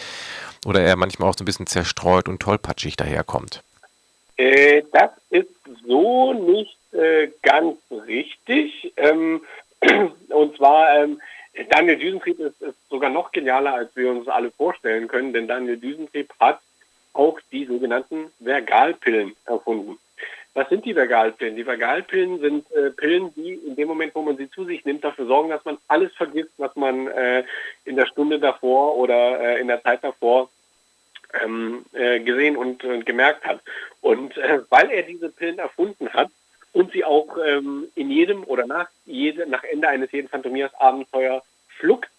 oder 0.66 0.82
er 0.82 0.96
manchmal 0.96 1.30
auch 1.30 1.38
so 1.38 1.42
ein 1.42 1.46
bisschen 1.46 1.66
zerstreut 1.66 2.28
und 2.28 2.40
tollpatschig 2.40 2.96
daherkommt. 2.96 3.62
Äh, 4.36 4.82
das 4.92 5.10
ist 5.30 5.48
so 5.86 6.32
nicht 6.32 6.76
äh, 6.92 7.28
ganz 7.42 7.78
richtig. 7.90 8.92
Ähm, 8.96 9.42
und 10.28 10.56
zwar, 10.56 10.96
ähm, 10.98 11.20
Daniel 11.70 11.96
Düsentrieb 11.96 12.38
ist, 12.38 12.60
ist, 12.60 12.88
sogar 12.88 13.10
noch 13.10 13.32
genialer, 13.32 13.74
als 13.74 13.96
wir 13.96 14.10
uns 14.10 14.28
alle 14.28 14.50
vorstellen 14.50 15.08
können, 15.08 15.32
denn 15.32 15.48
Daniel 15.48 15.78
Düsentrieb 15.78 16.32
hat 16.38 16.60
auch 17.14 17.38
die 17.50 17.64
sogenannten 17.64 18.30
Vergalpillen 18.42 19.34
erfunden. 19.46 19.98
Was 20.52 20.68
sind 20.70 20.86
die 20.86 20.94
Vergalpillen? 20.94 21.56
Die 21.56 21.64
Vergalpillen 21.64 22.40
sind 22.40 22.70
äh, 22.72 22.90
Pillen, 22.90 23.32
die 23.34 23.54
in 23.54 23.76
dem 23.76 23.88
Moment, 23.88 24.14
wo 24.14 24.22
man 24.22 24.38
sie 24.38 24.50
zu 24.50 24.64
sich 24.64 24.84
nimmt, 24.86 25.04
dafür 25.04 25.26
sorgen, 25.26 25.50
dass 25.50 25.64
man 25.66 25.76
alles 25.86 26.14
vergisst, 26.14 26.52
was 26.56 26.74
man 26.76 27.08
äh, 27.08 27.44
in 27.84 27.96
der 27.96 28.06
Stunde 28.06 28.38
davor 28.38 28.96
oder 28.96 29.38
äh, 29.38 29.60
in 29.60 29.68
der 29.68 29.82
Zeit 29.82 30.02
davor 30.02 30.48
ähm, 31.44 31.84
äh, 31.92 32.20
gesehen 32.20 32.56
und, 32.56 32.84
und, 32.84 33.06
gemerkt 33.06 33.44
hat. 33.44 33.60
Und 34.00 34.36
äh, 34.36 34.60
weil 34.70 34.90
er 34.90 35.02
diese 35.02 35.28
Pillen 35.30 35.58
erfunden 35.58 36.12
hat 36.12 36.30
und 36.72 36.92
sie 36.92 37.04
auch 37.04 37.36
ähm, 37.44 37.88
in 37.94 38.10
jedem 38.10 38.44
oder 38.44 38.66
nach, 38.66 38.88
jede, 39.04 39.46
nach 39.46 39.64
Ende 39.64 39.88
eines 39.88 40.12
jeden 40.12 40.28
Phantomias-Abenteuer 40.28 41.42
schluckt, 41.78 42.10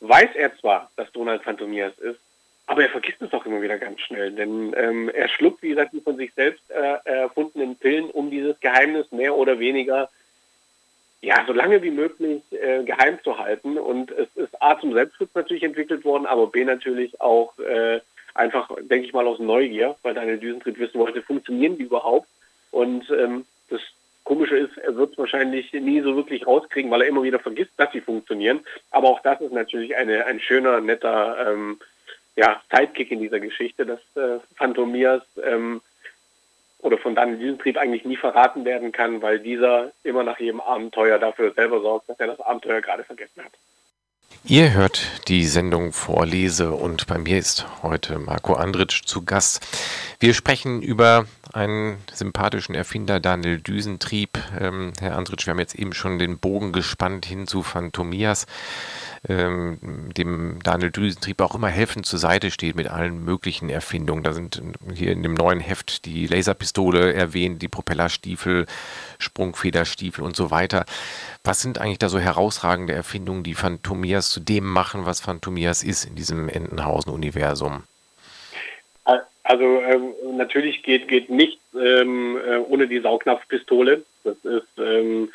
weiß 0.00 0.30
er 0.34 0.56
zwar, 0.58 0.90
dass 0.96 1.10
Donald 1.12 1.42
Phantomias 1.42 1.98
ist, 1.98 2.20
aber 2.66 2.82
er 2.82 2.90
vergisst 2.90 3.22
es 3.22 3.32
auch 3.32 3.46
immer 3.46 3.62
wieder 3.62 3.78
ganz 3.78 4.00
schnell, 4.00 4.32
denn 4.32 4.74
ähm, 4.76 5.08
er 5.08 5.28
schluckt, 5.28 5.62
wie 5.62 5.70
gesagt, 5.70 5.92
die 5.92 6.00
von 6.00 6.16
sich 6.16 6.34
selbst 6.34 6.68
äh, 6.70 6.98
erfundenen 7.04 7.76
Pillen, 7.76 8.10
um 8.10 8.30
dieses 8.30 8.58
Geheimnis 8.60 9.10
mehr 9.12 9.36
oder 9.36 9.58
weniger 9.58 10.10
ja, 11.26 11.44
so 11.46 11.52
lange 11.52 11.82
wie 11.82 11.90
möglich 11.90 12.42
äh, 12.52 12.84
geheim 12.84 13.18
zu 13.24 13.38
halten. 13.38 13.78
Und 13.78 14.10
es 14.12 14.28
ist 14.36 14.62
A 14.62 14.78
zum 14.78 14.92
Selbstschutz 14.92 15.30
natürlich 15.34 15.62
entwickelt 15.62 16.04
worden, 16.04 16.26
aber 16.26 16.46
B 16.46 16.64
natürlich 16.64 17.20
auch 17.20 17.58
äh, 17.58 18.00
einfach, 18.36 18.70
denke 18.80 19.06
ich 19.06 19.12
mal, 19.12 19.26
aus 19.26 19.38
Neugier, 19.38 19.96
weil 20.02 20.14
Daniel 20.14 20.38
Düsentritt 20.38 20.78
wissen 20.78 20.98
wollte, 20.98 21.22
funktionieren 21.22 21.78
die 21.78 21.84
überhaupt? 21.84 22.28
Und 22.70 23.10
ähm, 23.10 23.44
das 23.70 23.80
Komische 24.24 24.56
ist, 24.56 24.76
er 24.78 24.96
wird 24.96 25.12
es 25.12 25.18
wahrscheinlich 25.18 25.72
nie 25.72 26.00
so 26.00 26.16
wirklich 26.16 26.46
rauskriegen, 26.46 26.90
weil 26.90 27.02
er 27.02 27.08
immer 27.08 27.22
wieder 27.22 27.38
vergisst, 27.38 27.72
dass 27.76 27.92
sie 27.92 28.00
funktionieren. 28.00 28.60
Aber 28.90 29.08
auch 29.08 29.20
das 29.20 29.40
ist 29.40 29.52
natürlich 29.52 29.96
eine, 29.96 30.26
ein 30.26 30.40
schöner, 30.40 30.80
netter 30.80 31.52
ähm, 31.52 31.78
ja, 32.34 32.60
Sidekick 32.70 33.10
in 33.10 33.20
dieser 33.20 33.40
Geschichte, 33.40 33.86
dass 33.86 34.00
äh, 34.16 34.40
Phantomias 34.56 35.22
ähm, 35.42 35.80
oder 36.80 36.98
von 36.98 37.14
Daniel 37.14 37.38
Düsentrieb 37.38 37.78
eigentlich 37.78 38.04
nie 38.04 38.16
verraten 38.16 38.64
werden 38.64 38.92
kann, 38.92 39.22
weil 39.22 39.38
dieser 39.38 39.92
immer 40.02 40.22
nach 40.22 40.38
jedem 40.38 40.60
Abenteuer 40.60 41.18
dafür 41.18 41.52
selber 41.52 41.80
sorgt, 41.80 42.08
dass 42.08 42.20
er 42.20 42.26
das 42.26 42.40
Abenteuer 42.40 42.80
gerade 42.80 43.04
vergessen 43.04 43.42
hat. 43.44 43.52
Ihr 44.48 44.74
hört 44.74 45.00
die 45.26 45.44
Sendung 45.44 45.92
Vorlese 45.92 46.70
und 46.70 47.08
bei 47.08 47.18
mir 47.18 47.36
ist 47.36 47.66
heute 47.82 48.20
Marco 48.20 48.54
Andritsch 48.54 49.02
zu 49.04 49.24
Gast. 49.24 49.60
Wir 50.20 50.34
sprechen 50.34 50.82
über 50.82 51.26
einen 51.54 51.98
sympathischen 52.12 52.74
Erfinder, 52.74 53.20
Daniel 53.20 53.60
Düsentrieb. 53.60 54.38
Ähm, 54.58 54.92
Herr 54.98 55.16
Andritsch, 55.16 55.46
wir 55.46 55.52
haben 55.52 55.58
jetzt 55.58 55.74
eben 55.74 55.92
schon 55.92 56.18
den 56.18 56.38
Bogen 56.38 56.72
gespannt 56.72 57.26
hin 57.26 57.46
zu 57.46 57.62
Phantomias 57.62 58.46
ähm, 59.28 59.78
dem 60.16 60.58
Daniel 60.62 60.90
Düsentrieb 60.90 61.40
auch 61.40 61.54
immer 61.54 61.68
helfend 61.68 62.06
zur 62.06 62.18
Seite 62.18 62.50
steht 62.50 62.76
mit 62.76 62.88
allen 62.88 63.24
möglichen 63.24 63.68
Erfindungen. 63.68 64.22
Da 64.22 64.32
sind 64.32 64.62
hier 64.94 65.12
in 65.12 65.22
dem 65.22 65.34
neuen 65.34 65.60
Heft 65.60 66.04
die 66.04 66.26
Laserpistole 66.26 67.12
erwähnt, 67.12 67.62
die 67.62 67.68
Propellerstiefel, 67.68 68.66
Sprungfederstiefel 69.18 70.22
und 70.22 70.36
so 70.36 70.50
weiter. 70.50 70.84
Was 71.44 71.60
sind 71.60 71.78
eigentlich 71.78 71.98
da 71.98 72.08
so 72.08 72.18
herausragende 72.18 72.92
Erfindungen, 72.92 73.42
die 73.42 73.54
Phantomias 73.54 74.30
zu 74.30 74.40
dem 74.40 74.64
machen, 74.64 75.06
was 75.06 75.20
Phantomias 75.20 75.82
ist 75.82 76.04
in 76.04 76.14
diesem 76.14 76.48
Entenhausen-Universum? 76.48 77.82
Also 79.46 79.64
ähm, 79.64 80.12
natürlich 80.36 80.82
geht, 80.82 81.06
geht 81.06 81.30
nichts 81.30 81.62
ähm, 81.74 82.36
äh, 82.36 82.56
ohne 82.56 82.88
die 82.88 82.98
Saugnapfpistole. 83.00 84.02
Das 84.24 84.36
ist 84.44 84.66
ähm, 84.78 85.28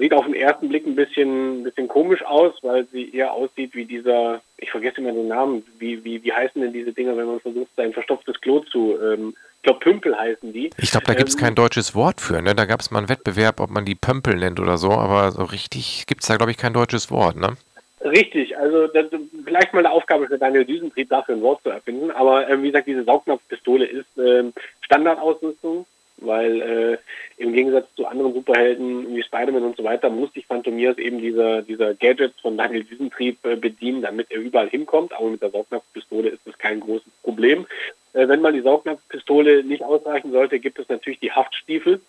Sieht 0.00 0.12
auf 0.12 0.24
den 0.24 0.34
ersten 0.34 0.68
Blick 0.68 0.84
ein 0.86 0.96
bisschen, 0.96 1.62
bisschen 1.62 1.86
komisch 1.86 2.24
aus, 2.24 2.52
weil 2.62 2.84
sie 2.90 3.14
eher 3.14 3.32
aussieht 3.32 3.76
wie 3.76 3.84
dieser, 3.84 4.40
ich 4.56 4.72
vergesse 4.72 5.00
immer 5.00 5.12
den 5.12 5.28
Namen, 5.28 5.64
wie, 5.78 6.02
wie, 6.02 6.24
wie 6.24 6.32
heißen 6.32 6.60
denn 6.60 6.72
diese 6.72 6.92
Dinger, 6.92 7.16
wenn 7.16 7.26
man 7.26 7.38
versucht, 7.38 7.70
ein 7.76 7.92
verstopftes 7.92 8.40
Klo 8.40 8.58
zu, 8.72 8.98
ähm, 9.00 9.36
ich 9.58 9.62
glaube 9.62 9.78
Pümpel 9.78 10.18
heißen 10.18 10.52
die. 10.52 10.70
Ich 10.78 10.90
glaube, 10.90 11.06
da 11.06 11.14
gibt 11.14 11.28
es 11.28 11.36
ähm, 11.36 11.40
kein 11.40 11.54
deutsches 11.54 11.94
Wort 11.94 12.20
für, 12.20 12.42
ne? 12.42 12.56
Da 12.56 12.64
gab 12.64 12.80
es 12.80 12.90
mal 12.90 12.98
einen 12.98 13.08
Wettbewerb, 13.08 13.60
ob 13.60 13.70
man 13.70 13.84
die 13.84 13.94
Pömpel 13.94 14.34
nennt 14.34 14.58
oder 14.58 14.78
so, 14.78 14.90
aber 14.90 15.30
so 15.30 15.44
richtig 15.44 16.06
gibt 16.08 16.22
es 16.22 16.28
da, 16.28 16.36
glaube 16.36 16.50
ich, 16.50 16.56
kein 16.56 16.72
deutsches 16.72 17.12
Wort, 17.12 17.36
ne? 17.36 17.56
Richtig, 18.00 18.56
also 18.56 18.86
das, 18.86 19.06
vielleicht 19.44 19.72
mal 19.72 19.80
eine 19.80 19.90
Aufgabe 19.90 20.26
für 20.28 20.38
Daniel 20.38 20.64
Düsentrieb, 20.64 21.08
dafür 21.08 21.34
ein 21.34 21.42
Wort 21.42 21.62
zu 21.62 21.70
erfinden. 21.70 22.10
Aber 22.10 22.48
äh, 22.48 22.62
wie 22.62 22.68
gesagt, 22.68 22.86
diese 22.86 23.04
Saugnapfpistole 23.04 23.84
ist 23.84 24.18
äh, 24.18 24.44
Standardausrüstung 24.82 25.86
weil 26.20 26.60
äh, 26.62 27.42
im 27.42 27.52
Gegensatz 27.52 27.86
zu 27.94 28.06
anderen 28.06 28.34
Superhelden 28.34 29.14
wie 29.14 29.22
Spider-Man 29.22 29.62
und 29.62 29.76
so 29.76 29.84
weiter 29.84 30.10
muss 30.10 30.32
sich 30.32 30.46
Phantomias 30.46 30.98
eben 30.98 31.18
dieser, 31.18 31.62
dieser 31.62 31.94
Gadgets 31.94 32.40
von 32.40 32.56
Daniel 32.56 32.84
Düsentrieb 32.84 33.44
äh, 33.44 33.56
bedienen, 33.56 34.02
damit 34.02 34.30
er 34.30 34.40
überall 34.40 34.68
hinkommt. 34.68 35.12
Aber 35.12 35.28
mit 35.28 35.42
der 35.42 35.50
Saugnapfpistole 35.50 36.28
ist 36.28 36.40
das 36.44 36.58
kein 36.58 36.80
großes 36.80 37.12
Problem. 37.22 37.66
Äh, 38.12 38.28
wenn 38.28 38.40
mal 38.40 38.52
die 38.52 38.60
Saugnapfpistole 38.60 39.64
nicht 39.64 39.82
ausreichen 39.82 40.32
sollte, 40.32 40.58
gibt 40.58 40.78
es 40.78 40.88
natürlich 40.88 41.20
die 41.20 41.32
Haftstiefel. 41.32 42.00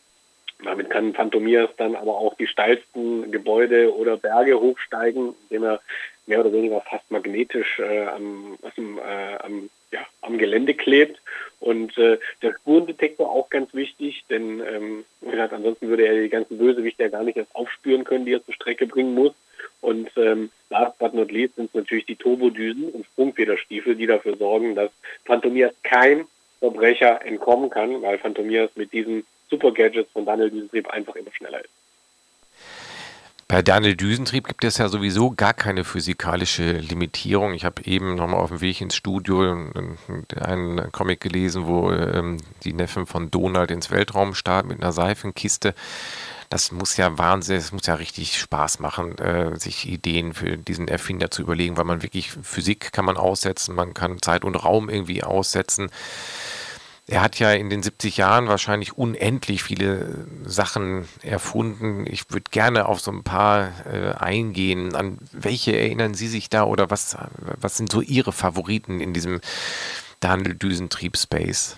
Damit 0.64 0.90
kann 0.90 1.14
Phantomias 1.14 1.70
dann 1.78 1.96
aber 1.96 2.18
auch 2.18 2.36
die 2.36 2.48
steilsten 2.48 3.32
Gebäude 3.32 3.96
oder 3.96 4.18
Berge 4.18 4.60
hochsteigen, 4.60 5.34
indem 5.50 5.64
er 5.64 5.82
mehr 6.26 6.42
oder 6.42 6.52
weniger 6.52 6.82
fast 6.82 7.10
magnetisch 7.10 7.80
äh, 7.80 8.06
am, 8.08 8.58
am, 8.76 8.98
äh, 8.98 9.36
am, 9.38 9.70
ja, 9.92 10.06
am 10.22 10.38
Gelände 10.38 10.74
klebt. 10.74 11.22
Und 11.60 11.98
äh, 11.98 12.20
der 12.42 12.54
Spurendetektor 12.54 13.30
auch 13.30 13.50
ganz 13.50 13.74
wichtig, 13.74 14.26
denn 14.30 14.62
ähm, 14.62 15.06
wie 15.22 15.32
gesagt, 15.32 15.54
ansonsten 15.54 15.88
würde 15.88 16.06
er 16.06 16.22
die 16.22 16.30
ganzen 16.30 16.58
Bösewichte 16.58 17.04
ja 17.04 17.10
gar 17.10 17.24
nicht 17.24 17.38
erst 17.38 17.56
aufspüren 17.56 18.04
können, 18.04 18.26
die 18.26 18.34
er 18.34 18.46
zur 18.46 18.54
Strecke 18.54 18.86
bringen 18.86 19.16
muss. 19.16 19.34
Und 19.82 20.10
ähm, 20.18 20.52
last 20.70 20.98
but 21.00 21.14
not 21.14 21.32
least 21.32 21.56
sind 21.56 21.70
es 21.70 21.74
natürlich 21.74 22.06
die 22.06 22.16
Turbodüsen 22.16 22.90
und 22.90 23.06
Sprungfederstiefel, 23.06 23.96
die 23.96 24.08
dafür 24.08 24.36
sorgen, 24.36 24.76
dass 24.76 24.92
Phantomias 25.26 25.74
kein 25.84 26.26
Verbrecher 26.60 27.26
entkommen 27.26 27.70
kann, 27.70 28.02
weil 28.02 28.18
Phantomias 28.18 28.70
mit 28.76 28.92
diesen 28.92 29.26
Super 29.50 29.72
Gadgets 29.72 30.12
von 30.12 30.26
Daniel 30.26 30.52
Düsentrieb 30.52 30.88
einfach 30.90 31.16
immer 31.16 31.32
schneller 31.32 31.62
ist. 31.64 31.70
Bei 33.52 33.64
Daniel 33.64 33.96
Düsentrieb 33.96 34.48
gibt 34.48 34.64
es 34.64 34.78
ja 34.78 34.90
sowieso 34.90 35.32
gar 35.32 35.56
keine 35.56 35.84
physikalische 35.84 36.74
Limitierung. 36.74 37.56
Ich 37.56 37.66
habe 37.66 37.84
eben 37.84 38.14
nochmal 38.14 38.40
auf 38.42 38.50
dem 38.50 38.62
Weg 38.62 38.80
ins 38.80 38.96
Studio 38.96 39.42
einen 40.40 40.92
Comic 40.92 41.20
gelesen, 41.20 41.66
wo 41.66 41.92
ähm, 41.92 42.38
die 42.64 42.74
Neffen 42.74 43.08
von 43.08 43.32
Donald 43.32 43.72
ins 43.72 43.90
Weltraum 43.90 44.36
starten 44.36 44.68
mit 44.68 44.84
einer 44.84 44.92
Seifenkiste. 44.92 45.74
Das 46.52 46.72
muss 46.72 46.96
ja 46.98 47.18
Wahnsinn, 47.18 47.58
es 47.58 47.72
muss 47.72 47.88
ja 47.88 47.96
richtig 47.96 48.38
Spaß 48.38 48.80
machen, 48.82 49.18
äh, 49.18 49.58
sich 49.60 49.90
Ideen 49.90 50.36
für 50.36 50.56
diesen 50.56 50.88
Erfinder 50.88 51.32
zu 51.32 51.42
überlegen, 51.42 51.76
weil 51.76 51.86
man 51.86 52.04
wirklich 52.04 52.32
Physik 52.32 52.92
kann 52.92 53.06
man 53.06 53.18
aussetzen, 53.18 53.74
man 53.74 53.96
kann 53.96 54.22
Zeit 54.22 54.44
und 54.44 54.58
Raum 54.58 54.90
irgendwie 54.90 55.24
aussetzen. 55.24 55.90
Er 57.10 57.22
hat 57.22 57.40
ja 57.40 57.52
in 57.54 57.72
den 57.72 57.82
70 57.82 58.18
Jahren 58.18 58.48
wahrscheinlich 58.48 58.96
unendlich 58.96 59.64
viele 59.64 60.28
Sachen 60.44 61.10
erfunden. 61.24 62.06
Ich 62.06 62.30
würde 62.30 62.52
gerne 62.52 62.86
auf 62.86 63.00
so 63.00 63.10
ein 63.10 63.24
paar 63.24 63.74
äh, 63.92 64.14
eingehen. 64.14 64.94
An 64.94 65.18
welche 65.32 65.76
erinnern 65.76 66.14
Sie 66.14 66.28
sich 66.28 66.50
da 66.50 66.66
oder 66.66 66.92
was, 66.92 67.18
was 67.60 67.78
sind 67.78 67.92
so 67.92 68.02
Ihre 68.02 68.32
Favoriten 68.32 69.00
in 69.00 69.16
diesem 69.16 69.42
Daniel 70.20 70.54
Düsentrieb 70.54 71.18
Space? 71.18 71.78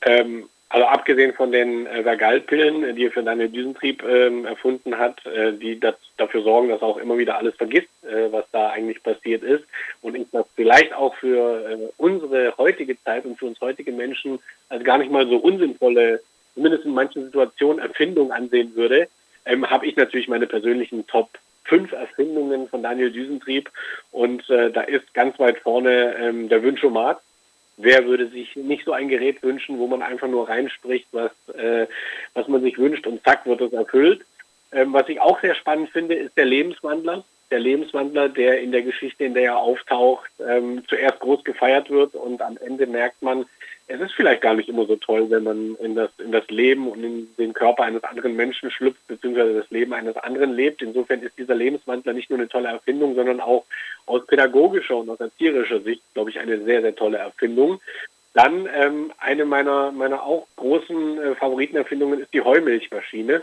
Ähm, 0.00 0.48
Also 0.72 0.86
abgesehen 0.86 1.34
von 1.34 1.52
den 1.52 1.86
äh, 1.86 2.02
Vergalpillen, 2.02 2.96
die 2.96 3.04
er 3.04 3.10
für 3.10 3.22
Daniel 3.22 3.50
Düsentrieb 3.50 4.02
ähm, 4.04 4.46
erfunden 4.46 4.96
hat, 4.96 5.24
äh, 5.26 5.52
die 5.52 5.78
das, 5.78 5.96
dafür 6.16 6.42
sorgen, 6.42 6.70
dass 6.70 6.80
er 6.80 6.88
auch 6.88 6.96
immer 6.96 7.18
wieder 7.18 7.36
alles 7.36 7.54
vergisst, 7.56 7.90
äh, 8.04 8.32
was 8.32 8.46
da 8.52 8.70
eigentlich 8.70 9.02
passiert 9.02 9.42
ist. 9.42 9.64
Und 10.00 10.16
das 10.32 10.46
vielleicht 10.56 10.94
auch 10.94 11.14
für 11.16 11.68
äh, 11.68 11.76
unsere 11.98 12.56
heutige 12.56 12.98
Zeit 13.04 13.26
und 13.26 13.38
für 13.38 13.44
uns 13.44 13.60
heutige 13.60 13.92
Menschen 13.92 14.38
als 14.70 14.82
gar 14.82 14.96
nicht 14.96 15.12
mal 15.12 15.28
so 15.28 15.36
unsinnvolle, 15.36 16.22
zumindest 16.54 16.86
in 16.86 16.94
manchen 16.94 17.26
Situationen, 17.26 17.78
Erfindung 17.78 18.32
ansehen 18.32 18.74
würde, 18.74 19.08
ähm, 19.44 19.68
habe 19.68 19.84
ich 19.84 19.96
natürlich 19.96 20.28
meine 20.28 20.46
persönlichen 20.46 21.06
Top 21.06 21.28
fünf 21.64 21.92
Erfindungen 21.92 22.66
von 22.68 22.82
Daniel 22.82 23.12
Düsentrieb. 23.12 23.70
Und 24.10 24.48
äh, 24.48 24.70
da 24.70 24.80
ist 24.80 25.12
ganz 25.12 25.38
weit 25.38 25.58
vorne 25.58 26.14
ähm, 26.18 26.48
der 26.48 26.62
Wünschomat 26.62 27.20
wer 27.82 28.06
würde 28.06 28.28
sich 28.28 28.54
nicht 28.56 28.84
so 28.84 28.92
ein 28.92 29.08
Gerät 29.08 29.42
wünschen, 29.42 29.78
wo 29.78 29.86
man 29.86 30.02
einfach 30.02 30.28
nur 30.28 30.48
reinspricht, 30.48 31.08
was, 31.12 31.32
äh, 31.54 31.86
was 32.34 32.48
man 32.48 32.62
sich 32.62 32.78
wünscht 32.78 33.06
und 33.06 33.22
zack 33.24 33.44
wird 33.46 33.60
es 33.60 33.72
erfüllt. 33.72 34.24
Ähm, 34.72 34.92
was 34.92 35.08
ich 35.08 35.20
auch 35.20 35.40
sehr 35.40 35.54
spannend 35.54 35.90
finde, 35.90 36.14
ist 36.14 36.36
der 36.36 36.46
Lebenswandler. 36.46 37.24
Der 37.52 37.60
Lebenswandler, 37.60 38.28
der 38.28 38.60
in 38.60 38.72
der 38.72 38.82
Geschichte, 38.82 39.24
in 39.24 39.34
der 39.34 39.44
er 39.44 39.58
auftaucht, 39.58 40.30
ähm, 40.40 40.82
zuerst 40.88 41.20
groß 41.20 41.44
gefeiert 41.44 41.90
wird 41.90 42.14
und 42.14 42.42
am 42.42 42.56
Ende 42.56 42.86
merkt 42.86 43.22
man, 43.22 43.46
es 43.88 44.00
ist 44.00 44.14
vielleicht 44.14 44.40
gar 44.40 44.54
nicht 44.54 44.70
immer 44.70 44.86
so 44.86 44.96
toll, 44.96 45.28
wenn 45.28 45.42
man 45.42 45.76
in 45.76 45.94
das, 45.94 46.10
in 46.18 46.32
das 46.32 46.48
Leben 46.48 46.88
und 46.88 47.04
in 47.04 47.28
den 47.36 47.52
Körper 47.52 47.82
eines 47.82 48.02
anderen 48.04 48.36
Menschen 48.36 48.70
schlüpft, 48.70 49.06
beziehungsweise 49.06 49.52
das 49.52 49.70
Leben 49.70 49.92
eines 49.92 50.16
anderen 50.16 50.54
lebt. 50.54 50.80
Insofern 50.80 51.20
ist 51.20 51.36
dieser 51.36 51.54
Lebenswandler 51.54 52.14
nicht 52.14 52.30
nur 52.30 52.38
eine 52.38 52.48
tolle 52.48 52.68
Erfindung, 52.68 53.14
sondern 53.14 53.40
auch 53.40 53.64
aus 54.06 54.26
pädagogischer 54.26 54.96
und 54.96 55.10
aus 55.10 55.20
erzieherischer 55.20 55.80
Sicht, 55.80 56.02
glaube 56.14 56.30
ich, 56.30 56.38
eine 56.38 56.62
sehr, 56.62 56.80
sehr 56.80 56.94
tolle 56.94 57.18
Erfindung. 57.18 57.82
Dann 58.32 58.66
ähm, 58.74 59.12
eine 59.18 59.44
meiner, 59.44 59.92
meiner 59.92 60.22
auch 60.22 60.46
großen 60.56 61.18
äh, 61.20 61.34
Favoritenerfindungen 61.34 62.20
ist 62.20 62.32
die 62.32 62.40
Heumilchmaschine. 62.40 63.42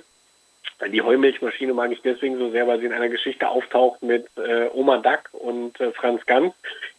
Die 0.91 1.01
Heumilchmaschine 1.01 1.73
mag 1.73 1.91
ich 1.91 2.01
deswegen 2.01 2.37
so 2.37 2.51
sehr, 2.51 2.67
weil 2.67 2.79
sie 2.79 2.85
in 2.85 2.93
einer 2.93 3.09
Geschichte 3.09 3.49
auftaucht 3.49 4.01
mit 4.01 4.27
äh, 4.37 4.69
Oma 4.73 4.99
Dack 4.99 5.29
und 5.33 5.79
äh, 5.81 5.91
Franz 5.91 6.25
Ganz, 6.25 6.53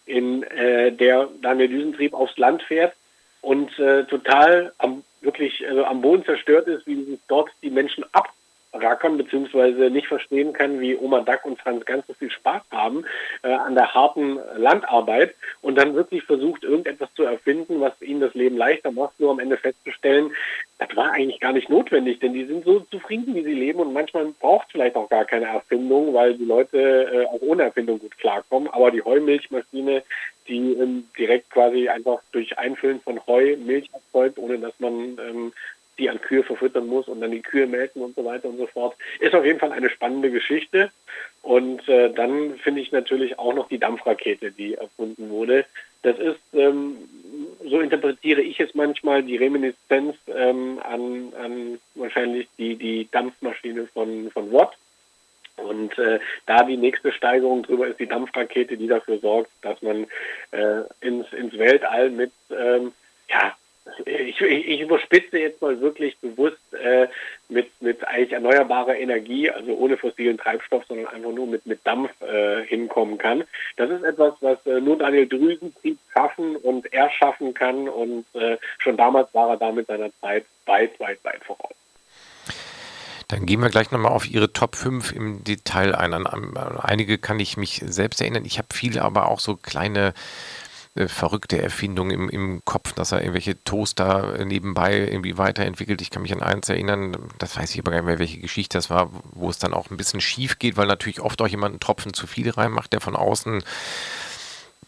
in 0.04 0.42
äh, 0.42 0.92
der 0.92 1.28
Daniel 1.40 1.68
Düsentrieb 1.68 2.12
aufs 2.12 2.36
Land 2.36 2.62
fährt 2.62 2.94
und 3.40 3.78
äh, 3.78 4.04
total 4.04 4.72
am 4.78 5.02
wirklich 5.22 5.66
also 5.66 5.84
am 5.84 6.02
Boden 6.02 6.24
zerstört 6.24 6.66
ist, 6.66 6.86
wie 6.86 7.04
sich 7.04 7.18
dort 7.28 7.50
die 7.62 7.70
Menschen 7.70 8.04
ab 8.12 8.32
rackern 8.72 9.16
beziehungsweise 9.16 9.90
nicht 9.90 10.06
verstehen 10.06 10.52
kann, 10.52 10.80
wie 10.80 10.96
Oma 10.96 11.20
Dack 11.20 11.44
und 11.44 11.60
Franz 11.60 11.84
ganz 11.84 12.06
so 12.06 12.14
viel 12.14 12.30
Spaß 12.30 12.62
haben 12.70 13.04
äh, 13.42 13.52
an 13.52 13.74
der 13.74 13.94
harten 13.94 14.38
Landarbeit 14.56 15.34
und 15.62 15.76
dann 15.76 15.94
wirklich 15.94 16.22
versucht, 16.22 16.62
irgendetwas 16.62 17.12
zu 17.14 17.24
erfinden, 17.24 17.80
was 17.80 18.00
ihnen 18.00 18.20
das 18.20 18.34
Leben 18.34 18.56
leichter 18.56 18.92
macht, 18.92 19.18
nur 19.18 19.32
am 19.32 19.40
Ende 19.40 19.56
festzustellen, 19.56 20.30
das 20.80 20.96
war 20.96 21.12
eigentlich 21.12 21.40
gar 21.40 21.52
nicht 21.52 21.68
notwendig, 21.68 22.20
denn 22.20 22.32
die 22.32 22.46
sind 22.46 22.64
so 22.64 22.80
zufrieden, 22.90 23.34
wie 23.34 23.44
sie 23.44 23.52
leben 23.52 23.80
und 23.80 23.92
manchmal 23.92 24.32
braucht 24.40 24.68
vielleicht 24.72 24.96
auch 24.96 25.10
gar 25.10 25.26
keine 25.26 25.46
Erfindung, 25.46 26.14
weil 26.14 26.34
die 26.34 26.46
Leute 26.46 26.78
äh, 26.78 27.26
auch 27.26 27.42
ohne 27.42 27.64
Erfindung 27.64 27.98
gut 27.98 28.16
klarkommen. 28.16 28.66
Aber 28.72 28.90
die 28.90 29.02
Heumilchmaschine, 29.02 30.02
die 30.48 30.72
ähm, 30.72 31.06
direkt 31.18 31.50
quasi 31.50 31.90
einfach 31.90 32.20
durch 32.32 32.58
Einfüllen 32.58 33.00
von 33.02 33.20
Heu 33.26 33.56
Milch 33.58 33.90
erzeugt, 33.92 34.38
ohne 34.38 34.58
dass 34.58 34.72
man 34.80 34.94
ähm, 34.94 35.52
die 35.98 36.08
an 36.08 36.20
Kühe 36.20 36.42
verfüttern 36.42 36.86
muss 36.86 37.08
und 37.08 37.20
dann 37.20 37.30
die 37.30 37.42
Kühe 37.42 37.66
melken 37.66 38.02
und 38.02 38.16
so 38.16 38.24
weiter 38.24 38.48
und 38.48 38.56
so 38.56 38.66
fort. 38.66 38.96
Ist 39.18 39.34
auf 39.34 39.44
jeden 39.44 39.58
Fall 39.58 39.72
eine 39.72 39.90
spannende 39.90 40.30
Geschichte. 40.30 40.90
Und 41.42 41.88
äh, 41.88 42.12
dann 42.12 42.58
finde 42.58 42.80
ich 42.80 42.92
natürlich 42.92 43.38
auch 43.38 43.54
noch 43.54 43.68
die 43.68 43.78
Dampfrakete, 43.78 44.52
die 44.52 44.74
erfunden 44.74 45.30
wurde. 45.30 45.66
Das 46.02 46.18
ist, 46.18 46.40
ähm, 46.54 46.96
so 47.64 47.80
interpretiere 47.80 48.40
ich 48.40 48.60
es 48.60 48.74
manchmal, 48.74 49.22
die 49.22 49.36
Reminiszenz 49.36 50.16
ähm, 50.26 50.80
an, 50.82 51.32
an 51.38 51.80
wahrscheinlich 51.94 52.48
die, 52.58 52.76
die 52.76 53.08
Dampfmaschine 53.10 53.86
von, 53.86 54.30
von 54.30 54.52
Watt. 54.52 54.76
Und 55.56 55.98
äh, 55.98 56.20
da 56.46 56.62
die 56.64 56.78
nächste 56.78 57.12
Steigerung 57.12 57.62
drüber 57.62 57.86
ist 57.86 58.00
die 58.00 58.06
Dampfrakete, 58.06 58.78
die 58.78 58.86
dafür 58.86 59.18
sorgt, 59.18 59.50
dass 59.60 59.80
man 59.82 60.06
äh, 60.52 60.82
ins, 61.00 61.30
ins 61.34 61.58
Weltall 61.58 62.10
mit 62.10 62.32
ähm, 62.50 62.92
ja, 63.28 63.54
ich, 64.46 64.68
ich, 64.68 64.80
überspitze 64.80 65.38
jetzt 65.38 65.60
mal 65.62 65.80
wirklich 65.80 66.18
bewusst 66.18 66.58
äh, 66.72 67.08
mit, 67.48 67.68
mit 67.80 68.06
eigentlich 68.06 68.32
erneuerbarer 68.32 68.96
Energie, 68.96 69.50
also 69.50 69.74
ohne 69.74 69.96
fossilen 69.96 70.38
Treibstoff, 70.38 70.84
sondern 70.86 71.06
einfach 71.08 71.32
nur 71.32 71.46
mit, 71.46 71.66
mit 71.66 71.86
Dampf 71.86 72.10
äh, 72.22 72.64
hinkommen 72.64 73.18
kann. 73.18 73.44
Das 73.76 73.90
ist 73.90 74.02
etwas, 74.02 74.34
was 74.40 74.64
äh, 74.66 74.80
nur 74.80 74.98
Daniel 74.98 75.28
Drüsentrieb 75.28 75.98
schaffen 76.12 76.56
und 76.56 76.92
er 76.92 77.10
schaffen 77.10 77.54
kann 77.54 77.88
und 77.88 78.24
äh, 78.34 78.58
schon 78.78 78.96
damals 78.96 79.32
war 79.34 79.50
er 79.50 79.56
damit 79.56 79.86
seiner 79.86 80.10
Zeit 80.20 80.44
weit, 80.66 80.98
weit, 81.00 81.18
weit 81.24 81.44
voraus. 81.44 81.74
Dann 83.30 83.46
gehen 83.46 83.60
wir 83.60 83.70
gleich 83.70 83.92
nochmal 83.92 84.10
auf 84.10 84.28
Ihre 84.28 84.52
Top 84.52 84.74
5 84.74 85.12
im 85.12 85.44
Detail 85.44 85.94
ein. 85.94 86.12
An 86.12 86.26
einige 86.80 87.16
kann 87.16 87.38
ich 87.38 87.56
mich 87.56 87.80
selbst 87.84 88.20
erinnern. 88.20 88.44
Ich 88.44 88.58
habe 88.58 88.68
viele 88.72 89.02
aber 89.02 89.28
auch 89.28 89.38
so 89.38 89.54
kleine 89.54 90.14
äh, 91.00 91.08
verrückte 91.08 91.60
Erfindung 91.60 92.10
im, 92.10 92.28
im 92.28 92.62
Kopf, 92.64 92.92
dass 92.92 93.12
er 93.12 93.20
irgendwelche 93.20 93.62
Toaster 93.64 94.44
nebenbei 94.44 94.98
irgendwie 94.98 95.38
weiterentwickelt. 95.38 96.02
Ich 96.02 96.10
kann 96.10 96.22
mich 96.22 96.32
an 96.32 96.42
eins 96.42 96.68
erinnern, 96.68 97.16
das 97.38 97.56
weiß 97.56 97.72
ich 97.72 97.80
aber 97.80 97.90
gar 97.90 97.98
nicht 97.98 98.06
mehr, 98.06 98.18
welche 98.18 98.38
Geschichte 98.38 98.76
das 98.78 98.90
war, 98.90 99.10
wo 99.32 99.48
es 99.48 99.58
dann 99.58 99.74
auch 99.74 99.90
ein 99.90 99.96
bisschen 99.96 100.20
schief 100.20 100.58
geht, 100.58 100.76
weil 100.76 100.86
natürlich 100.86 101.20
oft 101.20 101.40
auch 101.40 101.48
jemand 101.48 101.72
einen 101.72 101.80
Tropfen 101.80 102.12
zu 102.12 102.26
viel 102.26 102.50
reinmacht, 102.50 102.92
der 102.92 103.00
von 103.00 103.16
außen 103.16 103.62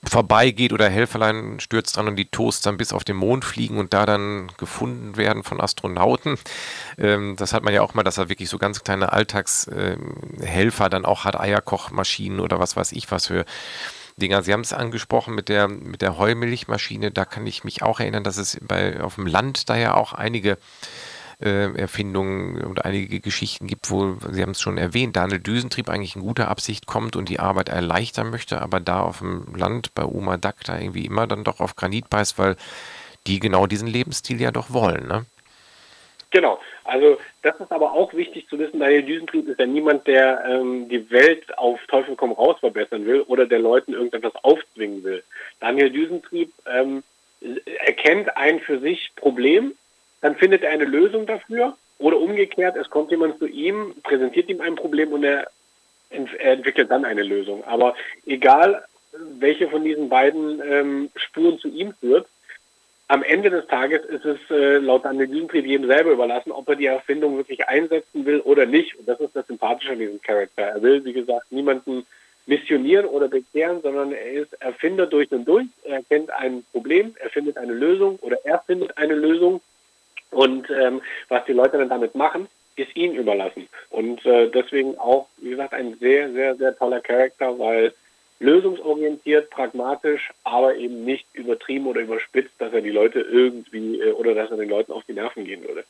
vorbeigeht 0.04 0.72
oder 0.72 0.88
Helferlein 0.88 1.60
stürzt 1.60 1.96
dran 1.96 2.08
und 2.08 2.16
die 2.16 2.26
Toasts 2.26 2.62
dann 2.62 2.76
bis 2.76 2.92
auf 2.92 3.04
den 3.04 3.16
Mond 3.16 3.44
fliegen 3.44 3.78
und 3.78 3.94
da 3.94 4.04
dann 4.04 4.50
gefunden 4.58 5.16
werden 5.16 5.44
von 5.44 5.60
Astronauten. 5.60 6.38
Ähm, 6.98 7.36
das 7.36 7.52
hat 7.52 7.62
man 7.62 7.72
ja 7.72 7.82
auch 7.82 7.94
mal, 7.94 8.02
dass 8.02 8.18
er 8.18 8.28
wirklich 8.28 8.48
so 8.48 8.58
ganz 8.58 8.82
kleine 8.82 9.12
Alltagshelfer 9.12 10.86
äh, 10.86 10.90
dann 10.90 11.04
auch 11.04 11.24
hat, 11.24 11.38
Eierkochmaschinen 11.38 12.40
oder 12.40 12.58
was 12.58 12.76
weiß 12.76 12.92
ich 12.92 13.10
was 13.10 13.28
für 13.28 13.44
Dinger. 14.22 14.42
Sie 14.42 14.52
haben 14.52 14.62
es 14.62 14.72
angesprochen 14.72 15.34
mit 15.34 15.48
der, 15.48 15.68
mit 15.68 16.00
der 16.00 16.16
Heumilchmaschine. 16.16 17.10
Da 17.10 17.24
kann 17.24 17.46
ich 17.46 17.64
mich 17.64 17.82
auch 17.82 18.00
erinnern, 18.00 18.24
dass 18.24 18.38
es 18.38 18.58
bei, 18.62 19.00
auf 19.00 19.16
dem 19.16 19.26
Land 19.26 19.68
da 19.68 19.76
ja 19.76 19.94
auch 19.94 20.12
einige 20.12 20.56
äh, 21.40 21.74
Erfindungen 21.74 22.62
und 22.62 22.84
einige 22.84 23.20
Geschichten 23.20 23.66
gibt, 23.66 23.90
wo, 23.90 24.16
Sie 24.30 24.42
haben 24.42 24.52
es 24.52 24.60
schon 24.60 24.78
erwähnt, 24.78 25.16
Daniel 25.16 25.40
Düsentrieb 25.40 25.88
eigentlich 25.88 26.14
in 26.14 26.22
guter 26.22 26.48
Absicht 26.48 26.86
kommt 26.86 27.16
und 27.16 27.28
die 27.28 27.40
Arbeit 27.40 27.68
erleichtern 27.68 28.30
möchte, 28.30 28.62
aber 28.62 28.78
da 28.78 29.00
auf 29.00 29.18
dem 29.18 29.54
Land 29.54 29.94
bei 29.94 30.04
Oma 30.04 30.36
Dack 30.36 30.64
da 30.64 30.78
irgendwie 30.78 31.04
immer 31.04 31.26
dann 31.26 31.42
doch 31.44 31.60
auf 31.60 31.74
Granit 31.74 32.08
beißt, 32.08 32.38
weil 32.38 32.56
die 33.26 33.40
genau 33.40 33.66
diesen 33.66 33.88
Lebensstil 33.88 34.40
ja 34.40 34.52
doch 34.52 34.72
wollen, 34.72 35.06
ne? 35.08 35.26
Genau. 36.30 36.60
Also 36.84 37.18
das 37.42 37.58
ist 37.58 37.72
aber 37.72 37.92
auch 37.92 38.14
wichtig 38.14 38.48
zu 38.48 38.58
wissen. 38.58 38.78
Daniel 38.78 39.02
Düsentrieb 39.02 39.48
ist 39.48 39.58
ja 39.58 39.66
niemand, 39.66 40.06
der 40.06 40.44
ähm, 40.44 40.88
die 40.88 41.10
Welt 41.10 41.58
auf 41.58 41.80
Teufel 41.88 42.14
komm 42.16 42.32
raus 42.32 42.56
verbessern 42.60 43.04
will 43.04 43.22
oder 43.22 43.46
der 43.46 43.58
Leuten 43.58 43.92
irgendetwas 43.92 44.32
aufzwingen 44.44 45.02
will. 45.02 45.24
Daniel 45.60 45.90
Düsentrieb 45.90 46.52
ähm, 46.66 47.02
erkennt 47.84 48.36
ein 48.36 48.60
für 48.60 48.78
sich 48.78 49.10
Problem, 49.16 49.74
dann 50.20 50.36
findet 50.36 50.62
er 50.62 50.70
eine 50.70 50.84
Lösung 50.84 51.26
dafür 51.26 51.76
oder 51.98 52.18
umgekehrt, 52.18 52.76
es 52.76 52.90
kommt 52.90 53.10
jemand 53.10 53.38
zu 53.38 53.46
ihm, 53.46 53.94
präsentiert 54.04 54.48
ihm 54.48 54.60
ein 54.60 54.76
Problem 54.76 55.12
und 55.12 55.24
er, 55.24 55.48
ent 56.10 56.32
er 56.34 56.52
entwickelt 56.52 56.90
dann 56.90 57.04
eine 57.04 57.22
Lösung. 57.22 57.64
Aber 57.64 57.96
egal, 58.24 58.84
welche 59.38 59.68
von 59.68 59.84
diesen 59.84 60.08
beiden 60.08 60.62
ähm, 60.64 61.10
Spuren 61.16 61.58
zu 61.58 61.68
ihm 61.68 61.92
führt, 62.00 62.26
am 63.08 63.22
Ende 63.22 63.50
des 63.50 63.66
Tages 63.66 64.04
ist 64.06 64.24
es 64.24 64.38
äh, 64.50 64.78
laut 64.78 65.04
Analysentrieb 65.04 65.66
jedem 65.66 65.86
selber 65.86 66.12
überlassen, 66.12 66.52
ob 66.52 66.68
er 66.68 66.76
die 66.76 66.86
Erfindung 66.86 67.36
wirklich 67.36 67.68
einsetzen 67.68 68.24
will 68.24 68.40
oder 68.40 68.64
nicht. 68.66 68.98
Und 68.98 69.06
das 69.06 69.20
ist 69.20 69.36
das 69.36 69.46
Sympathische 69.46 69.92
an 69.92 69.98
diesem 69.98 70.22
Charakter. 70.22 70.62
Er 70.62 70.82
will, 70.82 71.04
wie 71.04 71.12
gesagt, 71.12 71.50
niemanden 71.50 72.06
missionieren 72.46 73.06
oder 73.06 73.28
bekehren, 73.28 73.82
sondern 73.82 74.12
er 74.12 74.32
ist 74.32 74.52
Erfinder 74.60 75.06
durch 75.06 75.30
und 75.30 75.44
durch. 75.44 75.66
Er 75.84 76.02
kennt 76.02 76.30
ein 76.30 76.64
Problem, 76.72 77.14
er 77.20 77.30
findet 77.30 77.56
eine 77.56 77.72
Lösung 77.72 78.18
oder 78.20 78.38
er 78.44 78.60
findet 78.60 78.96
eine 78.96 79.14
Lösung. 79.14 79.60
Und 80.30 80.70
ähm, 80.70 81.02
was 81.28 81.44
die 81.44 81.52
Leute 81.52 81.78
dann 81.78 81.90
damit 81.90 82.14
machen, 82.14 82.48
ist 82.76 82.96
ihm 82.96 83.12
überlassen. 83.12 83.68
Und 83.90 84.24
äh, 84.24 84.48
deswegen 84.48 84.96
auch, 84.98 85.28
wie 85.36 85.50
gesagt, 85.50 85.74
ein 85.74 85.96
sehr, 86.00 86.32
sehr, 86.32 86.54
sehr 86.56 86.76
toller 86.76 87.00
Charakter, 87.00 87.58
weil 87.58 87.92
lösungsorientiert, 88.42 89.50
pragmatisch, 89.50 90.30
aber 90.44 90.76
eben 90.76 91.04
nicht 91.04 91.26
übertrieben 91.32 91.86
oder 91.86 92.00
überspitzt, 92.00 92.54
dass 92.58 92.72
er 92.72 92.82
die 92.82 92.90
Leute 92.90 93.20
irgendwie 93.20 94.00
äh, 94.00 94.12
oder 94.12 94.34
dass 94.34 94.50
er 94.50 94.56
den 94.56 94.68
Leuten 94.68 94.92
auf 94.92 95.04
die 95.04 95.14
Nerven 95.14 95.44
gehen 95.44 95.62
würde. 95.62 95.84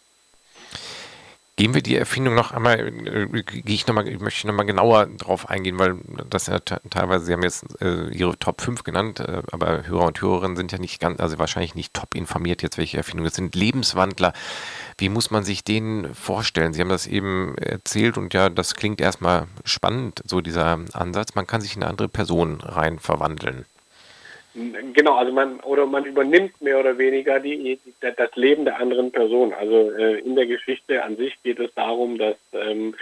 Gehen 1.57 1.75
wir 1.75 1.83
die 1.83 1.97
Erfindung 1.97 2.35
noch 2.35 2.53
einmal, 2.53 2.79
äh, 2.79 3.43
gehe 3.43 3.75
ich 3.75 3.87
nochmal, 3.87 4.05
möchte 4.19 4.47
nochmal 4.47 4.65
genauer 4.65 5.05
drauf 5.07 5.51
eingehen, 5.51 5.79
weil 5.79 5.99
das 6.31 6.47
ja 6.47 6.59
teilweise, 6.61 7.27
Sie 7.27 7.33
haben 7.35 7.43
jetzt 7.43 7.79
äh, 7.83 8.09
Ihre 8.09 8.39
Top 8.39 8.63
5 8.63 8.85
genannt, 8.85 9.21
äh, 9.21 9.43
aber 9.53 9.87
Hörer 9.87 10.07
und 10.07 10.21
Hörerinnen 10.23 10.57
sind 10.57 10.73
ja 10.73 10.79
nicht 10.79 10.99
ganz, 10.99 11.21
also 11.21 11.39
wahrscheinlich 11.39 11.75
nicht 11.75 11.93
top 11.93 12.15
informiert 12.15 12.63
jetzt, 12.63 12.79
welche 12.79 12.97
Erfindungen. 12.97 13.27
Das 13.29 13.37
sind 13.37 13.55
Lebenswandler. 13.55 14.33
Wie 14.97 15.11
muss 15.11 15.31
man 15.31 15.45
sich 15.45 15.63
denen 15.63 16.15
vorstellen? 16.15 16.73
Sie 16.73 16.81
haben 16.81 16.89
das 16.89 17.07
eben 17.07 17.55
erzählt 17.59 18.17
und 18.17 18.33
ja, 18.33 18.49
das 18.49 18.75
klingt 18.75 19.03
erstmal 19.03 19.47
spannend, 19.65 20.23
so 20.25 20.41
dieser 20.41 20.79
Ansatz. 20.95 21.35
Man 21.35 21.47
kann 21.47 21.61
sich 21.61 21.77
in 21.77 21.83
eine 21.83 21.91
andere 21.91 22.09
Person 22.09 22.63
rein 22.63 22.99
verwandeln. 22.99 23.67
Genau, 24.55 25.15
also 25.15 25.33
man 25.33 25.61
oder 25.61 25.87
man 25.87 26.05
übernimmt 26.05 26.61
mehr 26.61 26.79
oder 26.79 26.99
weniger 26.99 27.41
die, 27.41 27.79
die 27.85 27.93
das 28.01 28.37
Leben 28.37 28.67
der 28.67 28.79
anderen 28.79 29.11
Person. 29.11 29.55
Also 29.55 29.91
äh, 29.93 30.19
in 30.19 30.35
der 30.35 30.47
Geschichte 30.47 31.03
an 31.03 31.17
sich 31.17 31.43
geht 31.43 31.59
es 31.59 31.73
darum, 31.75 32.19
dass 32.19 32.37
ähm, 32.53 32.95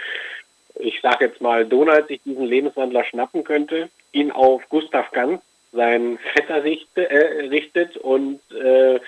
ich 0.79 1.01
sage 1.01 1.25
jetzt 1.25 1.41
mal, 1.41 1.65
Donald 1.65 2.07
sich 2.07 2.21
diesen 2.23 2.45
Lebenswandler 2.45 3.03
schnappen 3.03 3.43
könnte, 3.43 3.89
ihn 4.13 4.31
auf 4.31 4.67
Gustav 4.69 5.11
Ganz, 5.11 5.41
seinen 5.73 6.17
Vetter 6.17 6.63
richte, 6.63 7.09
äh, 7.09 7.47
richtet 7.47 7.97
und 7.97 8.39
äh, 8.53 8.99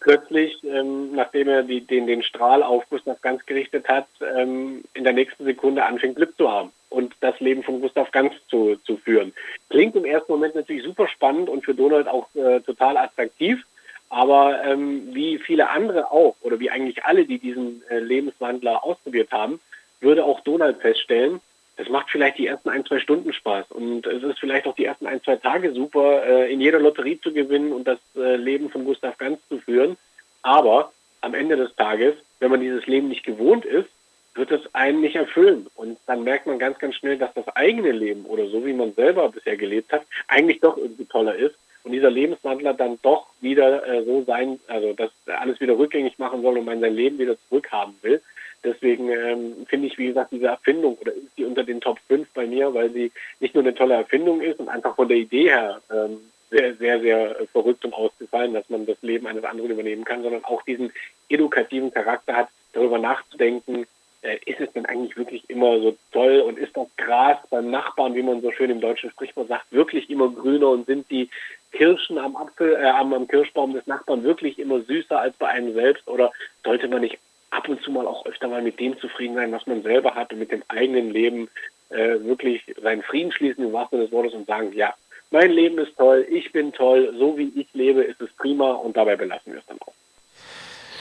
plötzlich, 0.00 0.62
ähm, 0.64 1.14
nachdem 1.14 1.48
er 1.48 1.62
die, 1.62 1.80
den, 1.80 2.06
den 2.06 2.22
Strahl 2.22 2.62
auf 2.62 2.88
Gustav 2.90 3.20
Ganz 3.22 3.46
gerichtet 3.46 3.88
hat, 3.88 4.06
ähm, 4.20 4.84
in 4.92 5.04
der 5.04 5.14
nächsten 5.14 5.44
Sekunde 5.44 5.84
anfängt 5.84 6.16
Glück 6.16 6.36
zu 6.36 6.50
haben 6.50 6.72
und 6.96 7.14
das 7.20 7.38
Leben 7.40 7.62
von 7.62 7.80
Gustav 7.82 8.10
Ganz 8.10 8.32
zu, 8.48 8.76
zu 8.84 8.96
führen. 8.96 9.34
Klingt 9.68 9.94
im 9.96 10.06
ersten 10.06 10.32
Moment 10.32 10.54
natürlich 10.54 10.82
super 10.82 11.06
spannend 11.08 11.50
und 11.50 11.64
für 11.64 11.74
Donald 11.74 12.08
auch 12.08 12.26
äh, 12.34 12.60
total 12.60 12.96
attraktiv. 12.96 13.64
Aber 14.08 14.64
ähm, 14.64 15.08
wie 15.12 15.38
viele 15.38 15.68
andere 15.68 16.10
auch, 16.10 16.36
oder 16.40 16.58
wie 16.58 16.70
eigentlich 16.70 17.04
alle, 17.04 17.26
die 17.26 17.38
diesen 17.38 17.82
äh, 17.90 17.98
Lebenswandler 17.98 18.82
ausprobiert 18.82 19.30
haben, 19.30 19.60
würde 20.00 20.24
auch 20.24 20.40
Donald 20.40 20.80
feststellen, 20.80 21.40
es 21.76 21.90
macht 21.90 22.08
vielleicht 22.10 22.38
die 22.38 22.46
ersten 22.46 22.70
ein, 22.70 22.86
zwei 22.86 23.00
Stunden 23.00 23.34
Spaß 23.34 23.66
und 23.70 24.06
es 24.06 24.22
ist 24.22 24.38
vielleicht 24.38 24.66
auch 24.66 24.74
die 24.74 24.86
ersten 24.86 25.06
ein, 25.06 25.22
zwei 25.22 25.36
Tage 25.36 25.72
super, 25.72 26.24
äh, 26.24 26.50
in 26.50 26.60
jeder 26.60 26.80
Lotterie 26.80 27.20
zu 27.20 27.32
gewinnen 27.32 27.72
und 27.72 27.86
das 27.86 27.98
äh, 28.16 28.36
Leben 28.36 28.70
von 28.70 28.86
Gustav 28.86 29.18
Ganz 29.18 29.38
zu 29.48 29.58
führen. 29.58 29.98
Aber 30.42 30.92
am 31.20 31.34
Ende 31.34 31.56
des 31.56 31.74
Tages, 31.76 32.14
wenn 32.40 32.50
man 32.50 32.60
dieses 32.60 32.86
Leben 32.86 33.08
nicht 33.08 33.24
gewohnt 33.24 33.66
ist, 33.66 33.90
wird 34.36 34.50
es 34.50 34.74
einen 34.74 35.00
nicht 35.00 35.16
erfüllen. 35.16 35.66
Und 35.74 35.98
dann 36.06 36.24
merkt 36.24 36.46
man 36.46 36.58
ganz, 36.58 36.78
ganz 36.78 36.94
schnell, 36.94 37.18
dass 37.18 37.32
das 37.34 37.48
eigene 37.56 37.92
Leben 37.92 38.24
oder 38.26 38.46
so, 38.48 38.64
wie 38.64 38.72
man 38.72 38.92
selber 38.92 39.30
bisher 39.30 39.56
gelebt 39.56 39.92
hat, 39.92 40.02
eigentlich 40.28 40.60
doch 40.60 40.76
irgendwie 40.76 41.06
toller 41.06 41.34
ist. 41.34 41.56
Und 41.84 41.92
dieser 41.92 42.10
Lebenswandler 42.10 42.74
dann 42.74 42.98
doch 43.02 43.28
wieder 43.40 43.86
äh, 43.86 44.04
so 44.04 44.24
sein, 44.24 44.58
also 44.66 44.92
dass 44.92 45.10
alles 45.26 45.60
wieder 45.60 45.78
rückgängig 45.78 46.18
machen 46.18 46.42
soll 46.42 46.58
und 46.58 46.64
man 46.64 46.80
sein 46.80 46.94
Leben 46.94 47.18
wieder 47.18 47.36
zurückhaben 47.48 47.94
will. 48.02 48.20
Deswegen 48.64 49.08
ähm, 49.10 49.66
finde 49.68 49.86
ich, 49.86 49.96
wie 49.96 50.08
gesagt, 50.08 50.32
diese 50.32 50.46
Erfindung 50.46 50.98
oder 50.98 51.12
ist 51.12 51.36
sie 51.36 51.44
unter 51.44 51.62
den 51.62 51.80
Top 51.80 52.00
5 52.08 52.26
bei 52.34 52.46
mir, 52.46 52.74
weil 52.74 52.90
sie 52.90 53.12
nicht 53.38 53.54
nur 53.54 53.62
eine 53.62 53.74
tolle 53.74 53.94
Erfindung 53.94 54.40
ist 54.40 54.58
und 54.58 54.68
einfach 54.68 54.96
von 54.96 55.06
der 55.06 55.18
Idee 55.18 55.50
her 55.50 55.80
ähm, 55.88 56.18
sehr, 56.50 56.74
sehr, 56.74 57.00
sehr 57.00 57.36
verrückt 57.52 57.84
und 57.84 57.94
ausgefallen, 57.94 58.54
dass 58.54 58.68
man 58.68 58.86
das 58.86 59.00
Leben 59.02 59.26
eines 59.28 59.44
anderen 59.44 59.70
übernehmen 59.70 60.04
kann, 60.04 60.22
sondern 60.22 60.44
auch 60.44 60.62
diesen 60.62 60.92
edukativen 61.28 61.92
Charakter 61.92 62.34
hat, 62.34 62.48
darüber 62.72 62.98
nachzudenken, 62.98 63.86
äh, 64.26 64.38
ist 64.44 64.60
es 64.60 64.72
denn 64.72 64.86
eigentlich 64.86 65.16
wirklich 65.16 65.48
immer 65.48 65.78
so 65.80 65.96
toll 66.12 66.40
und 66.40 66.58
ist 66.58 66.76
das 66.76 66.88
Gras 66.96 67.38
beim 67.50 67.70
Nachbarn, 67.70 68.14
wie 68.14 68.22
man 68.22 68.42
so 68.42 68.50
schön 68.50 68.70
im 68.70 68.80
deutschen 68.80 69.10
Sprichwort 69.10 69.48
sagt, 69.48 69.70
wirklich 69.70 70.10
immer 70.10 70.28
grüner 70.28 70.70
und 70.70 70.86
sind 70.86 71.10
die 71.10 71.30
Kirschen 71.72 72.18
am 72.18 72.36
Apfel, 72.36 72.74
äh, 72.74 72.86
am, 72.86 73.12
am 73.12 73.28
Kirschbaum 73.28 73.72
des 73.72 73.86
Nachbarn 73.86 74.24
wirklich 74.24 74.58
immer 74.58 74.80
süßer 74.80 75.20
als 75.20 75.36
bei 75.36 75.48
einem 75.48 75.74
selbst 75.74 76.08
oder 76.08 76.32
sollte 76.64 76.88
man 76.88 77.02
nicht 77.02 77.18
ab 77.50 77.68
und 77.68 77.80
zu 77.82 77.90
mal 77.90 78.06
auch 78.06 78.26
öfter 78.26 78.48
mal 78.48 78.62
mit 78.62 78.80
dem 78.80 78.98
zufrieden 78.98 79.36
sein, 79.36 79.52
was 79.52 79.66
man 79.66 79.82
selber 79.82 80.14
hat 80.14 80.32
und 80.32 80.40
mit 80.40 80.50
dem 80.50 80.62
eigenen 80.68 81.10
Leben 81.10 81.48
äh, 81.90 82.18
wirklich 82.20 82.62
seinen 82.82 83.02
Frieden 83.02 83.30
schließen 83.30 83.64
im 83.64 83.72
wahrsten 83.72 84.00
des 84.00 84.10
Wortes 84.10 84.34
und 84.34 84.46
sagen, 84.46 84.72
ja, 84.72 84.94
mein 85.30 85.50
Leben 85.50 85.78
ist 85.78 85.96
toll, 85.96 86.26
ich 86.28 86.52
bin 86.52 86.72
toll, 86.72 87.14
so 87.18 87.38
wie 87.38 87.52
ich 87.54 87.68
lebe, 87.72 88.02
ist 88.02 88.20
es 88.20 88.32
prima 88.32 88.72
und 88.72 88.96
dabei 88.96 89.16
belassen 89.16 89.52
wir 89.52 89.60
es 89.60 89.66
dann 89.66 89.78
auch. 89.80 89.85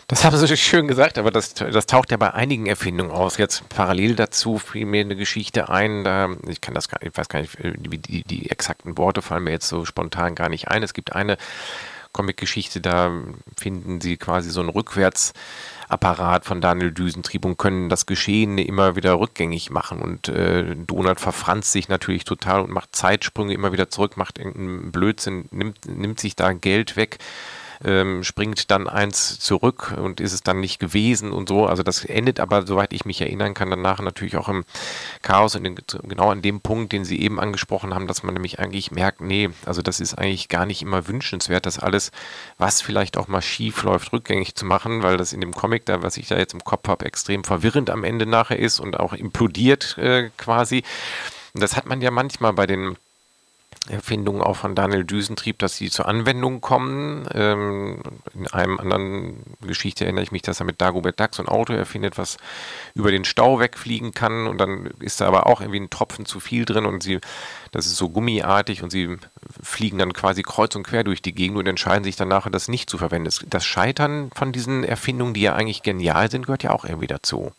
Das 0.07 0.23
haben 0.23 0.37
Sie 0.37 0.55
schön 0.55 0.87
gesagt, 0.87 1.17
aber 1.17 1.31
das, 1.31 1.55
das 1.55 1.87
taucht 1.87 2.11
ja 2.11 2.17
bei 2.17 2.31
einigen 2.31 2.67
Erfindungen 2.67 3.11
aus. 3.11 3.37
Jetzt 3.37 3.67
parallel 3.69 4.15
dazu 4.15 4.59
fiel 4.59 4.85
mir 4.85 5.01
eine 5.01 5.15
Geschichte 5.15 5.69
ein, 5.69 6.03
da, 6.03 6.29
ich 6.47 6.61
kann 6.61 6.75
das 6.75 6.89
gar 6.89 7.01
ich 7.01 7.17
weiß 7.17 7.27
gar 7.27 7.41
nicht, 7.41 7.57
die, 7.59 7.97
die, 7.97 8.23
die 8.23 8.51
exakten 8.51 8.99
Worte 8.99 9.23
fallen 9.23 9.45
mir 9.45 9.51
jetzt 9.51 9.67
so 9.67 9.83
spontan 9.83 10.35
gar 10.35 10.49
nicht 10.49 10.67
ein. 10.67 10.83
Es 10.83 10.93
gibt 10.93 11.15
eine 11.15 11.37
Comic-Geschichte, 12.13 12.81
da 12.81 13.11
finden 13.57 13.99
Sie 13.99 14.17
quasi 14.17 14.51
so 14.51 14.59
einen 14.59 14.69
Rückwärtsapparat 14.69 16.45
von 16.45 16.61
Daniel 16.61 16.91
Düsentrieb 16.91 17.43
und 17.43 17.57
können 17.57 17.89
das 17.89 18.05
Geschehene 18.05 18.63
immer 18.63 18.95
wieder 18.95 19.19
rückgängig 19.19 19.71
machen. 19.71 20.03
Und 20.03 20.29
äh, 20.29 20.75
Donald 20.75 21.19
verfranst 21.19 21.71
sich 21.71 21.89
natürlich 21.89 22.25
total 22.25 22.61
und 22.61 22.69
macht 22.69 22.95
Zeitsprünge 22.95 23.55
immer 23.55 23.71
wieder 23.71 23.89
zurück, 23.89 24.17
macht 24.17 24.37
irgendeinen 24.37 24.91
Blödsinn, 24.91 25.49
nimmt, 25.49 25.87
nimmt 25.87 26.19
sich 26.19 26.35
da 26.35 26.53
Geld 26.53 26.95
weg 26.95 27.17
ähm, 27.85 28.23
springt 28.23 28.71
dann 28.71 28.87
eins 28.87 29.39
zurück 29.39 29.93
und 29.97 30.19
ist 30.19 30.33
es 30.33 30.41
dann 30.41 30.59
nicht 30.59 30.79
gewesen 30.79 31.31
und 31.31 31.47
so. 31.47 31.67
Also 31.67 31.83
das 31.83 32.03
endet 32.03 32.39
aber, 32.39 32.65
soweit 32.65 32.93
ich 32.93 33.05
mich 33.05 33.21
erinnern 33.21 33.53
kann, 33.53 33.69
danach 33.69 33.99
natürlich 33.99 34.35
auch 34.37 34.49
im 34.49 34.65
Chaos 35.21 35.55
und 35.55 35.65
in, 35.65 35.75
genau 36.03 36.31
an 36.31 36.41
dem 36.41 36.61
Punkt, 36.61 36.91
den 36.91 37.05
Sie 37.05 37.21
eben 37.21 37.39
angesprochen 37.39 37.93
haben, 37.93 38.07
dass 38.07 38.23
man 38.23 38.33
nämlich 38.33 38.59
eigentlich 38.59 38.91
merkt, 38.91 39.21
nee, 39.21 39.49
also 39.65 39.81
das 39.81 39.99
ist 39.99 40.15
eigentlich 40.15 40.49
gar 40.49 40.65
nicht 40.65 40.81
immer 40.81 41.07
wünschenswert, 41.07 41.65
das 41.65 41.79
alles, 41.79 42.11
was 42.57 42.81
vielleicht 42.81 43.17
auch 43.17 43.27
mal 43.27 43.41
schief 43.41 43.83
läuft, 43.83 44.11
rückgängig 44.11 44.55
zu 44.55 44.65
machen, 44.65 45.03
weil 45.03 45.17
das 45.17 45.33
in 45.33 45.41
dem 45.41 45.53
Comic 45.53 45.85
da, 45.85 46.01
was 46.01 46.17
ich 46.17 46.27
da 46.27 46.37
jetzt 46.37 46.53
im 46.53 46.63
Kopf 46.63 46.87
habe, 46.87 47.05
extrem 47.05 47.43
verwirrend 47.43 47.89
am 47.89 48.03
Ende 48.03 48.25
nachher 48.25 48.59
ist 48.59 48.79
und 48.79 48.99
auch 48.99 49.13
implodiert 49.13 49.97
äh, 49.97 50.31
quasi. 50.37 50.83
Und 51.53 51.61
das 51.61 51.77
hat 51.77 51.85
man 51.85 52.01
ja 52.01 52.11
manchmal 52.11 52.53
bei 52.53 52.67
den 52.67 52.97
Erfindungen 53.89 54.41
auch 54.41 54.55
von 54.55 54.75
Daniel 54.75 55.03
Düsentrieb, 55.03 55.59
dass 55.59 55.77
sie 55.77 55.89
zur 55.89 56.07
Anwendung 56.07 56.61
kommen. 56.61 57.27
Ähm, 57.33 58.01
in 58.33 58.47
einem 58.47 58.79
anderen 58.79 59.43
Geschichte 59.65 60.05
erinnere 60.05 60.23
ich 60.23 60.31
mich, 60.31 60.41
dass 60.41 60.59
er 60.59 60.65
mit 60.65 60.81
Dagobert 60.81 61.19
Duck 61.19 61.31
ein 61.39 61.47
Auto 61.47 61.73
erfindet, 61.73 62.17
was 62.17 62.37
über 62.93 63.11
den 63.11 63.25
Stau 63.25 63.59
wegfliegen 63.59 64.13
kann 64.13 64.47
und 64.47 64.59
dann 64.59 64.91
ist 64.99 65.21
da 65.21 65.27
aber 65.27 65.47
auch 65.47 65.61
irgendwie 65.61 65.79
ein 65.79 65.89
Tropfen 65.89 66.25
zu 66.25 66.39
viel 66.39 66.65
drin 66.65 66.85
und 66.85 67.03
sie, 67.03 67.19
das 67.71 67.85
ist 67.85 67.97
so 67.97 68.09
gummiartig 68.09 68.83
und 68.83 68.89
sie 68.89 69.17
fliegen 69.61 69.97
dann 69.97 70.13
quasi 70.13 70.41
kreuz 70.41 70.75
und 70.75 70.83
quer 70.83 71.03
durch 71.03 71.21
die 71.21 71.35
Gegend 71.35 71.57
und 71.57 71.67
entscheiden 71.67 72.03
sich 72.03 72.15
dann 72.15 72.27
nachher, 72.27 72.51
das 72.51 72.67
nicht 72.67 72.89
zu 72.89 72.97
verwenden. 72.97 73.29
Das 73.49 73.65
Scheitern 73.65 74.31
von 74.33 74.51
diesen 74.51 74.83
Erfindungen, 74.83 75.33
die 75.33 75.41
ja 75.41 75.53
eigentlich 75.53 75.83
genial 75.83 76.31
sind, 76.31 76.45
gehört 76.45 76.63
ja 76.63 76.71
auch 76.71 76.85
irgendwie 76.85 77.07
dazu. 77.07 77.51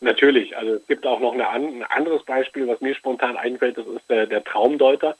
Natürlich, 0.00 0.56
also 0.56 0.74
es 0.74 0.86
gibt 0.86 1.06
auch 1.06 1.20
noch 1.20 1.34
eine, 1.34 1.48
ein 1.48 1.84
anderes 1.84 2.24
Beispiel, 2.24 2.66
was 2.66 2.80
mir 2.80 2.94
spontan 2.94 3.36
einfällt, 3.36 3.76
das 3.76 3.86
ist 3.86 4.08
der, 4.08 4.26
der 4.26 4.42
Traumdeuter 4.42 5.14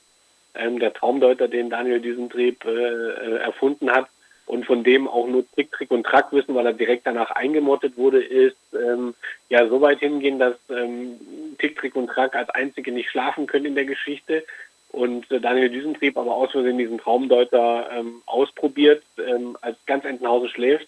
ähm, 0.55 0.79
der 0.79 0.93
Traumdeuter, 0.93 1.47
den 1.47 1.69
Daniel 1.69 1.99
Düsentrieb 1.99 2.65
äh, 2.65 2.69
äh, 2.69 3.37
erfunden 3.37 3.91
hat 3.91 4.07
und 4.45 4.65
von 4.65 4.83
dem 4.83 5.07
auch 5.07 5.27
nur 5.27 5.49
Trick, 5.51 5.71
Trick 5.71 5.91
und 5.91 6.03
Track 6.03 6.31
wissen, 6.31 6.55
weil 6.55 6.65
er 6.65 6.73
direkt 6.73 7.07
danach 7.07 7.31
eingemottet 7.31 7.97
wurde, 7.97 8.21
ist 8.21 8.57
ähm, 8.73 9.13
ja 9.49 9.67
so 9.67 9.81
weit 9.81 9.99
hingehen, 9.99 10.39
dass 10.39 10.55
ähm, 10.69 11.19
Tick, 11.57 11.77
Trick 11.77 11.95
und 11.95 12.07
Track 12.07 12.35
als 12.35 12.49
einzige 12.49 12.91
nicht 12.91 13.09
schlafen 13.09 13.47
können 13.47 13.67
in 13.67 13.75
der 13.75 13.85
Geschichte 13.85 14.43
und 14.91 15.31
äh, 15.31 15.39
Daniel 15.39 15.69
Düsentrieb 15.69 16.17
aber 16.17 16.35
aus 16.35 16.51
Versehen 16.51 16.77
diesen 16.77 16.97
Traumdeuter 16.97 17.89
ähm, 17.93 18.21
ausprobiert, 18.25 19.03
ähm, 19.17 19.57
als 19.61 19.77
ganz 19.85 20.05
Entenhausen 20.05 20.49
schläft 20.49 20.87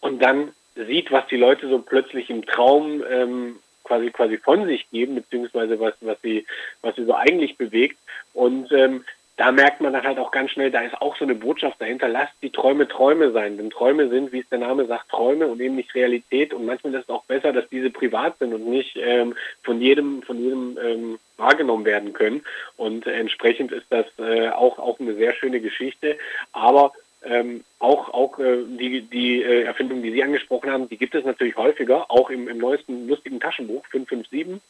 und 0.00 0.22
dann 0.22 0.52
sieht, 0.74 1.12
was 1.12 1.26
die 1.26 1.36
Leute 1.36 1.68
so 1.68 1.78
plötzlich 1.78 2.30
im 2.30 2.46
Traum 2.46 3.02
ähm, 3.10 3.56
quasi 3.92 4.10
quasi 4.10 4.38
von 4.38 4.66
sich 4.66 4.88
geben, 4.90 5.16
beziehungsweise 5.16 5.78
was, 5.78 5.94
was 6.00 6.16
sie, 6.22 6.46
was 6.80 6.96
sie 6.96 7.04
so 7.04 7.14
eigentlich 7.14 7.56
bewegt. 7.58 7.98
Und 8.32 8.72
ähm, 8.72 9.04
da 9.36 9.50
merkt 9.50 9.80
man 9.80 9.92
dann 9.92 10.04
halt 10.04 10.18
auch 10.18 10.30
ganz 10.30 10.50
schnell, 10.50 10.70
da 10.70 10.80
ist 10.80 11.00
auch 11.00 11.16
so 11.16 11.24
eine 11.24 11.34
Botschaft 11.34 11.80
dahinter, 11.80 12.06
lasst 12.06 12.34
die 12.42 12.50
Träume 12.50 12.86
Träume 12.86 13.32
sein. 13.32 13.56
Denn 13.56 13.70
Träume 13.70 14.08
sind, 14.08 14.32
wie 14.32 14.40
es 14.40 14.48
der 14.50 14.58
Name 14.58 14.86
sagt, 14.86 15.10
Träume 15.10 15.46
und 15.46 15.60
eben 15.60 15.74
nicht 15.74 15.94
Realität. 15.94 16.54
Und 16.54 16.66
manchmal 16.66 16.94
ist 16.94 17.04
es 17.04 17.08
auch 17.08 17.24
besser, 17.24 17.52
dass 17.52 17.68
diese 17.68 17.90
privat 17.90 18.38
sind 18.38 18.54
und 18.54 18.66
nicht 18.66 18.96
ähm, 18.96 19.34
von 19.62 19.80
jedem, 19.80 20.22
von 20.22 20.38
jedem 20.38 20.78
ähm, 20.82 21.18
wahrgenommen 21.38 21.84
werden 21.84 22.12
können. 22.12 22.44
Und 22.76 23.06
äh, 23.06 23.12
entsprechend 23.12 23.72
ist 23.72 23.86
das 23.90 24.06
äh, 24.18 24.48
auch, 24.50 24.78
auch 24.78 25.00
eine 25.00 25.14
sehr 25.14 25.34
schöne 25.34 25.60
Geschichte. 25.60 26.18
Aber 26.52 26.92
ähm, 27.24 27.64
auch 27.78 28.08
auch 28.12 28.38
äh, 28.38 28.64
die, 28.66 29.02
die 29.02 29.42
äh, 29.42 29.62
Erfindungen, 29.62 30.02
die 30.02 30.12
Sie 30.12 30.22
angesprochen 30.22 30.70
haben, 30.70 30.88
die 30.88 30.96
gibt 30.96 31.14
es 31.14 31.24
natürlich 31.24 31.56
häufiger, 31.56 32.10
auch 32.10 32.30
im, 32.30 32.48
im 32.48 32.58
neuesten 32.58 33.08
lustigen 33.08 33.40
Taschenbuch 33.40 33.84
557. 33.86 34.60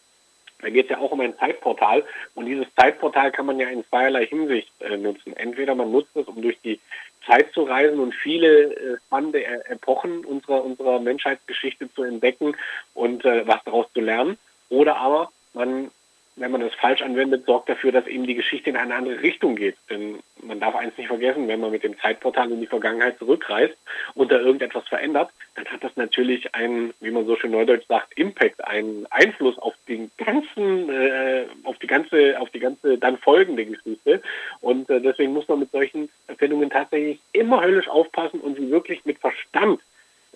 Da 0.60 0.70
geht 0.70 0.84
es 0.84 0.90
ja 0.90 0.98
auch 0.98 1.10
um 1.10 1.20
ein 1.20 1.36
Zeitportal 1.38 2.04
und 2.34 2.46
dieses 2.46 2.66
Zeitportal 2.76 3.32
kann 3.32 3.46
man 3.46 3.58
ja 3.58 3.68
in 3.68 3.84
zweierlei 3.84 4.26
Hinsicht 4.26 4.70
äh, 4.80 4.96
nutzen. 4.96 5.36
Entweder 5.36 5.74
man 5.74 5.90
nutzt 5.90 6.16
es, 6.16 6.26
um 6.28 6.40
durch 6.40 6.60
die 6.60 6.78
Zeit 7.26 7.52
zu 7.52 7.62
reisen 7.64 7.98
und 7.98 8.14
viele 8.14 8.74
äh, 8.74 8.96
spannende 9.06 9.44
Epochen 9.44 10.24
unserer, 10.24 10.64
unserer 10.64 11.00
Menschheitsgeschichte 11.00 11.92
zu 11.94 12.04
entdecken 12.04 12.56
und 12.94 13.24
äh, 13.24 13.46
was 13.46 13.62
daraus 13.64 13.86
zu 13.92 14.00
lernen. 14.00 14.38
Oder 14.68 14.96
aber 14.96 15.32
man 15.52 15.90
wenn 16.36 16.50
man 16.50 16.62
das 16.62 16.74
falsch 16.74 17.02
anwendet, 17.02 17.44
sorgt 17.44 17.68
dafür, 17.68 17.92
dass 17.92 18.06
eben 18.06 18.26
die 18.26 18.34
Geschichte 18.34 18.70
in 18.70 18.76
eine 18.76 18.94
andere 18.94 19.22
Richtung 19.22 19.54
geht. 19.54 19.76
Denn 19.90 20.20
man 20.42 20.60
darf 20.60 20.74
eins 20.74 20.96
nicht 20.96 21.08
vergessen, 21.08 21.46
wenn 21.46 21.60
man 21.60 21.70
mit 21.70 21.84
dem 21.84 21.98
Zeitportal 21.98 22.50
in 22.50 22.60
die 22.60 22.66
Vergangenheit 22.66 23.18
zurückreist 23.18 23.76
und 24.14 24.32
da 24.32 24.38
irgendetwas 24.38 24.88
verändert, 24.88 25.30
dann 25.56 25.66
hat 25.66 25.84
das 25.84 25.94
natürlich 25.96 26.54
einen, 26.54 26.94
wie 27.00 27.10
man 27.10 27.26
so 27.26 27.36
schön 27.36 27.50
neudeutsch 27.50 27.86
sagt, 27.86 28.16
Impact, 28.16 28.64
einen 28.66 29.06
Einfluss 29.10 29.58
auf 29.58 29.74
den 29.88 30.10
ganzen, 30.16 30.88
äh, 30.88 31.44
auf 31.64 31.78
die 31.78 31.86
ganze, 31.86 32.40
auf 32.40 32.48
die 32.50 32.60
ganze 32.60 32.96
dann 32.96 33.18
folgende 33.18 33.66
Geschichte. 33.66 34.22
Und 34.62 34.88
äh, 34.88 35.00
deswegen 35.00 35.34
muss 35.34 35.48
man 35.48 35.58
mit 35.58 35.70
solchen 35.70 36.08
Erfindungen 36.28 36.70
tatsächlich 36.70 37.20
immer 37.32 37.62
höllisch 37.62 37.88
aufpassen 37.88 38.40
und 38.40 38.56
sie 38.56 38.70
wirklich 38.70 39.04
mit 39.04 39.18
Verstand 39.18 39.80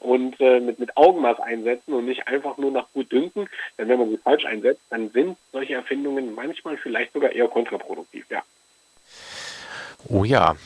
und 0.01 0.41
äh, 0.41 0.61
mit, 0.61 0.79
mit 0.79 0.97
Augenmaß 0.97 1.41
einsetzen 1.41 1.95
und 1.95 2.07
nicht 2.07 2.29
einfach 2.29 2.59
nur 2.59 2.71
nach 2.71 2.87
gut 2.93 3.11
dünken. 3.11 3.49
Denn 3.79 3.89
wenn 3.89 3.99
man 3.99 4.11
sie 4.11 4.19
falsch 4.19 4.45
einsetzt, 4.45 4.83
dann 4.91 5.11
sind 5.11 5.37
solche 5.53 5.75
Erfindungen 5.75 6.35
manchmal 6.35 6.77
vielleicht 6.77 7.13
sogar 7.13 7.33
eher 7.33 7.49
kontraproduktiv, 7.49 8.27
ja. 8.31 8.43
Oh 10.09 10.25
ja. 10.25 10.57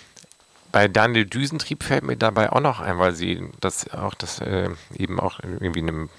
Bei 0.73 0.87
Daniel 0.87 1.25
Düsentrieb 1.25 1.83
fällt 1.83 2.05
mir 2.05 2.17
dabei 2.17 2.53
auch 2.53 2.61
noch 2.61 2.81
ein, 2.81 2.99
weil 2.99 3.13
Sie 3.13 3.43
das 3.61 3.93
auch 3.93 4.15
das 4.15 4.41
äh, 4.41 4.69
eben 4.97 5.19
auch 5.19 5.41
irgendwie 5.43 5.81
in 5.81 5.89
einem 5.89 6.11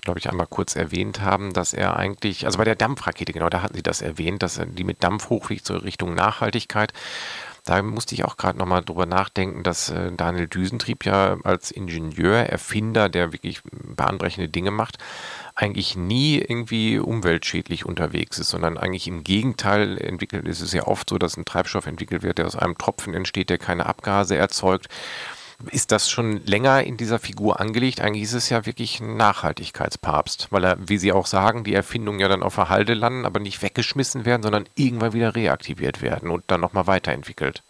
glaube 0.00 0.18
ich, 0.18 0.28
einmal 0.28 0.46
kurz 0.46 0.76
erwähnt 0.76 1.20
haben, 1.20 1.52
dass 1.52 1.72
er 1.72 1.96
eigentlich, 1.96 2.46
also 2.46 2.58
bei 2.58 2.64
der 2.64 2.74
Dampfrakete, 2.74 3.32
genau, 3.32 3.48
da 3.48 3.62
hatten 3.62 3.74
Sie 3.74 3.82
das 3.82 4.02
erwähnt, 4.02 4.42
dass 4.42 4.60
die 4.64 4.84
mit 4.84 5.02
Dampf 5.02 5.28
hochfliegt, 5.28 5.66
so 5.66 5.76
Richtung 5.76 6.14
Nachhaltigkeit. 6.14 6.92
Da 7.66 7.82
musste 7.82 8.14
ich 8.14 8.24
auch 8.24 8.36
gerade 8.36 8.58
nochmal 8.58 8.84
drüber 8.84 9.06
nachdenken, 9.06 9.64
dass 9.64 9.90
äh, 9.90 10.12
Daniel 10.12 10.46
Düsentrieb 10.46 11.04
ja 11.04 11.36
als 11.42 11.72
Ingenieur, 11.72 12.36
Erfinder, 12.36 13.08
der 13.08 13.32
wirklich 13.32 13.60
bahnbrechende 13.72 14.48
Dinge 14.48 14.70
macht, 14.70 14.98
eigentlich 15.56 15.96
nie 15.96 16.38
irgendwie 16.38 16.98
umweltschädlich 16.98 17.84
unterwegs 17.84 18.38
ist, 18.38 18.50
sondern 18.50 18.78
eigentlich 18.78 19.08
im 19.08 19.24
Gegenteil 19.24 19.98
entwickelt. 19.98 20.46
Ist 20.46 20.60
es 20.60 20.72
ja 20.72 20.86
oft 20.86 21.10
so, 21.10 21.18
dass 21.18 21.36
ein 21.36 21.44
Treibstoff 21.44 21.86
entwickelt 21.86 22.22
wird, 22.22 22.38
der 22.38 22.46
aus 22.46 22.54
einem 22.54 22.78
Tropfen 22.78 23.14
entsteht, 23.14 23.50
der 23.50 23.58
keine 23.58 23.86
Abgase 23.86 24.36
erzeugt 24.36 24.86
ist 25.70 25.92
das 25.92 26.10
schon 26.10 26.44
länger 26.44 26.82
in 26.82 26.96
dieser 26.96 27.18
Figur 27.18 27.60
angelegt? 27.60 28.00
Eigentlich 28.00 28.24
ist 28.24 28.34
es 28.34 28.50
ja 28.50 28.66
wirklich 28.66 29.00
ein 29.00 29.16
Nachhaltigkeitspapst, 29.16 30.48
weil 30.50 30.64
er, 30.64 30.76
wie 30.78 30.98
Sie 30.98 31.12
auch 31.12 31.26
sagen, 31.26 31.64
die 31.64 31.74
Erfindungen 31.74 32.20
ja 32.20 32.28
dann 32.28 32.42
auf 32.42 32.56
der 32.56 32.68
Halde 32.68 32.94
landen, 32.94 33.24
aber 33.24 33.40
nicht 33.40 33.62
weggeschmissen 33.62 34.26
werden, 34.26 34.42
sondern 34.42 34.68
irgendwann 34.76 35.12
wieder 35.12 35.34
reaktiviert 35.34 36.02
werden 36.02 36.30
und 36.30 36.44
dann 36.48 36.60
nochmal 36.60 36.86
weiterentwickelt. 36.86 37.62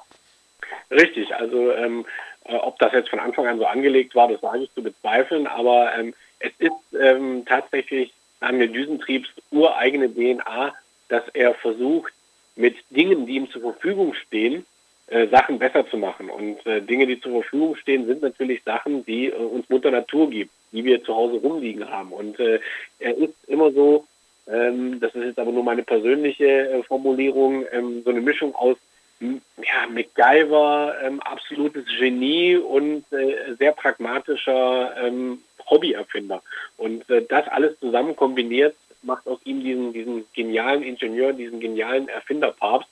Richtig, 0.90 1.34
also 1.34 1.72
ähm, 1.72 2.06
äh, 2.44 2.56
ob 2.56 2.78
das 2.78 2.92
jetzt 2.92 3.10
von 3.10 3.20
Anfang 3.20 3.46
an 3.46 3.58
so 3.58 3.66
angelegt 3.66 4.14
war, 4.14 4.28
das 4.28 4.42
wage 4.42 4.64
ich 4.64 4.74
zu 4.74 4.82
bezweifeln, 4.82 5.46
aber 5.46 5.94
ähm, 5.96 6.14
es 6.40 6.52
ist 6.58 7.00
ähm, 7.00 7.44
tatsächlich 7.46 8.12
Daniel 8.40 8.68
Düsentriebs 8.68 9.28
ureigene 9.50 10.12
DNA, 10.12 10.74
dass 11.08 11.28
er 11.32 11.54
versucht, 11.54 12.12
mit 12.56 12.76
Dingen, 12.90 13.26
die 13.26 13.34
ihm 13.34 13.50
zur 13.50 13.62
Verfügung 13.62 14.14
stehen, 14.14 14.64
äh, 15.08 15.28
Sachen 15.28 15.58
besser 15.58 15.88
zu 15.88 15.96
machen. 15.96 16.30
Und 16.30 16.64
äh, 16.66 16.80
Dinge, 16.82 17.06
die 17.06 17.20
zur 17.20 17.42
Verfügung 17.42 17.76
stehen, 17.76 18.06
sind 18.06 18.22
natürlich 18.22 18.62
Sachen, 18.64 19.04
die 19.04 19.26
äh, 19.26 19.34
uns 19.34 19.68
Mutter 19.68 19.90
Natur 19.90 20.30
gibt, 20.30 20.50
die 20.72 20.84
wir 20.84 21.02
zu 21.04 21.14
Hause 21.14 21.36
rumliegen 21.36 21.88
haben. 21.88 22.12
Und 22.12 22.38
äh, 22.40 22.60
er 22.98 23.16
ist 23.16 23.34
immer 23.46 23.70
so, 23.72 24.04
ähm, 24.48 25.00
das 25.00 25.14
ist 25.14 25.24
jetzt 25.24 25.38
aber 25.38 25.52
nur 25.52 25.64
meine 25.64 25.82
persönliche 25.82 26.70
äh, 26.70 26.82
Formulierung, 26.82 27.64
ähm, 27.72 28.02
so 28.04 28.10
eine 28.10 28.20
Mischung 28.20 28.54
aus 28.54 28.76
ja, 29.20 29.86
MacGyver, 29.88 30.94
ähm, 31.02 31.20
absolutes 31.20 31.84
Genie 31.98 32.56
und 32.56 33.04
äh, 33.12 33.54
sehr 33.58 33.72
pragmatischer 33.72 34.94
ähm, 35.02 35.38
Hobbyerfinder. 35.70 36.42
Und 36.76 37.08
äh, 37.08 37.24
das 37.26 37.48
alles 37.48 37.78
zusammen 37.80 38.14
kombiniert 38.14 38.74
macht 39.02 39.26
aus 39.26 39.38
ihm 39.44 39.62
diesen, 39.62 39.92
diesen 39.92 40.24
genialen 40.34 40.82
Ingenieur, 40.82 41.32
diesen 41.32 41.60
genialen 41.60 42.08
Erfinderpapst, 42.08 42.88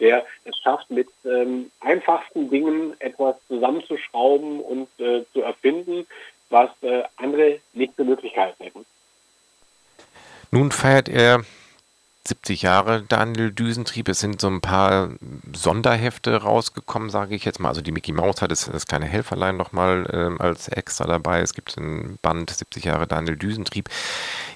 der 0.00 0.24
es 0.44 0.56
schafft, 0.58 0.90
mit 0.90 1.08
ähm, 1.24 1.70
einfachsten 1.80 2.50
Dingen 2.50 2.94
etwas 3.00 3.36
zusammenzuschrauben 3.48 4.60
und 4.60 4.88
äh, 4.98 5.24
zu 5.32 5.42
erfinden, 5.42 6.06
was 6.50 6.70
äh, 6.82 7.02
andere 7.16 7.60
nicht 7.72 7.94
für 7.94 8.04
Möglichkeiten 8.04 8.64
hätten. 8.64 8.86
Nun 10.50 10.70
feiert 10.70 11.08
er 11.08 11.44
70 12.28 12.62
Jahre 12.62 13.02
Daniel 13.02 13.50
Düsentrieb. 13.50 14.08
Es 14.08 14.20
sind 14.20 14.40
so 14.40 14.48
ein 14.48 14.60
paar 14.60 15.10
Sonderhefte 15.52 16.36
rausgekommen, 16.36 17.10
sage 17.10 17.34
ich 17.34 17.44
jetzt 17.44 17.58
mal. 17.58 17.70
Also 17.70 17.80
die 17.80 17.92
Mickey 17.92 18.12
Mouse 18.12 18.42
hat 18.42 18.50
das, 18.50 18.66
das 18.66 18.86
kleine 18.86 19.06
Helferlein 19.06 19.56
nochmal 19.56 20.08
ähm, 20.12 20.40
als 20.40 20.68
extra 20.68 21.06
dabei. 21.06 21.40
Es 21.40 21.54
gibt 21.54 21.76
ein 21.76 22.18
Band 22.20 22.50
70 22.50 22.84
Jahre 22.84 23.06
Daniel 23.06 23.36
Düsentrieb. 23.36 23.88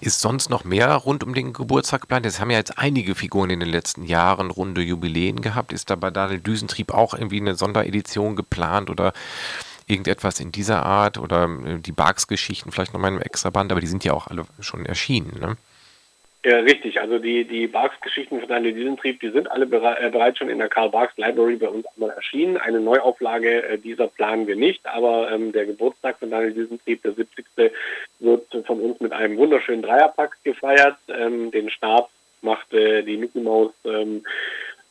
Ist 0.01 0.21
sonst 0.21 0.51
noch 0.51 0.65
mehr 0.65 0.95
rund 0.95 1.25
um 1.25 1.35
den 1.35 1.53
Geburtstag 1.53 2.03
geplant? 2.03 2.27
Es 2.27 2.41
haben 2.41 2.51
ja 2.51 2.59
jetzt 2.59 2.79
einige 2.79 3.15
Figuren 3.15 3.51
in 3.51 3.61
den 3.61 3.71
letzten 3.71 4.05
Jahren 4.05 4.51
runde 4.51 4.83
Jubiläen 4.83 5.41
gehabt. 5.41 5.73
Ist 5.73 5.91
da 5.91 5.97
bei 5.97 6.11
Daniel 6.11 6.41
Düsentrieb 6.41 6.93
auch 6.93 7.15
irgendwie 7.15 7.41
eine 7.41 7.55
Sonderedition 7.55 8.37
geplant 8.37 8.91
oder 8.91 9.13
irgendetwas 9.87 10.41
in 10.41 10.53
dieser 10.53 10.85
Art 10.85 11.19
oder 11.19 11.49
äh, 11.65 11.79
die 11.79 11.93
Barks-Geschichten 11.93 12.71
vielleicht 12.71 12.93
nochmal 12.93 13.11
in 13.11 13.17
einem 13.17 13.23
extra 13.23 13.51
Band, 13.51 13.73
aber 13.73 13.81
die 13.81 13.87
sind 13.87 14.05
ja 14.05 14.13
auch 14.13 14.27
alle 14.27 14.45
schon 14.61 14.87
erschienen, 14.87 15.39
ne? 15.41 15.57
Ja, 16.45 16.59
richtig. 16.59 17.01
Also 17.01 17.21
die, 17.21 17.45
die 17.45 17.69
Barks-Geschichten 17.69 18.41
von 18.41 18.49
Daniel 18.49 18.75
Düsentrieb, 18.75 19.21
die 19.21 19.31
sind 19.31 19.49
alle 19.49 19.65
bere 19.65 20.01
äh, 20.01 20.11
bereits 20.11 20.39
schon 20.39 20.49
in 20.49 20.59
der 20.59 20.69
Karl 20.69 20.91
Barks 20.91 21.17
Library 21.17 21.55
bei 21.55 21.69
uns 21.69 21.87
einmal 21.95 22.11
erschienen. 22.11 22.57
Eine 22.57 22.81
Neuauflage 22.81 23.63
äh, 23.63 23.79
dieser 23.79 24.09
planen 24.09 24.49
wir 24.49 24.57
nicht, 24.57 24.85
aber 24.87 25.31
ähm, 25.31 25.53
der 25.53 25.67
Geburtstag 25.67 26.19
von 26.19 26.31
Daniel 26.31 26.53
Düsentrieb, 26.53 27.03
der 27.03 27.13
70. 27.13 27.47
wird 28.19 28.49
von 28.67 28.81
uns 28.81 29.01
mit 29.01 29.13
einem 29.13 29.37
wunderschönen 29.37 29.83
Dreierpack 29.83 30.37
gefeiert. 30.43 30.97
Ähm, 31.07 31.53
den 31.53 31.71
Start 31.71 32.11
macht 32.41 32.73
äh, 32.73 33.03
die 33.03 33.19
Mickey 33.19 33.39
Mouse 33.39 33.73
ähm, 33.85 34.25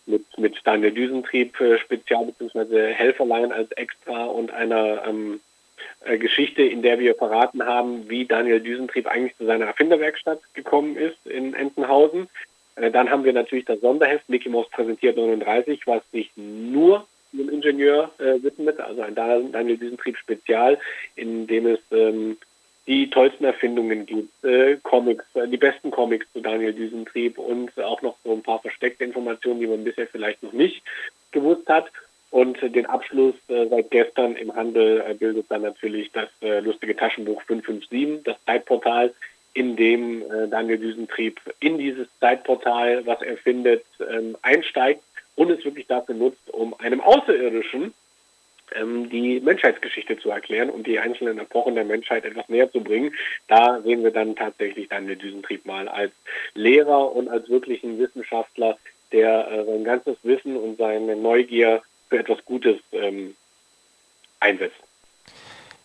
mit, 0.05 0.23
mit 0.37 0.55
Daniel 0.63 0.91
Düsentrieb 0.91 1.59
äh, 1.59 1.77
Spezial- 1.79 2.27
bzw. 2.27 2.93
Helferlein 2.93 3.51
als 3.51 3.69
Extra 3.73 4.23
und 4.23 4.51
einer 4.51 5.05
ähm, 5.05 5.33
äh, 5.35 5.50
Geschichte, 6.17 6.63
in 6.63 6.81
der 6.81 6.99
wir 6.99 7.15
verraten 7.15 7.65
haben, 7.65 8.09
wie 8.09 8.25
Daniel 8.25 8.59
Düsentrieb 8.59 9.07
eigentlich 9.07 9.37
zu 9.37 9.45
seiner 9.45 9.65
Erfinderwerkstatt 9.65 10.41
gekommen 10.53 10.97
ist 10.97 11.25
in 11.25 11.53
Entenhausen. 11.53 12.27
Äh, 12.75 12.91
dann 12.91 13.09
haben 13.09 13.23
wir 13.23 13.33
natürlich 13.33 13.65
das 13.65 13.81
Sonderheft 13.81 14.27
Mickey 14.29 14.49
Mouse 14.49 14.69
präsentiert 14.69 15.17
39, 15.17 15.85
was 15.85 16.01
sich 16.11 16.31
nur 16.35 17.05
dem 17.33 17.49
Ingenieur 17.49 18.11
äh, 18.17 18.41
widmet, 18.43 18.79
also 18.79 19.01
ein 19.01 19.15
Daniel 19.15 19.77
Düsentrieb 19.77 20.17
Spezial, 20.17 20.77
in 21.15 21.47
dem 21.47 21.65
es 21.65 21.79
ähm, 21.91 22.37
die 22.87 23.09
tollsten 23.09 23.45
Erfindungen 23.45 24.05
gibt, 24.05 24.43
äh, 24.43 24.77
Comics, 24.83 25.25
äh, 25.35 25.47
die 25.47 25.57
besten 25.57 25.91
Comics 25.91 26.25
zu 26.33 26.41
Daniel 26.41 26.73
Düsentrieb 26.73 27.37
und 27.37 27.79
auch 27.79 28.01
noch 28.01 28.17
so 28.23 28.33
ein 28.33 28.43
paar 28.43 28.59
versteckte 28.59 29.05
Informationen, 29.05 29.59
die 29.59 29.67
man 29.67 29.83
bisher 29.83 30.07
vielleicht 30.07 30.43
noch 30.43 30.53
nicht 30.53 30.81
gewusst 31.31 31.67
hat. 31.69 31.89
Und 32.31 32.61
den 32.61 32.85
Abschluss 32.85 33.35
äh, 33.49 33.67
seit 33.67 33.91
gestern 33.91 34.35
im 34.37 34.55
Handel 34.55 35.03
äh, 35.05 35.13
bildet 35.13 35.45
dann 35.49 35.63
natürlich 35.63 36.11
das 36.13 36.29
äh, 36.41 36.61
lustige 36.61 36.95
Taschenbuch 36.95 37.41
557, 37.43 38.23
das 38.23 38.37
Zeitportal, 38.45 39.13
in 39.53 39.75
dem 39.75 40.21
äh, 40.21 40.47
Daniel 40.47 40.77
Düsentrieb 40.77 41.41
in 41.59 41.77
dieses 41.77 42.07
Zeitportal, 42.19 43.05
was 43.05 43.21
er 43.21 43.35
findet, 43.37 43.83
ähm, 43.99 44.37
einsteigt 44.41 45.03
und 45.35 45.51
es 45.51 45.63
wirklich 45.65 45.87
dafür 45.87 46.15
nutzt, 46.15 46.49
um 46.51 46.73
einem 46.79 47.01
Außerirdischen 47.01 47.93
ähm, 48.75 49.09
die 49.09 49.41
Menschheitsgeschichte 49.41 50.17
zu 50.17 50.29
erklären 50.29 50.69
und 50.69 50.87
die 50.87 50.99
einzelnen 50.99 51.39
Epochen 51.39 51.75
der 51.75 51.83
Menschheit 51.83 52.23
etwas 52.23 52.47
näher 52.47 52.71
zu 52.71 52.81
bringen. 52.81 53.13
Da 53.49 53.81
sehen 53.81 54.03
wir 54.03 54.11
dann 54.11 54.35
tatsächlich 54.37 54.87
Daniel 54.87 55.17
Düsentrieb 55.17 55.65
mal 55.65 55.89
als 55.89 56.13
Lehrer 56.53 57.13
und 57.13 57.27
als 57.27 57.49
wirklichen 57.49 57.99
Wissenschaftler, 57.99 58.77
der 59.11 59.51
äh, 59.51 59.65
sein 59.65 59.83
ganzes 59.83 60.15
Wissen 60.23 60.55
und 60.55 60.77
seine 60.77 61.17
Neugier 61.17 61.81
für 62.11 62.19
etwas 62.19 62.43
Gutes 62.43 62.77
ähm, 62.91 63.35
einsetzt. 64.41 64.75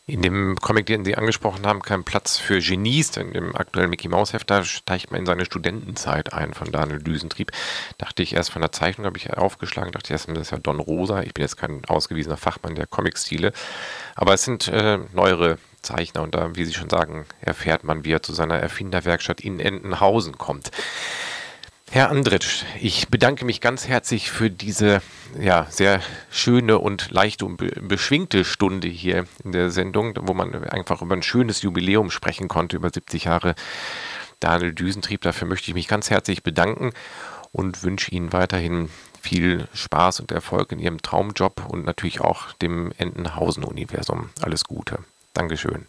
In 0.09 0.23
dem 0.23 0.57
Comic, 0.57 0.87
den 0.87 1.05
Sie 1.05 1.17
angesprochen 1.17 1.67
haben, 1.67 1.83
kein 1.83 2.05
Platz 2.05 2.37
für 2.39 2.61
Genies, 2.61 3.13
denn 3.13 3.33
im 3.33 3.57
aktuellen 3.57 3.91
Mickey 3.91 4.09
Mouse 4.09 4.33
Heft, 4.33 4.51
da 4.51 4.65
steigt 4.65 5.11
man 5.11 5.21
in 5.21 5.27
seine 5.27 5.45
Studentenzeit 5.45 6.33
ein 6.33 6.53
von 6.53 6.71
Daniel 6.71 7.01
Düsentrieb. 7.01 7.51
Dachte 7.99 8.23
ich 8.23 8.35
erst 8.35 8.51
von 8.51 8.63
der 8.63 8.73
Zeichnung, 8.73 9.07
habe 9.07 9.19
ich 9.19 9.33
aufgeschlagen, 9.33 9.93
dachte 9.93 10.07
ich 10.07 10.13
erst, 10.13 10.29
das 10.29 10.39
ist 10.39 10.51
ja 10.51 10.59
Don 10.59 10.81
Rosa. 10.81 11.23
Ich 11.23 11.35
bin 11.35 11.43
jetzt 11.43 11.57
kein 11.57 11.85
ausgewiesener 11.87 12.37
Fachmann 12.37 12.75
der 12.75 12.87
Comic-Stile, 12.87 13.53
aber 14.15 14.35
es 14.35 14.45
sind 14.45 14.69
äh, 14.69 14.99
neuere 15.13 15.59
Zeichner 15.83 16.23
und 16.23 16.35
da, 16.35 16.55
wie 16.57 16.65
Sie 16.65 16.75
schon 16.75 16.91
sagen, 16.91 17.27
erfährt 17.41 17.85
man, 17.85 18.05
wie 18.05 18.13
er 18.13 18.23
zu 18.23 18.33
seiner 18.33 18.59
Erfinderwerkstatt 18.59 19.41
in 19.41 19.61
Entenhausen 19.61 20.39
kommt. 20.39 20.71
Herr 21.91 22.11
Andritsch, 22.11 22.65
ich 22.81 23.09
bedanke 23.09 23.45
mich 23.45 23.61
ganz 23.61 23.87
herzlich 23.87 24.31
für 24.31 24.51
diese 24.51 25.01
ja, 25.41 25.67
sehr 25.71 26.03
schöne 26.31 26.79
und 26.79 27.11
leichte 27.11 27.47
und 27.47 27.57
beschwingte 27.89 28.45
Stunde 28.45 28.89
hier 28.89 29.25
in 29.45 29.53
der 29.53 29.71
Sendung, 29.71 30.15
wo 30.23 30.35
man 30.35 30.65
einfach 30.65 31.01
über 31.01 31.15
ein 31.15 31.23
schönes 31.23 31.63
Jubiläum 31.63 32.11
sprechen 32.11 32.49
konnte, 32.49 32.77
über 32.77 32.91
70 32.91 33.25
Jahre 33.25 33.55
Daniel 34.41 34.73
Düsentrieb. 34.75 35.23
Dafür 35.23 35.49
möchte 35.49 35.71
ich 35.71 35.75
mich 35.75 35.89
ganz 35.89 36.11
herzlich 36.11 36.43
bedanken 36.43 36.93
und 37.53 37.83
wünsche 37.83 38.11
Ihnen 38.11 38.33
weiterhin 38.33 38.91
viel 39.23 39.69
Spaß 39.73 40.21
und 40.21 40.33
Erfolg 40.33 40.73
in 40.73 40.79
Ihrem 40.79 41.01
Traumjob 41.01 41.67
und 41.69 41.87
natürlich 41.87 42.21
auch 42.21 42.53
dem 42.55 42.93
Entenhausen-Universum. 42.99 44.31
Alles 44.43 44.65
Gute. 44.65 44.99
Dankeschön. 45.33 45.87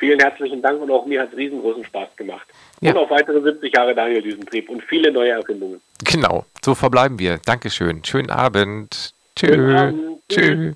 Vielen 0.00 0.18
herzlichen 0.18 0.62
Dank 0.62 0.80
und 0.80 0.90
auch 0.90 1.04
mir 1.04 1.20
hat 1.20 1.30
es 1.30 1.36
riesengroßen 1.36 1.84
Spaß 1.84 2.16
gemacht. 2.16 2.48
Ja. 2.80 2.92
Und 2.92 2.96
auf 2.96 3.10
weitere 3.10 3.42
70 3.42 3.76
Jahre 3.76 3.94
Daniel 3.94 4.22
Düsentrieb 4.22 4.70
und 4.70 4.82
viele 4.82 5.12
neue 5.12 5.32
Erfindungen. 5.32 5.82
Genau, 6.02 6.46
so 6.64 6.74
verbleiben 6.74 7.18
wir. 7.18 7.38
Dankeschön. 7.44 8.02
Schönen 8.02 8.30
Abend. 8.30 9.12
Tschö. 9.36 9.92
Tschö. 10.30 10.72